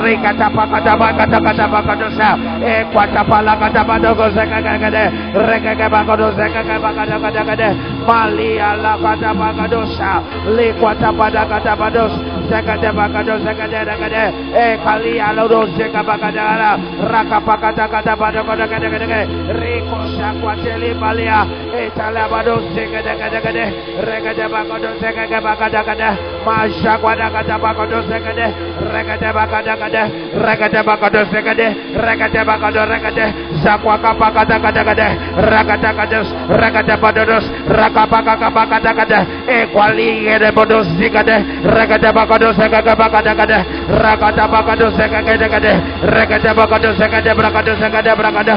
Rekata 0.00 0.48
pakata 0.50 0.92
bakata 0.96 1.38
kata 1.40 1.66
bakado 1.68 2.08
sa 2.16 2.36
eh 2.64 2.84
kwata 2.92 3.22
pala 3.24 3.56
kata 3.60 3.84
badago 3.84 4.26
zakaka 4.32 4.74
kada 4.80 5.04
regada 5.36 5.86
bakado 5.88 6.26
zakaka 6.32 6.76
bakada 6.80 7.16
kada 7.20 7.42
kada 7.44 7.68
mali 8.08 8.56
ala 8.60 8.96
kata 8.96 9.30
bakado 9.36 9.80
sa 9.96 10.22
le 10.56 10.72
kwata 10.80 11.12
pada 11.12 11.42
kata 11.44 11.72
bados 11.76 12.12
zakada 12.48 12.90
bakado 12.92 13.34
zakada 13.44 13.84
kada 13.84 14.22
eh 14.56 14.72
kali 14.80 15.20
ala 15.20 15.44
dos 15.48 15.68
zakaka 15.76 16.02
bakada 16.08 16.80
raka 17.04 17.38
tele 20.64 20.94
balia 21.00 21.38
etala 21.76 22.24
bado 22.32 22.54
sekada 22.74 23.12
kada 23.20 23.38
kada 23.44 23.64
regada 24.08 24.46
bakado 24.48 24.90
sekada 25.00 25.38
bakada 25.40 25.80
kada 25.84 26.08
masha 26.46 26.93
rakwada 26.94 27.26
kata 27.30 27.58
bakodo 27.58 27.98
sekede 28.06 28.46
rekete 28.94 29.28
bakada 29.34 29.74
kade 29.74 30.02
rekete 30.38 30.80
bakodo 30.86 31.26
sekede 31.26 31.66
rekete 31.98 32.40
bakodo 32.46 32.86
rekete. 32.86 33.26
Zakwa 33.66 33.98
rakata 33.98 35.90
kados 35.98 36.30
sekede 42.62 42.94
bakada 42.94 43.58
rekete 46.14 46.50
bakodo 46.54 46.94
sekede 46.94 47.34
brakado 47.34 47.74
sekede 47.74 48.14
rekete 48.14 48.54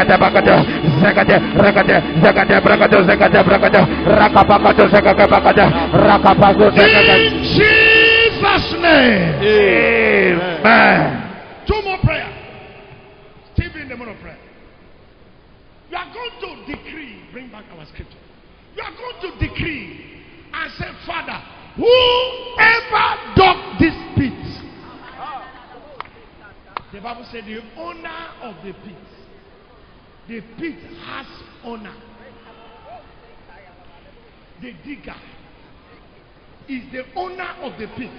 sekede 0.00 0.09
kata 0.10 0.18
bakado 0.18 0.54
sekada 0.98 1.36
regada 1.54 1.96
sekada 2.18 2.56
brakado 2.60 2.98
sekada 3.06 3.40
brakado 3.46 3.80
rakapakado 4.06 4.84
sekada 4.90 5.24
bakado 5.30 5.64
rakapako 5.94 6.66
sekada 6.74 7.14
In 7.14 7.44
Jesus' 7.46 8.72
name. 8.80 9.38
Amen. 9.38 11.02
Two 11.66 11.80
more 11.82 11.98
prayer. 12.02 12.26
Still 13.54 13.70
in 13.76 13.88
the 13.88 13.96
mood 13.96 14.08
of 14.08 14.18
prayer. 14.18 14.38
You 15.90 15.96
are 15.96 16.10
going 16.10 16.34
to 16.40 16.50
decree. 16.72 17.22
Bring 17.32 17.50
back 17.50 17.64
our 17.76 17.86
scripture. 17.86 18.18
You 18.74 18.82
are 18.82 18.96
going 18.96 19.18
to 19.20 19.46
decree 19.46 20.24
and 20.52 20.72
say, 20.78 20.90
Father, 21.06 21.38
whoever 21.76 23.06
dug 23.36 23.78
this 23.78 23.94
pit. 24.16 24.40
Ah. 25.14 25.44
The 26.92 27.00
Bible 27.00 27.26
said 27.30 27.44
the 27.44 27.60
owner 27.76 28.20
of 28.42 28.56
the 28.64 28.72
pit. 28.72 29.19
The 30.30 30.40
pit 30.60 30.78
has 31.06 31.26
owner. 31.64 31.92
The 34.62 34.72
digger 34.84 35.16
is 36.68 36.82
the 36.92 37.02
owner 37.16 37.50
of 37.62 37.72
the 37.80 37.88
pit. 37.96 38.12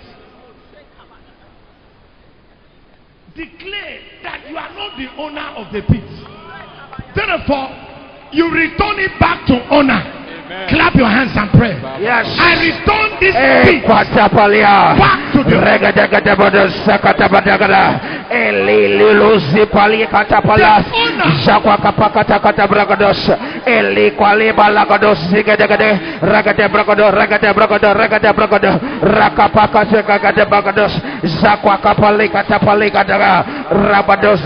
Declare 3.33 3.99
that 4.23 4.49
you 4.49 4.57
are 4.57 4.73
not 4.73 4.97
the 4.97 5.07
owner 5.23 5.55
of 5.55 5.71
the 5.71 5.83
pit. 5.83 6.03
Therefore, 7.15 7.69
you 8.33 8.51
return 8.51 8.99
it 8.99 9.17
back 9.17 9.47
to 9.47 9.53
Clap 10.69 10.95
your 10.95 11.07
hands 11.07 11.31
and 11.35 11.51
pray. 11.51 11.75
Yes. 11.99 12.27
I 12.39 12.59
return 12.59 13.09
this 13.19 13.35
Eh, 13.35 13.63
pit 13.63 13.87
back 13.87 15.31
to 15.31 15.43
the 15.47 15.55
katapali 32.29 32.91
kadaga. 32.91 33.45
Rabados 33.71 34.41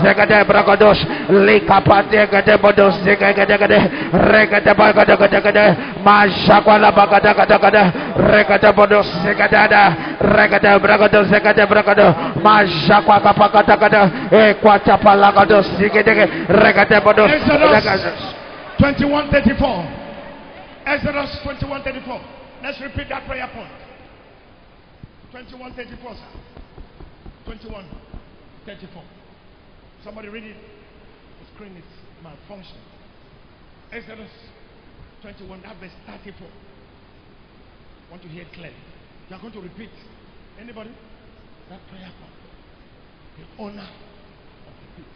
zegade 6.04 6.72
bragados. 6.72 7.46
Likapate 7.46 7.46
gade 7.46 7.52
bodos 7.52 7.56
zigadagade. 7.56 7.56
Regade 7.56 7.56
bagadagade. 7.56 7.66
Mashakwa 7.66 7.68
la 7.68 7.72
bagadagade. 7.72 7.92
Regade 8.16 8.72
bodos 8.72 9.06
zigadada. 9.22 9.96
Regade 10.20 10.78
bragado 10.78 11.24
zegade 11.24 11.66
bragado. 11.66 12.14
Mashakwa 12.42 13.20
kapakata 13.20 13.76
kada. 13.76 14.10
Kwatapalagado 14.60 15.62
zigade. 15.62 16.26
Regade 16.48 17.00
bodos. 17.00 17.30
Exodus 17.30 18.34
21 18.78 19.30
34. 19.30 19.84
Exodus 20.86 21.40
21 21.42 21.82
34. 21.82 22.20
Let's 22.62 22.80
repeat 22.80 23.08
that 23.08 23.26
prayer 23.26 23.48
point. 23.54 23.70
21 25.30 25.74
34, 25.74 26.14
sir. 26.14 26.22
21 27.44 27.84
34. 28.66 29.02
Somebody 30.04 30.28
read 30.28 30.44
it. 30.44 30.56
The 31.40 31.46
screen 31.54 31.76
is 31.76 31.84
malfunctioning. 32.22 32.96
Exodus 33.92 34.30
21, 35.22 35.62
that 35.62 35.76
verse 35.80 35.92
34. 36.06 36.48
Want 38.10 38.22
to 38.22 38.28
hear 38.28 38.42
it 38.42 38.52
clearly. 38.52 38.74
You 39.28 39.36
are 39.36 39.40
going 39.40 39.52
to 39.52 39.60
repeat. 39.60 39.90
Anybody? 40.60 40.90
That 41.70 41.80
prayer 41.88 42.10
point. 42.20 42.32
The 43.38 43.62
owner 43.62 43.88
of 44.66 44.72
the 44.80 45.02
pit. 45.02 45.12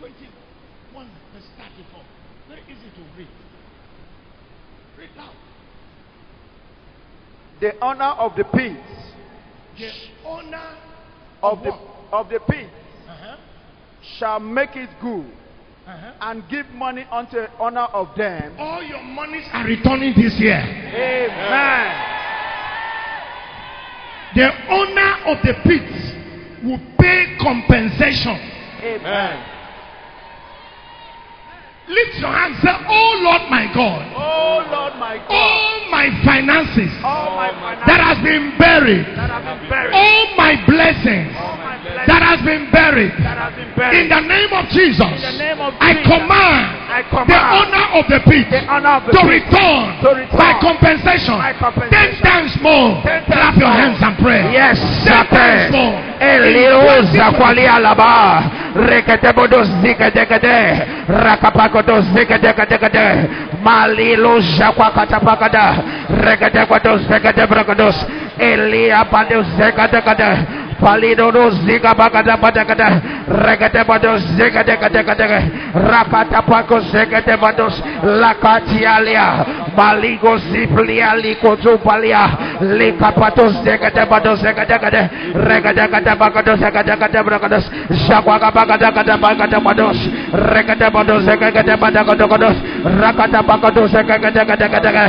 21 0.00 1.10
verse 1.34 1.48
34. 1.58 2.02
Very 2.48 2.62
easy 2.62 2.90
to 2.96 3.02
read. 3.18 3.28
Read 4.98 5.10
loud. 5.16 5.34
The 7.60 7.72
owner 7.84 8.04
of 8.04 8.36
the 8.36 8.44
pit, 8.44 8.76
The 9.78 9.90
owner 10.24 10.76
of 11.42 11.62
the, 11.62 11.70
what? 11.70 11.80
of 12.12 12.28
the 12.30 12.40
pit 12.40 12.70
Uh-huh. 13.08 13.36
shall 14.18 14.38
make 14.40 14.76
it 14.76 14.88
good 15.02 15.26
Uh-huh. 15.88 16.12
and 16.20 16.46
give 16.50 16.68
money 16.70 17.06
unto 17.10 17.36
the 17.36 17.48
owner 17.58 17.88
of 17.94 18.14
them. 18.14 18.54
All 18.58 18.82
your 18.82 19.02
monies 19.02 19.48
are 19.52 19.64
returning 19.64 20.12
this 20.14 20.38
year. 20.38 20.60
Amen. 20.60 22.04
The 24.34 24.50
owner 24.68 25.12
of 25.32 25.38
the 25.42 25.54
pits 25.64 26.12
will 26.62 26.80
pay 26.98 27.38
compensation. 27.40 28.36
Amen. 28.84 29.57
Lift 31.88 32.20
your 32.20 32.30
hands. 32.30 32.60
Say, 32.60 32.68
Oh 32.68 33.20
Lord 33.24 33.48
my 33.50 33.64
God, 33.72 34.12
Oh 34.12 34.60
Lord 34.70 34.94
my 35.00 35.16
God, 35.16 35.32
all 35.32 35.90
my 35.90 36.12
finances 36.24 36.92
all 37.02 37.36
my 37.36 37.48
finances 37.48 37.86
that 37.88 38.00
has 38.00 38.18
been 38.20 38.58
buried, 38.58 39.06
that 39.16 39.30
have 39.32 39.60
been 39.60 39.70
buried, 39.70 39.94
all 39.96 40.36
my 40.36 40.52
blessings 40.68 41.32
all 41.36 41.56
my 41.56 41.80
blessings 41.80 42.08
that 42.08 42.20
has 42.20 42.40
been 42.44 42.68
buried, 42.70 43.12
that 43.24 43.38
have 43.40 43.56
been 43.56 43.72
buried, 43.72 44.04
in 44.04 44.08
the 44.12 44.20
name 44.20 44.52
of 44.52 44.68
Jesus, 44.68 45.00
In 45.00 45.32
the 45.32 45.38
name 45.40 45.60
of 45.60 45.72
I 45.80 45.96
command 46.04 46.78
I 46.88 47.00
the 47.04 47.40
owner 47.40 47.84
of 48.00 48.04
the 48.08 48.20
pit 48.24 48.48
the 48.50 48.64
owner 48.68 48.92
of 49.00 49.02
the 49.06 49.12
to 49.12 49.20
pit 49.24 49.44
return, 49.44 49.84
to 50.04 50.08
return 50.12 50.38
by 50.40 50.52
compensation, 50.60 51.36
by 51.36 51.52
ten 51.88 52.16
times 52.20 52.52
more. 52.60 53.00
Ten 53.04 53.24
Clap 53.24 53.56
your 53.56 53.68
hands 53.72 54.00
and 54.02 54.16
pray. 54.18 54.44
Yes, 54.52 54.76
ten 55.04 55.24
times 55.28 55.72
more. 55.72 55.96
Eliuza 56.20 57.32
kwali 57.36 57.66
alaba. 57.66 58.42
Rekete 58.74 59.32
bodo 59.32 59.64
zikadekade. 59.64 60.86
Rakapakodo 61.08 61.08
zikadekade. 61.08 61.77
kodos 61.78 62.04
regede 62.14 62.50
gede 62.58 62.78
gede 62.78 63.06
malilo 63.62 64.40
jakwa 64.58 64.90
katapa 64.90 65.36
gada 65.36 65.66
regede 66.24 66.66
kodos 66.66 67.06
regede 67.08 67.46
bragados 67.46 67.96
elia 68.38 69.04
pandeus 69.04 69.46
regede 69.58 70.00
gede 70.02 70.30
palidodo 70.80 71.50
zika 71.66 71.94
bakada 71.94 72.36
pada 72.38 72.64
kada 72.64 72.88
regede 73.28 73.82
bados 73.84 74.22
zegede 74.38 74.78
kada 74.78 75.02
kada 75.02 75.38
rapata 75.74 76.42
pako 76.42 76.80
zegede 76.90 77.36
bados 77.36 77.74
lakati 78.02 78.86
alia 78.86 79.44
baligo 79.76 80.38
ziplia 80.50 81.14
likozu 81.18 81.78
palia 81.82 82.30
likapato 82.62 83.50
zegede 83.66 84.06
bados 84.06 84.40
zegede 84.40 84.76
kada 84.78 85.02
regede 85.34 85.84
kada 85.90 86.12
bakado 86.16 86.56
zegede 86.56 86.94
kada 86.96 87.20
brakados 87.22 87.64
shakwa 88.06 88.38
kabakada 88.38 88.92
kada 88.94 89.14
bakada 89.18 89.58
bados 89.60 89.98
regede 90.32 90.86
bados 90.90 91.24
zegede 91.26 91.74
bakada 91.76 92.24
kados 92.26 92.56
rakata 93.02 93.42
bakado 93.42 93.82
zegede 93.90 94.30
kada 94.46 94.66
kada 94.70 95.04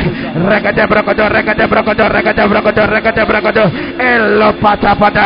regede 0.49 0.83
brakados 0.89 1.29
regede 1.29 1.65
brakados 1.69 2.09
regede 2.09 2.43
brakados 2.49 2.89
regede 2.89 3.23
brakados 3.25 3.69
elo 3.99 4.49
pata 4.57 4.95
pada 4.97 5.25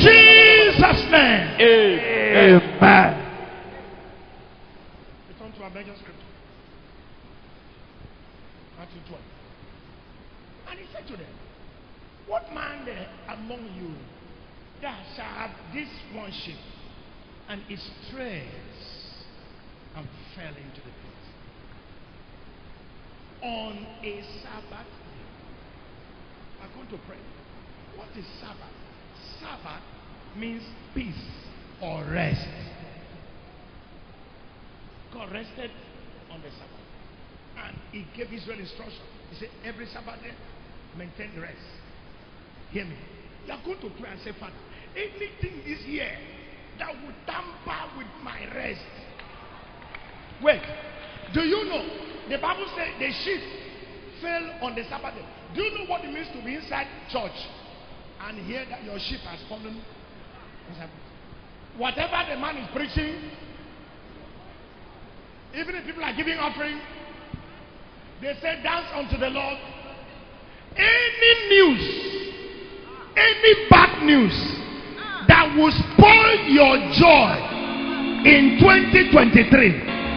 Jesus 0.00 1.10
name. 1.10 1.48
Amen. 1.60 2.60
Amen. 2.80 3.25
And 17.48 17.62
it 17.68 17.80
strays 18.08 18.44
and 19.94 20.06
fell 20.34 20.48
into 20.48 20.80
the 20.80 20.92
pit 21.02 21.16
on 23.42 23.86
a 24.02 24.24
Sabbath 24.42 24.86
day? 24.86 25.26
I'm 26.62 26.70
going 26.74 26.88
to 26.88 26.98
pray. 27.06 27.18
What 27.96 28.08
is 28.16 28.24
Sabbath? 28.40 28.74
Sabbath 29.40 29.82
means 30.36 30.62
peace 30.94 31.14
or 31.80 32.04
rest. 32.10 32.46
God 35.12 35.32
rested 35.32 35.70
on 36.30 36.42
the 36.42 36.50
Sabbath. 36.50 36.70
And 37.64 37.76
he 37.92 38.06
gave 38.16 38.32
Israel 38.32 38.58
instruction. 38.58 39.00
He 39.30 39.36
said, 39.36 39.48
every 39.64 39.86
Sabbath 39.86 40.22
day, 40.22 40.34
maintain 40.96 41.40
rest. 41.40 41.56
Hear 42.70 42.84
me. 42.84 42.96
You 43.46 43.52
are 43.52 43.62
going 43.64 43.80
to 43.80 43.90
pray 44.00 44.10
and 44.10 44.20
say, 44.20 44.32
Father, 44.38 44.52
anything 44.94 45.62
this 45.64 45.86
year 45.86 46.10
that 46.78 46.90
would 47.04 47.14
tamper 47.26 47.98
with 47.98 48.06
my 48.22 48.40
rest. 48.54 48.80
Wait. 50.42 50.62
Do 51.32 51.40
you 51.40 51.64
know? 51.64 51.84
The 52.28 52.38
Bible 52.38 52.66
says 52.76 52.88
the 52.98 53.12
sheep 53.12 53.40
fell 54.20 54.50
on 54.62 54.74
the 54.74 54.84
Sabbath 54.84 55.14
day. 55.14 55.26
Do 55.54 55.62
you 55.62 55.78
know 55.78 55.86
what 55.86 56.04
it 56.04 56.12
means 56.12 56.28
to 56.34 56.44
be 56.44 56.54
inside 56.54 56.86
church 57.10 57.36
and 58.20 58.38
hear 58.46 58.64
that 58.68 58.84
your 58.84 58.98
sheep 58.98 59.20
has 59.20 59.40
fallen? 59.48 59.80
Whatever 61.76 62.30
the 62.30 62.40
man 62.40 62.56
is 62.56 62.68
preaching, 62.74 63.30
even 65.54 65.74
if 65.74 65.84
people 65.84 66.04
are 66.04 66.14
giving 66.14 66.38
offering, 66.38 66.80
they 68.20 68.34
say, 68.40 68.60
Dance 68.62 68.86
unto 68.94 69.16
the 69.18 69.28
Lord. 69.28 69.58
Any 70.76 71.48
news, 71.48 72.32
any 73.16 73.68
bad 73.70 74.02
news 74.04 74.65
that 75.28 75.54
will 75.56 75.72
spoil 75.72 76.38
your 76.48 76.76
joy 76.94 77.34
in 78.24 78.58
2023, 78.58 79.95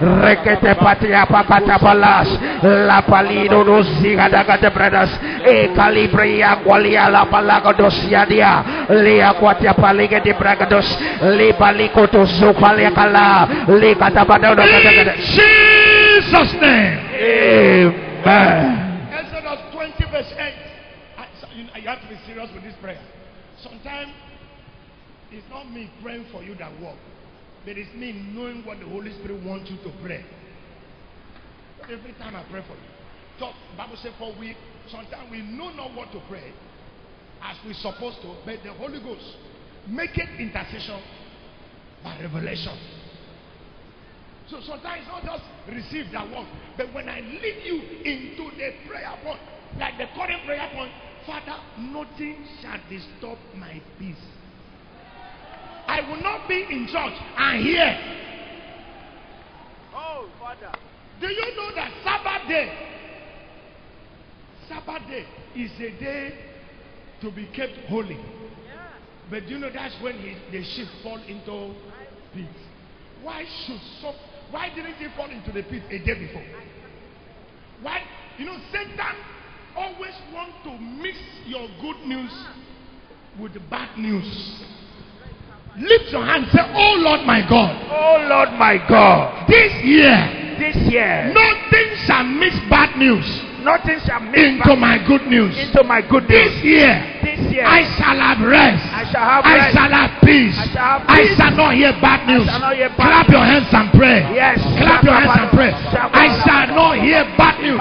Rekete 0.00 0.74
patia 0.74 1.26
pakata 1.26 1.78
palas. 1.78 2.28
La 2.62 3.02
palino 3.02 3.64
no 3.64 3.82
siga 3.82 4.28
da 4.28 4.44
catebradas. 4.44 5.10
E 5.44 5.70
calibria 5.74 6.56
qualia 6.64 7.08
la 7.08 7.26
palaga 7.26 7.72
dosia 7.72 8.26
dia. 8.26 8.64
Lea 8.88 9.34
quatia 9.34 9.74
paliga 9.74 10.20
de 10.20 10.32
bragados. 10.34 10.98
Le 11.22 11.54
palico 11.54 12.08
to 12.08 12.26
so 12.26 12.52
palia 12.54 12.90
cala. 12.92 13.48
Le 13.68 13.94
catabada. 13.96 14.54
Jesus 15.16 16.52
name. 16.60 16.98
Amen. 18.24 19.08
Exodus 19.12 19.58
20 19.72 20.04
verse 20.10 20.34
8. 20.38 20.72
You 21.82 21.88
have 21.88 22.00
to 22.00 22.08
be 22.08 22.16
serious 22.26 22.48
with 22.54 22.62
this 22.62 22.74
prayer. 22.80 23.00
Sometimes 23.60 24.12
it's 25.32 25.48
not 25.50 25.70
me 25.72 25.90
praying 26.02 26.26
for 26.30 26.42
you 26.42 26.54
that 26.54 26.70
works 26.80 27.11
but 27.64 27.76
it's 27.76 27.94
me 27.94 28.12
knowing 28.12 28.64
what 28.64 28.78
the 28.80 28.86
Holy 28.86 29.12
Spirit 29.18 29.42
wants 29.44 29.70
you 29.70 29.76
to 29.78 29.90
pray. 30.02 30.24
Every 31.90 32.12
time 32.14 32.36
I 32.36 32.42
pray 32.50 32.62
for 32.62 32.74
you. 32.74 32.88
Just 33.38 33.54
Bible 33.76 33.96
says 34.02 34.12
for 34.18 34.34
we 34.38 34.56
sometimes 34.88 35.30
we 35.30 35.42
know 35.42 35.70
not 35.70 35.94
what 35.94 36.12
to 36.12 36.20
pray 36.28 36.52
as 37.42 37.56
we're 37.64 37.74
supposed 37.74 38.20
to, 38.22 38.34
but 38.44 38.62
the 38.62 38.72
Holy 38.74 39.00
Ghost 39.00 39.24
make 39.88 40.16
it 40.16 40.28
intercession 40.40 41.00
by 42.04 42.20
revelation. 42.20 42.76
So 44.48 44.60
sometimes 44.66 45.06
not 45.06 45.24
just 45.24 45.44
receive 45.68 46.12
that 46.12 46.28
one, 46.30 46.46
but 46.76 46.92
when 46.92 47.08
I 47.08 47.20
lead 47.20 47.62
you 47.64 47.80
into 48.04 48.50
the 48.56 48.88
prayer 48.88 49.14
point, 49.24 49.40
like 49.78 49.96
the 49.98 50.06
current 50.14 50.44
prayer 50.44 50.68
point, 50.74 50.92
Father, 51.26 51.56
nothing 51.78 52.44
shall 52.60 52.78
disturb 52.90 53.38
my 53.56 53.80
peace. 53.98 54.41
I 55.92 56.00
will 56.08 56.22
not 56.22 56.48
be 56.48 56.54
in 56.70 56.86
church 56.86 57.12
and 57.36 57.62
hear. 57.62 57.98
Oh, 59.94 60.26
Father. 60.40 60.72
Do 61.20 61.26
you 61.26 61.54
know 61.54 61.74
that 61.74 61.90
Sabbath 62.02 62.48
day? 62.48 62.72
Sabbath 64.68 65.06
day 65.06 65.26
is 65.54 65.70
a 65.72 66.00
day 66.02 66.34
to 67.20 67.30
be 67.30 67.44
kept 67.54 67.76
holy. 67.90 68.18
But 69.28 69.46
you 69.48 69.58
know 69.58 69.68
that's 69.70 69.94
when 70.02 70.14
he, 70.14 70.34
the 70.50 70.64
sheep 70.64 70.88
fall 71.02 71.20
into 71.28 71.74
pit. 72.32 72.48
Why 73.22 73.44
should 73.66 73.80
so? 74.00 74.14
Why 74.50 74.70
didn't 74.74 74.94
he 74.94 75.08
fall 75.14 75.28
into 75.30 75.52
the 75.52 75.62
pit 75.62 75.82
a 75.90 75.98
day 76.06 76.26
before? 76.26 76.44
Why? 77.82 78.00
You 78.38 78.46
know 78.46 78.56
Satan 78.72 78.96
always 79.76 80.14
want 80.32 80.52
to 80.64 80.78
mix 81.02 81.18
your 81.44 81.68
good 81.82 82.06
news 82.06 82.30
ah. 82.32 82.56
with 83.42 83.52
the 83.52 83.60
bad 83.60 83.98
news. 83.98 84.80
Lift 85.78 86.12
your 86.12 86.24
hand. 86.24 86.46
Say, 86.52 86.60
"Oh 86.74 86.96
Lord, 87.00 87.22
my 87.26 87.40
God, 87.48 87.76
Oh 87.90 88.26
Lord 88.28 88.52
my 88.58 88.76
God, 88.88 89.48
this 89.48 89.72
year 89.84 90.56
this 90.58 90.76
year. 90.92 91.32
nothing 91.32 91.96
shall 92.06 92.24
miss 92.24 92.54
bad 92.68 92.96
news 92.98 93.42
nothing 93.64 93.98
shall 94.06 94.20
make 94.20 94.36
into 94.36 94.76
my 94.76 94.98
good 95.06 95.26
news. 95.26 95.56
Into 95.56 95.82
my 95.84 96.02
good 96.02 96.28
news. 96.28 96.52
This 96.52 96.64
year, 96.64 96.92
this 97.22 97.40
year 97.52 97.64
I 97.66 97.82
shall 97.96 98.18
have 98.18 98.40
rest. 98.42 98.82
I 98.92 99.04
shall 99.10 99.24
have, 99.24 99.44
I. 99.44 99.70
Shall 99.72 99.92
have 99.92 100.12
peace. 100.22 100.56
I 100.58 100.66
shall, 100.68 100.98
have 100.98 101.06
peace. 101.06 101.32
I 101.32 101.36
shall 101.38 101.54
not 101.56 101.74
hear 101.74 101.92
bad 102.02 102.26
news. 102.26 102.46
Hear 102.46 102.88
bad 102.90 102.96
Clap 102.96 103.26
news. 103.28 103.34
your 103.34 103.44
hands 103.46 103.70
and 103.72 103.88
pray. 103.94 104.18
Yes. 104.34 104.58
Clap 104.78 105.02
your 105.04 105.14
hands 105.14 105.38
and 105.38 105.50
pray. 105.54 105.70
I 105.72 106.26
shall 106.44 106.68
not 106.74 106.98
hear 106.98 107.24
bad 107.38 107.56
news. 107.62 107.78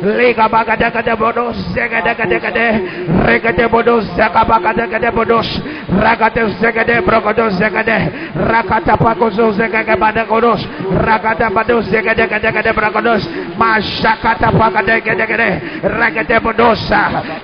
Lega 0.00 0.48
baga 0.48 0.76
regede 3.26 3.66
bodos 3.68 4.04
zakabakade 4.16 4.86
gede 4.90 5.10
bodos 5.10 5.48
ragade 5.88 6.42
zegede 6.60 7.00
brogodos 7.00 7.54
zegede 7.58 7.96
rakata 8.34 8.96
pakozo 8.96 9.52
zegede 9.52 9.96
bade 9.96 10.24
godos 10.28 10.60
ragada 11.06 11.50
bodos 11.50 11.86
zegede 11.90 12.26
gede 12.28 12.52
gede 12.52 12.72
brogodos 12.72 13.28
mashakata 13.58 14.50
pakade 14.52 15.00
gede 15.00 15.26
gede 15.26 15.48
regede 15.82 16.40
bodos 16.40 16.80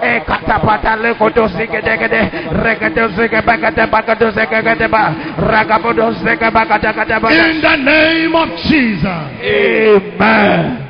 e 0.02 0.20
katapata 0.26 0.96
le 0.96 1.14
kodos 1.14 1.52
zegede 1.52 1.96
gede 1.98 2.20
regede 2.62 3.08
zegede 3.16 3.42
bagade 3.42 3.86
bagado 3.86 4.30
zegede 4.30 4.88
ba 4.88 5.14
ragabodos 5.38 6.16
zegede 6.22 6.50
bagade 6.50 6.92
gede 6.92 7.20
bodos 7.20 7.46
in 7.46 7.60
the 7.60 7.76
name 7.76 8.34
of 8.34 8.48
Jesus. 8.68 9.06
Amen. 9.06 10.86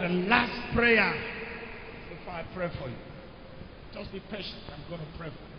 The 0.00 0.08
last 0.28 0.52
prayer. 0.74 1.29
Patient. 4.30 4.62
I'm 4.72 4.88
going 4.88 5.00
to 5.00 5.18
pray 5.18 5.28
for. 5.28 5.50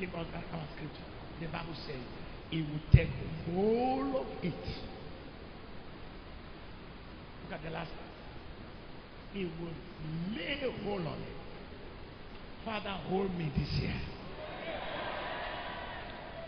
Give 0.00 0.14
us 0.14 0.26
that 0.32 0.44
our 0.52 0.66
scripture. 0.74 1.06
The 1.40 1.46
Bible 1.46 1.74
says 1.86 2.02
he 2.50 2.62
will 2.62 2.80
take 2.92 3.08
all 3.54 4.20
of 4.20 4.26
it 4.44 4.54
Look 7.50 7.58
at 7.58 7.64
the 7.64 7.70
last 7.70 7.90
part. 7.90 8.06
He 9.32 9.44
will 9.44 9.74
lay 10.36 10.60
hold 10.84 11.00
on 11.00 11.18
it. 11.18 11.36
Father, 12.64 12.90
hold 13.08 13.36
me 13.36 13.50
this 13.56 13.68
year. 13.80 14.00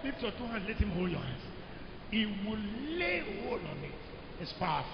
Lift 0.05 0.23
your 0.23 0.31
two 0.33 0.45
hands, 0.45 0.65
let 0.69 0.77
him 0.77 0.91
hold 0.91 1.11
your 1.11 1.19
hands. 1.21 1.43
He 2.11 2.27
will 2.27 2.59
lay 2.99 3.43
hold 3.43 3.61
on 3.63 3.79
it. 3.79 3.93
It's 4.41 4.53
powerful. 4.61 4.93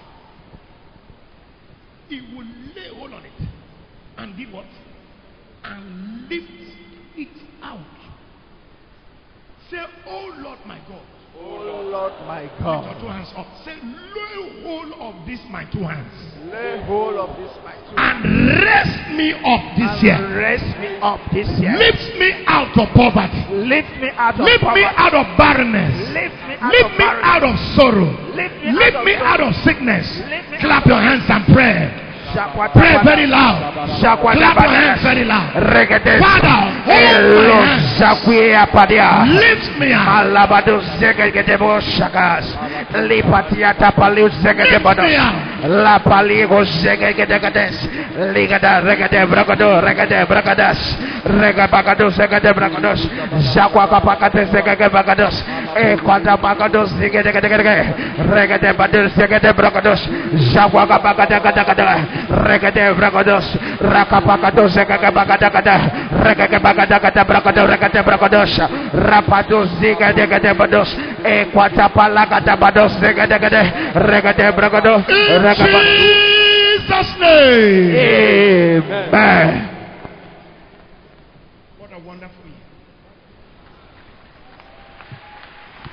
He 2.07 2.21
will 2.21 2.47
lay 2.75 2.89
hold 2.95 3.13
on 3.13 3.25
it. 3.25 3.49
And 4.17 4.35
do 4.35 4.51
what? 4.51 4.65
And 5.63 6.29
lift 6.29 6.51
it 7.15 7.27
out. 7.61 7.79
Say, 9.69 9.77
Oh 10.07 10.33
Lord 10.39 10.59
my 10.65 10.79
God. 10.87 11.01
Oh 11.41 11.83
Lord 11.91 12.13
my 12.27 12.49
God. 12.59 12.85
Lift 12.87 12.99
your 12.99 13.01
two 13.01 13.07
hands 13.07 13.31
up. 13.37 13.47
Say, 13.63 13.75
lay 13.79 14.63
hold 14.63 14.91
of 14.99 15.25
this 15.25 15.39
my 15.49 15.63
two 15.71 15.79
hands. 15.83 16.11
lay 16.51 16.81
hold 16.83 17.15
of 17.15 17.37
this 17.37 17.51
my 17.63 17.73
two 17.87 17.95
hands. 17.95 18.25
And 18.25 18.59
raise 18.59 18.95
me 19.15 19.31
up 19.39 19.63
this 19.77 19.91
and 19.93 20.03
year. 20.03 20.37
raise 20.37 20.69
me 20.81 20.89
up 20.99 21.21
this 21.31 21.47
year. 21.59 21.77
Lift 21.77 22.17
me 22.19 22.43
out 22.47 22.75
of 22.75 22.89
poverty. 22.95 23.39
Lift 23.55 23.93
me 24.01 24.09
out 24.15 24.35
of 24.35 24.41
Lift 24.41 24.63
me 24.63 24.83
out 24.83 25.13
of 25.13 25.37
barrenness. 25.37 26.09
Lift 26.11 26.35
me 26.49 26.55
out 26.59 26.71
Lift 26.73 26.85
of 26.85 26.91
me 26.91 26.97
barrenness. 26.97 27.29
out 27.29 27.43
of 27.43 27.55
sorrow. 27.77 28.11
Lift 28.35 28.55
me 28.63 28.71
Lift 28.73 28.95
out 28.95 29.01
of 29.01 29.05
me 29.05 29.13
sorrow. 29.13 29.27
out 29.27 29.41
of 29.41 29.55
sickness. 29.63 30.07
Clap 30.59 30.85
your 30.87 30.99
hands 30.99 31.23
and 31.29 31.45
pray. 31.53 32.08
Pray 32.73 32.97
very 33.03 33.25
loud. 33.27 33.73
Clap 33.99 34.21
your 34.23 34.69
hands 34.69 35.01
very 35.01 35.25
loud. 35.25 35.53
Father, 35.53 36.57
hold 36.85 37.15
Elo 37.15 37.41
my 37.41 37.65
hands. 37.65 37.97
shakwe 37.97 38.55
apadia. 38.55 39.25
Lift 39.25 39.79
me 39.79 39.93
out. 39.93 40.05
Malabado 40.05 40.81
zegede 40.99 41.57
bo 41.57 41.79
shakas. 41.81 42.45
Lipatia 43.07 43.73
tapaliu 43.73 44.29
zegede 44.29 44.79
Lift 44.79 44.97
me 45.01 45.15
out. 45.15 45.33
La 45.67 45.99
paligo 45.99 46.63
zegede 46.63 47.39
gades. 47.39 47.89
Ligada 48.33 48.79
regede 48.79 49.25
bragado 49.25 49.81
regede 49.81 50.23
bragadas. 50.25 50.97
Rega 51.25 51.67
bagado 51.67 52.09
zegede 52.11 52.53
bragados. 52.53 53.03
Shakwa 53.53 53.87
kapakate 53.89 54.45
zegede 54.45 54.87
bragados. 54.89 55.43
E 55.75 55.97
kwata 55.97 56.37
bagados 56.37 56.89
zegede 56.95 57.31
gede 57.31 57.49
gede. 57.49 57.93
Regede 58.31 58.73
bados 58.73 59.11
zegede 59.15 59.51
bragados. 59.53 59.99
Shakwa 60.53 60.87
kapakate 60.87 61.39
gada 61.43 61.63
gada. 61.63 61.97
Regede 62.29 62.93
bragados. 62.93 63.45
Rakapakados 63.81 64.71
zegede 64.71 65.11
bagada 65.11 65.49
gada. 65.49 65.75
Regede 66.23 66.59
bagada 66.59 66.99
gada 66.99 67.23
bragado 67.23 67.67
regede 67.67 68.01
bragados. 68.01 68.61
Rapados 68.93 69.69
zegede 69.79 70.27
gede 70.27 70.53
bados. 70.53 70.97
E 71.23 71.45
kwata 71.51 71.89
palagada 71.89 72.55
bados 72.55 72.93
zegede 72.99 73.39
gede. 73.39 73.61
Regede 73.93 74.51
bragados. 74.51 75.03
Jesus' 75.55 77.15
name. 77.19 77.95
Amen. 78.83 79.51
What 81.79 81.91
a 81.91 81.99
wonderful 81.99 82.45
year. 82.45 82.55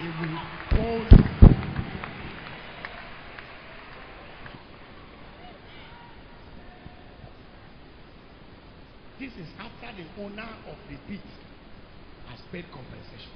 It 0.03 0.13
will 0.21 0.37
hold. 0.77 1.09
This 9.19 9.33
is 9.33 9.49
after 9.59 9.91
the 9.97 10.23
owner 10.23 10.49
of 10.69 10.77
the 10.91 10.97
pit 11.09 11.21
has 12.29 12.41
paid 12.53 12.67
compensation. 12.71 13.33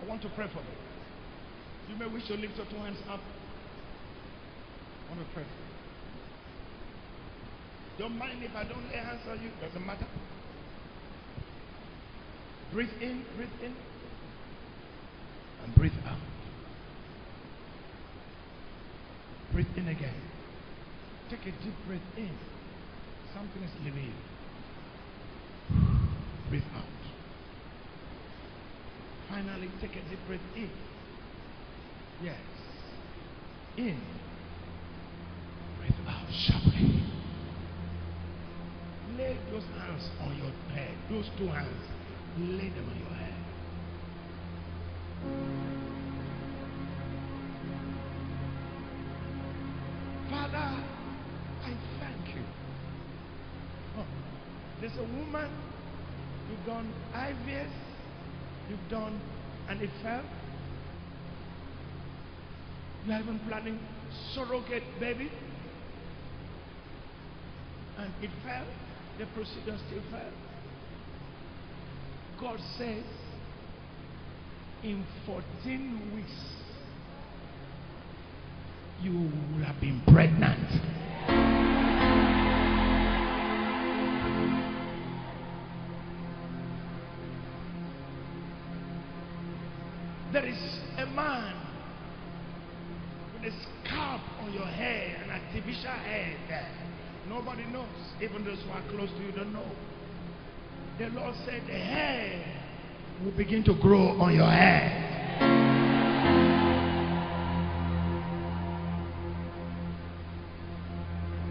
I 0.00 0.04
want 0.18 0.30
to 0.30 0.36
pray 0.36 0.48
for 0.52 0.58
you. 0.58 1.94
You 1.94 1.96
may 1.96 2.12
wish 2.12 2.26
to 2.26 2.34
lift 2.34 2.56
your 2.56 2.66
two 2.66 2.76
hands 2.76 2.98
up. 3.08 3.20
I 5.06 5.14
want 5.14 5.28
to 5.28 5.34
pray. 5.34 5.44
Don't 8.00 8.18
mind 8.18 8.42
if 8.42 8.50
I 8.56 8.64
don't 8.64 8.84
lay 8.88 8.96
hands 8.96 9.20
on 9.30 9.40
you. 9.40 9.50
Doesn't 9.62 9.86
matter. 9.86 10.06
Breathe 12.72 12.90
in, 13.00 13.24
breathe 13.36 13.48
in, 13.62 13.74
and 15.62 15.74
breathe 15.76 15.92
out. 16.04 16.18
Breathe 19.52 19.66
in 19.76 19.86
again. 19.86 20.14
Take 21.30 21.42
a 21.42 21.52
deep 21.62 21.74
breath 21.86 22.00
in. 22.16 22.30
Something 23.34 23.62
is 23.62 23.70
leaving 23.84 24.04
you. 24.04 25.78
Breathe 26.50 26.62
out. 26.74 26.97
Finally, 29.28 29.68
take 29.80 29.90
a 29.92 30.08
deep 30.08 30.18
breath 30.26 30.40
in. 30.56 30.70
Yes. 32.22 32.36
In. 33.76 34.00
Breathe 35.78 36.08
out 36.08 36.26
sharply. 36.32 37.02
Lay 39.18 39.36
those 39.50 39.64
hands 39.76 40.10
on 40.20 40.36
your 40.36 40.52
head. 40.74 40.94
Those 41.10 41.28
two 41.36 41.46
hands. 41.48 41.84
Lay 42.38 42.70
them 42.70 42.88
on 42.88 42.98
your 42.98 43.08
head. 43.10 43.34
Father, 50.30 50.84
I 51.64 51.76
thank 52.00 52.34
you. 52.34 52.42
Oh, 53.98 54.06
there's 54.80 54.96
a 54.96 55.02
woman, 55.02 55.50
you've 56.50 56.66
done 56.66 56.92
IVF, 57.14 57.70
you've 58.68 58.88
done, 58.90 59.20
and 59.68 59.80
it 59.82 59.90
fell. 60.02 60.24
You 63.06 63.12
are 63.12 63.20
even 63.20 63.40
planning 63.48 63.78
surrogate 64.34 64.82
baby, 65.00 65.30
and 67.98 68.12
it 68.22 68.30
fell. 68.44 68.66
The 69.18 69.26
procedure 69.34 69.78
still 69.88 70.02
fell. 70.10 70.32
God 72.40 72.60
says, 72.76 73.04
in 74.84 75.04
14 75.26 76.12
weeks, 76.14 76.30
you 79.02 79.12
will 79.12 79.64
have 79.64 79.80
been 79.80 80.00
pregnant. 80.06 81.07
Even 98.20 98.44
those 98.44 98.58
who 98.64 98.70
are 98.70 98.82
close 98.90 99.10
to 99.10 99.24
you 99.24 99.30
don't 99.30 99.52
know. 99.52 99.70
The 100.98 101.06
Lord 101.10 101.36
said 101.44 101.62
the 101.68 101.78
hair 101.78 102.44
will 103.24 103.36
begin 103.36 103.62
to 103.64 103.74
grow 103.80 104.08
on 104.20 104.34
your 104.34 104.50
head. 104.50 105.04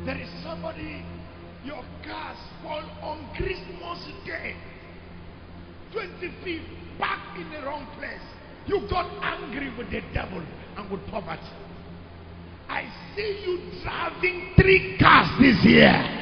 There 0.05 0.17
is 0.17 0.29
somebody, 0.43 1.05
your 1.63 1.83
car 2.03 2.35
spoiled 2.59 2.91
on 3.01 3.33
Christmas 3.37 4.05
Day. 4.25 4.55
25th, 5.93 6.99
back 6.99 7.37
in 7.37 7.49
the 7.49 7.65
wrong 7.65 7.87
place. 7.97 8.19
You 8.65 8.85
got 8.89 9.09
angry 9.23 9.73
with 9.77 9.89
the 9.89 10.01
devil 10.13 10.45
and 10.75 10.91
with 10.91 10.99
poverty. 11.07 11.41
I 12.67 12.83
see 13.15 13.43
you 13.45 13.81
driving 13.81 14.51
three 14.57 14.97
cars 14.99 15.29
this 15.39 15.63
year. 15.63 16.16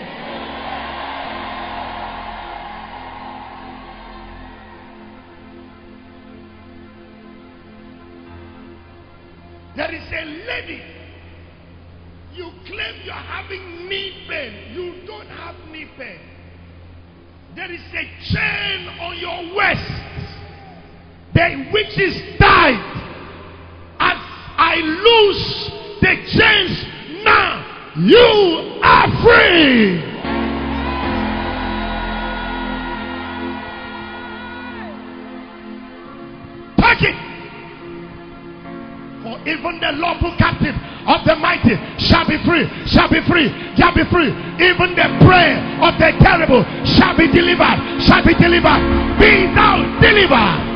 The 39.85 39.97
lawful 40.01 40.33
captive 40.37 40.73
of 41.05 41.21
the 41.25 41.35
mighty 41.35 41.77
shall 42.01 42.25
be 42.25 42.37
free, 42.43 42.65
shall 42.89 43.09
be 43.09 43.21
free, 43.29 43.49
shall 43.77 43.93
be 43.93 44.03
free. 44.09 44.33
Even 44.57 44.97
the 44.97 45.07
prayer 45.21 45.61
of 45.85 45.93
the 46.01 46.09
terrible 46.25 46.65
shall 46.97 47.15
be 47.15 47.29
delivered, 47.29 47.77
shall 48.01 48.25
be 48.25 48.33
delivered. 48.33 48.81
Be 49.21 49.45
thou 49.53 49.85
delivered. 50.01 50.74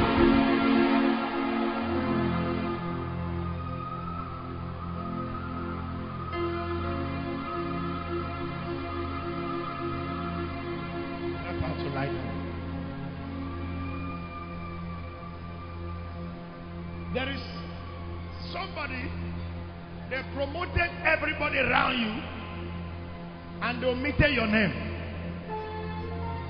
Your 24.40 24.48
name. 24.48 24.72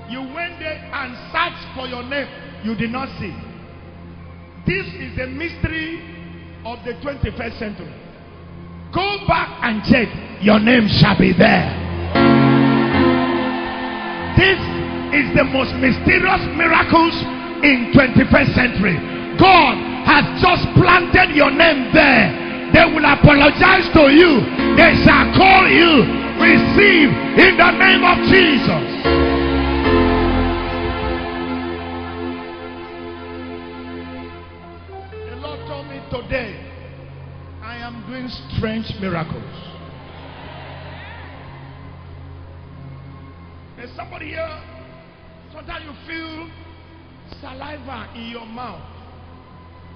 You 0.08 0.22
went 0.30 0.62
there 0.62 0.78
and 0.78 1.10
searched 1.34 1.66
for 1.74 1.90
your 1.90 2.06
name, 2.06 2.30
you 2.62 2.76
did 2.76 2.90
not 2.90 3.08
see. 3.18 3.34
This 4.62 4.86
is 4.94 5.16
the 5.18 5.26
mystery 5.26 5.98
of 6.64 6.78
the 6.86 6.94
21st 7.02 7.58
century. 7.58 7.90
Go 8.94 9.26
back 9.26 9.58
and 9.66 9.82
check, 9.90 10.06
your 10.42 10.60
name 10.60 10.86
shall 10.86 11.18
be 11.18 11.34
there. 11.34 11.66
This 14.38 14.60
is 15.18 15.26
the 15.34 15.42
most 15.50 15.74
mysterious 15.82 16.46
miracles 16.54 17.14
in 17.66 17.90
21st 17.90 18.54
century. 18.54 18.94
God 19.34 19.74
has 20.06 20.38
just 20.38 20.62
planted 20.78 21.34
your 21.34 21.50
name 21.50 21.90
there. 21.90 22.70
They 22.70 22.86
will 22.86 23.02
apologize 23.02 23.90
to 23.98 24.14
you. 24.14 24.46
They 24.78 24.94
shall 25.02 25.34
call 25.34 25.66
you. 25.66 26.19
Receive 26.40 27.10
in 27.38 27.56
the 27.58 27.70
name 27.72 28.02
of 28.02 28.16
Jesus. 28.30 28.86
The 35.28 35.36
Lord 35.36 35.60
told 35.68 35.86
me 35.88 36.00
today, 36.10 36.58
I 37.62 37.76
am 37.76 38.06
doing 38.08 38.28
strange 38.56 38.90
miracles. 39.00 39.44
There's 43.76 43.94
somebody 43.94 44.28
here, 44.28 44.62
sometimes 45.52 45.84
you 45.84 45.92
feel 46.08 46.50
saliva 47.42 48.12
in 48.16 48.30
your 48.30 48.46
mouth. 48.46 48.80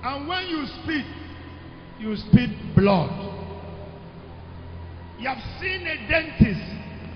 And 0.02 0.28
when 0.28 0.46
you 0.46 0.66
speak, 0.82 1.06
you 1.98 2.14
spit 2.16 2.50
blood. 2.76 3.33
You 5.18 5.28
have 5.28 5.42
seen 5.60 5.86
a 5.86 6.08
dentist, 6.08 6.60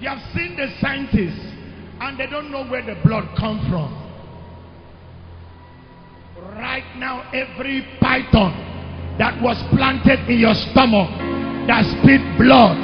you 0.00 0.08
have 0.08 0.22
seen 0.34 0.56
the 0.56 0.68
scientist, 0.80 1.40
and 2.00 2.18
they 2.18 2.26
don't 2.26 2.50
know 2.50 2.64
where 2.66 2.82
the 2.82 2.94
blood 3.04 3.28
come 3.36 3.58
from. 3.68 3.90
Right 6.54 6.86
now, 6.96 7.28
every 7.32 7.82
python 8.00 8.54
that 9.18 9.42
was 9.42 9.58
planted 9.74 10.30
in 10.30 10.38
your 10.38 10.54
stomach 10.54 11.10
that 11.66 11.84
spit 11.84 12.22
blood, 12.38 12.78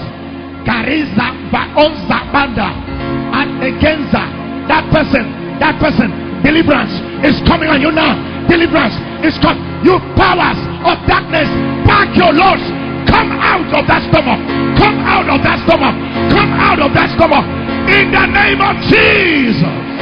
Kariza 0.67 1.27
Baonza 1.55 2.19
Banda 2.35 2.69
and 2.69 3.63
Egenza, 3.63 4.25
that 4.69 4.85
person, 4.93 5.59
that 5.59 5.79
person, 5.81 6.11
deliverance 6.43 6.93
is 7.25 7.41
coming 7.47 7.71
on 7.71 7.81
you 7.81 7.93
now. 7.93 8.19
Deliverance 8.49 8.95
is 9.25 9.39
coming. 9.39 9.63
You 9.87 9.97
powers 10.19 10.59
of 10.85 11.01
darkness, 11.07 11.49
pack 11.87 12.13
your 12.17 12.35
loads. 12.35 12.84
Come 13.07 13.31
out 13.33 13.69
of 13.75 13.87
that 13.87 14.03
stomach. 14.11 14.41
Come 14.79 14.99
out 15.05 15.29
of 15.29 15.41
that 15.43 15.59
stomach. 15.67 15.95
Come 16.33 16.53
out 16.53 16.81
of 16.81 16.91
that 16.95 17.09
stomach. 17.17 17.47
In 17.89 18.11
the 18.11 18.27
name 18.27 18.61
of 18.61 18.75
Jesus. 18.89 19.94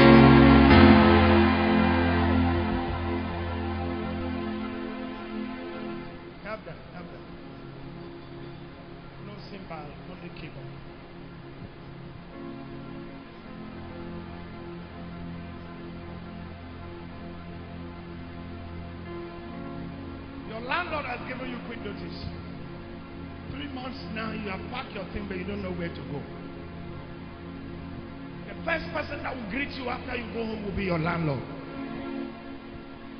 Your 30.92 31.00
landlord. 31.00 31.40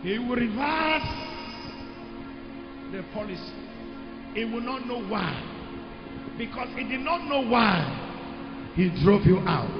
He 0.03 0.19
will 0.19 0.37
reverse 0.37 1.09
the 2.93 3.03
policy. 3.15 3.53
He 4.35 4.45
will 4.45 4.61
not 4.61 4.87
know 4.87 5.03
why. 5.09 5.33
Because 6.37 6.69
he 6.77 6.85
did 6.85 7.01
not 7.01 7.25
know 7.29 7.49
why 7.49 7.81
he 8.75 8.91
drove 9.03 9.25
you 9.25 9.39
out. 9.41 9.71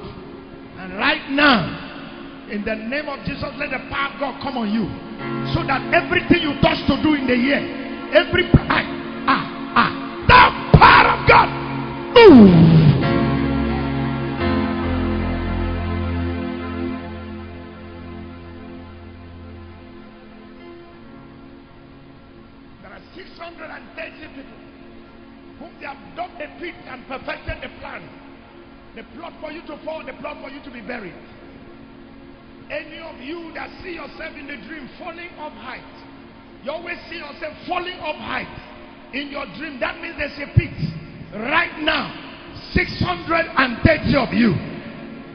And 0.77 0.97
right 0.97 1.29
now, 1.29 2.49
in 2.49 2.65
the 2.65 2.75
name 2.75 3.07
of 3.07 3.19
Jesus, 3.25 3.49
let 3.57 3.69
the 3.69 3.79
power 3.89 4.13
of 4.13 4.19
God 4.19 4.41
come 4.41 4.57
on 4.57 4.73
you. 4.73 4.89
So 5.53 5.61
that 5.67 5.93
everything 5.93 6.41
you 6.41 6.59
touch 6.61 6.81
to 6.87 6.97
do 7.03 7.13
in 7.13 7.27
the 7.27 7.35
year, 7.35 7.61
every 8.13 8.49
ah, 8.53 9.73
ah, 9.75 9.91
the 10.25 10.79
power 10.79 11.13
of 11.13 11.29
God. 11.29 11.49
Move. 12.15 12.82
That 33.55 33.69
see 33.81 33.93
yourself 33.93 34.35
in 34.35 34.47
the 34.47 34.57
dream 34.67 34.89
falling 34.99 35.29
off 35.37 35.53
height, 35.53 35.85
you 36.63 36.71
always 36.71 36.97
see 37.09 37.17
yourself 37.17 37.53
falling 37.67 37.99
off 37.99 38.15
height 38.15 39.13
in 39.13 39.29
your 39.29 39.45
dream. 39.57 39.79
That 39.79 40.01
means 40.01 40.15
there's 40.17 40.37
a 40.39 40.49
pit. 40.57 40.73
Right 41.33 41.81
now, 41.81 42.13
630 42.73 44.15
of 44.17 44.33
you, 44.33 44.53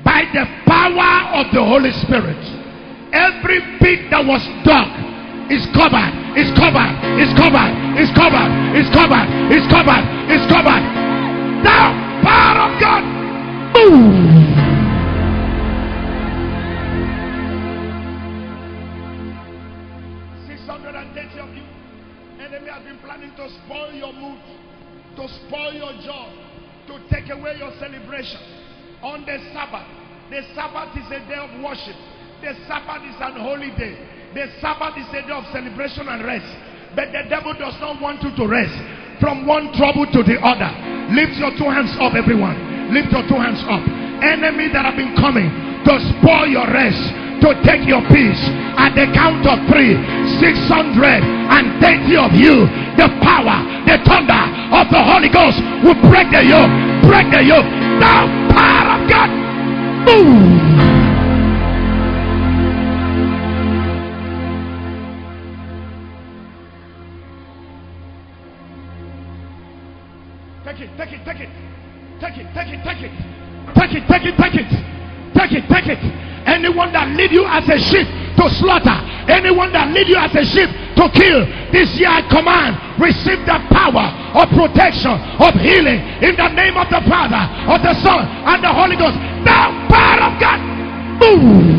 by 0.05 0.25
the 0.33 0.47
power 0.67 1.43
of 1.43 1.53
the 1.53 1.63
Holy 1.63 1.91
Spirit, 2.07 2.39
every 3.13 3.61
pit 3.79 4.11
that 4.11 4.25
was 4.25 4.43
dug 4.63 4.89
is 5.51 5.65
covered, 5.75 6.13
is 6.39 6.51
covered, 6.55 6.95
is 7.19 7.33
covered, 7.35 7.73
is 7.99 8.11
covered, 8.15 8.51
is 8.79 8.89
covered, 8.95 9.29
is 9.53 9.67
covered, 9.67 10.05
is 10.31 10.45
covered. 10.47 10.85
The 11.65 11.81
power 12.23 12.57
of 12.67 12.81
God. 12.81 13.03
Move. 13.75 14.48
To 23.39 23.47
spoil 23.63 23.95
your 23.95 24.13
mood, 24.13 24.43
to 25.15 25.25
spoil 25.47 25.71
your 25.71 25.95
joy, 26.03 26.27
to 26.91 26.99
take 27.07 27.31
away 27.31 27.55
your 27.55 27.71
celebration. 27.79 28.43
On 28.99 29.23
the 29.23 29.39
Sabbath, 29.55 29.87
the 30.27 30.43
Sabbath 30.59 30.91
is 30.99 31.07
a 31.07 31.23
day 31.31 31.39
of 31.39 31.55
worship. 31.63 31.95
The 32.43 32.51
Sabbath 32.67 33.07
is 33.07 33.15
an 33.23 33.39
holy 33.39 33.71
day. 33.79 33.95
The 34.35 34.51
Sabbath 34.59 34.99
is 34.99 35.07
a 35.15 35.23
day 35.23 35.31
of 35.31 35.47
celebration 35.55 36.11
and 36.11 36.27
rest. 36.27 36.51
But 36.99 37.15
the 37.15 37.31
devil 37.31 37.55
does 37.55 37.79
not 37.79 38.03
want 38.03 38.27
you 38.27 38.35
to 38.35 38.45
rest 38.51 38.75
from 39.23 39.47
one 39.47 39.71
trouble 39.79 40.11
to 40.11 40.21
the 40.27 40.43
other. 40.43 40.71
Lift 41.15 41.39
your 41.39 41.55
two 41.55 41.71
hands 41.71 41.95
up, 42.03 42.19
everyone. 42.19 42.91
Lift 42.91 43.15
your 43.15 43.23
two 43.31 43.39
hands 43.39 43.63
up. 43.71 43.87
Enemies 44.19 44.75
that 44.75 44.83
have 44.83 44.99
been 44.99 45.15
coming 45.15 45.47
to 45.87 45.95
spoil 46.19 46.51
your 46.51 46.67
rest, 46.67 47.07
to 47.41 47.55
take 47.63 47.87
your 47.87 48.03
peace. 48.09 48.41
At 48.79 48.95
the 48.95 49.07
count 49.15 49.47
of 49.47 49.59
three, 49.71 49.95
630 50.39 52.17
of 52.17 52.33
you, 52.35 52.67
the 52.99 53.09
power, 53.23 53.59
the 53.87 53.99
thunder 54.05 54.43
of 54.75 54.91
the 54.91 55.03
Holy 55.03 55.29
Ghost 55.29 55.59
will 55.85 55.99
break 56.11 56.31
the 56.31 56.43
yoke, 56.43 56.71
break 57.07 57.31
the 57.31 57.43
yoke. 57.43 57.67
The 57.99 58.15
power 58.55 58.99
of 58.99 59.11
God, 59.11 59.31
move. 60.07 60.98
Lead 77.19 77.33
you 77.33 77.45
as 77.51 77.67
a 77.67 77.79
sheep 77.91 78.07
to 78.39 78.47
slaughter, 78.63 78.95
anyone 79.27 79.75
that 79.75 79.91
lead 79.91 80.07
you 80.07 80.15
as 80.15 80.31
a 80.31 80.45
sheep 80.47 80.71
to 80.95 81.11
kill, 81.11 81.43
this 81.75 81.91
year 81.99 82.07
I 82.07 82.23
command, 82.31 82.79
receive 83.03 83.43
the 83.43 83.59
power 83.75 84.07
of 84.39 84.47
protection, 84.55 85.19
of 85.43 85.51
healing 85.59 85.99
in 86.23 86.39
the 86.39 86.49
name 86.55 86.79
of 86.79 86.87
the 86.87 87.03
Father, 87.11 87.43
of 87.67 87.83
the 87.83 87.95
Son, 88.07 88.23
and 88.23 88.63
the 88.63 88.71
Holy 88.71 88.95
Ghost. 88.95 89.19
The 89.43 89.61
power 89.91 90.31
of 90.31 90.39
God. 90.39 90.59
Move. 91.19 91.79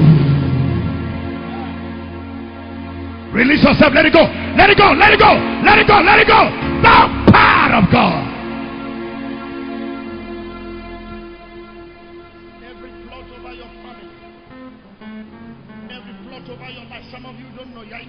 Release 3.32 3.64
yourself. 3.64 3.94
Let 3.96 4.06
it 4.06 4.12
go. 4.12 4.28
Let 4.60 4.70
it 4.70 4.78
go. 4.78 4.92
Let 4.92 5.14
it 5.16 5.20
go. 5.20 5.32
Let 5.64 5.80
it 5.80 5.88
go. 5.88 6.04
Let 6.04 6.20
it 6.20 6.28
go. 6.28 6.52
The 6.84 7.32
power 7.32 7.80
of 7.80 7.92
God. 7.92 8.29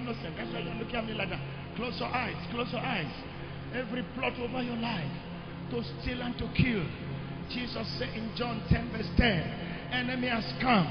Innocent. 0.01 0.35
That's 0.37 0.51
why 0.53 0.59
you're 0.59 0.75
looking 0.75 0.95
at 0.95 1.05
me 1.05 1.13
like 1.13 1.29
that. 1.29 1.41
Close 1.75 1.99
your 1.99 2.09
eyes. 2.09 2.35
Close 2.51 2.71
your 2.71 2.81
eyes. 2.81 3.11
Every 3.73 4.03
plot 4.15 4.33
over 4.39 4.61
your 4.61 4.77
life 4.77 5.11
to 5.71 5.83
steal 6.01 6.21
and 6.21 6.37
to 6.37 6.47
kill. 6.55 6.83
Jesus 7.49 7.87
said 7.97 8.09
in 8.15 8.31
John 8.35 8.61
10 8.69 8.91
verse 8.91 9.09
10, 9.17 9.91
enemy 9.91 10.27
has 10.27 10.45
come 10.61 10.87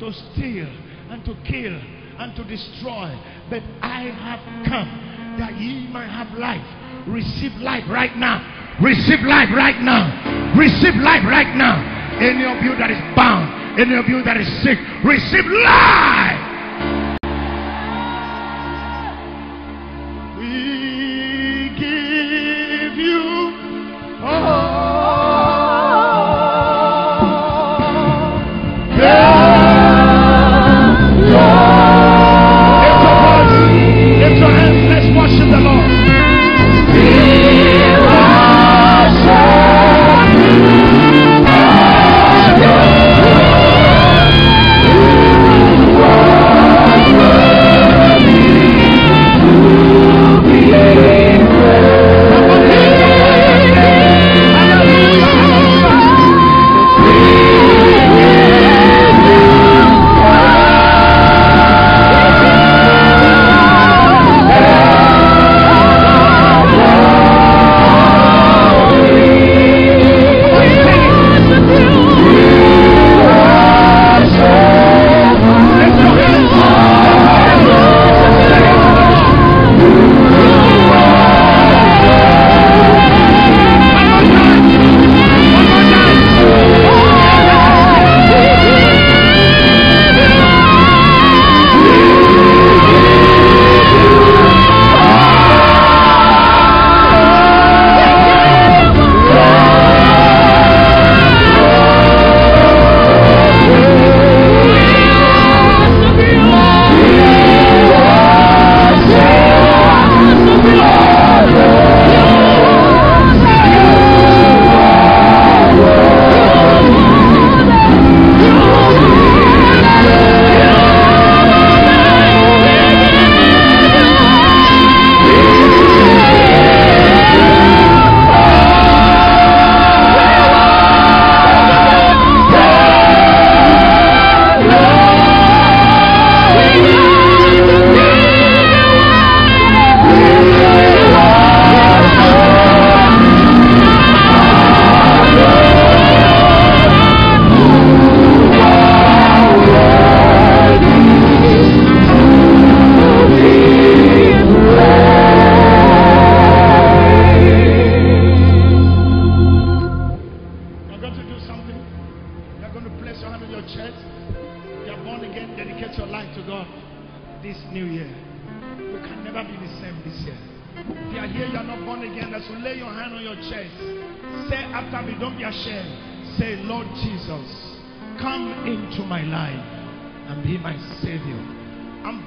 to 0.00 0.12
steal 0.12 0.68
and 1.10 1.24
to 1.24 1.34
kill 1.46 1.74
and 2.18 2.34
to 2.36 2.44
destroy. 2.44 3.14
But 3.50 3.62
I 3.82 4.10
have 4.10 4.42
come 4.66 5.36
that 5.38 5.54
ye 5.58 5.86
might 5.88 6.08
have 6.08 6.36
life. 6.38 6.64
Receive 7.06 7.52
life 7.60 7.84
right 7.88 8.16
now. 8.16 8.42
Receive 8.82 9.20
life 9.20 9.50
right 9.54 9.80
now. 9.82 10.56
Receive 10.58 10.94
life 10.96 11.22
right 11.26 11.54
now. 11.54 11.78
Any 12.18 12.44
of 12.46 12.62
you 12.62 12.76
that 12.78 12.90
is 12.90 12.98
bound, 13.16 13.78
any 13.78 13.94
of 13.96 14.08
you 14.08 14.22
that 14.22 14.36
is 14.36 14.46
sick, 14.62 14.78
receive 15.04 15.46
life. 15.46 16.53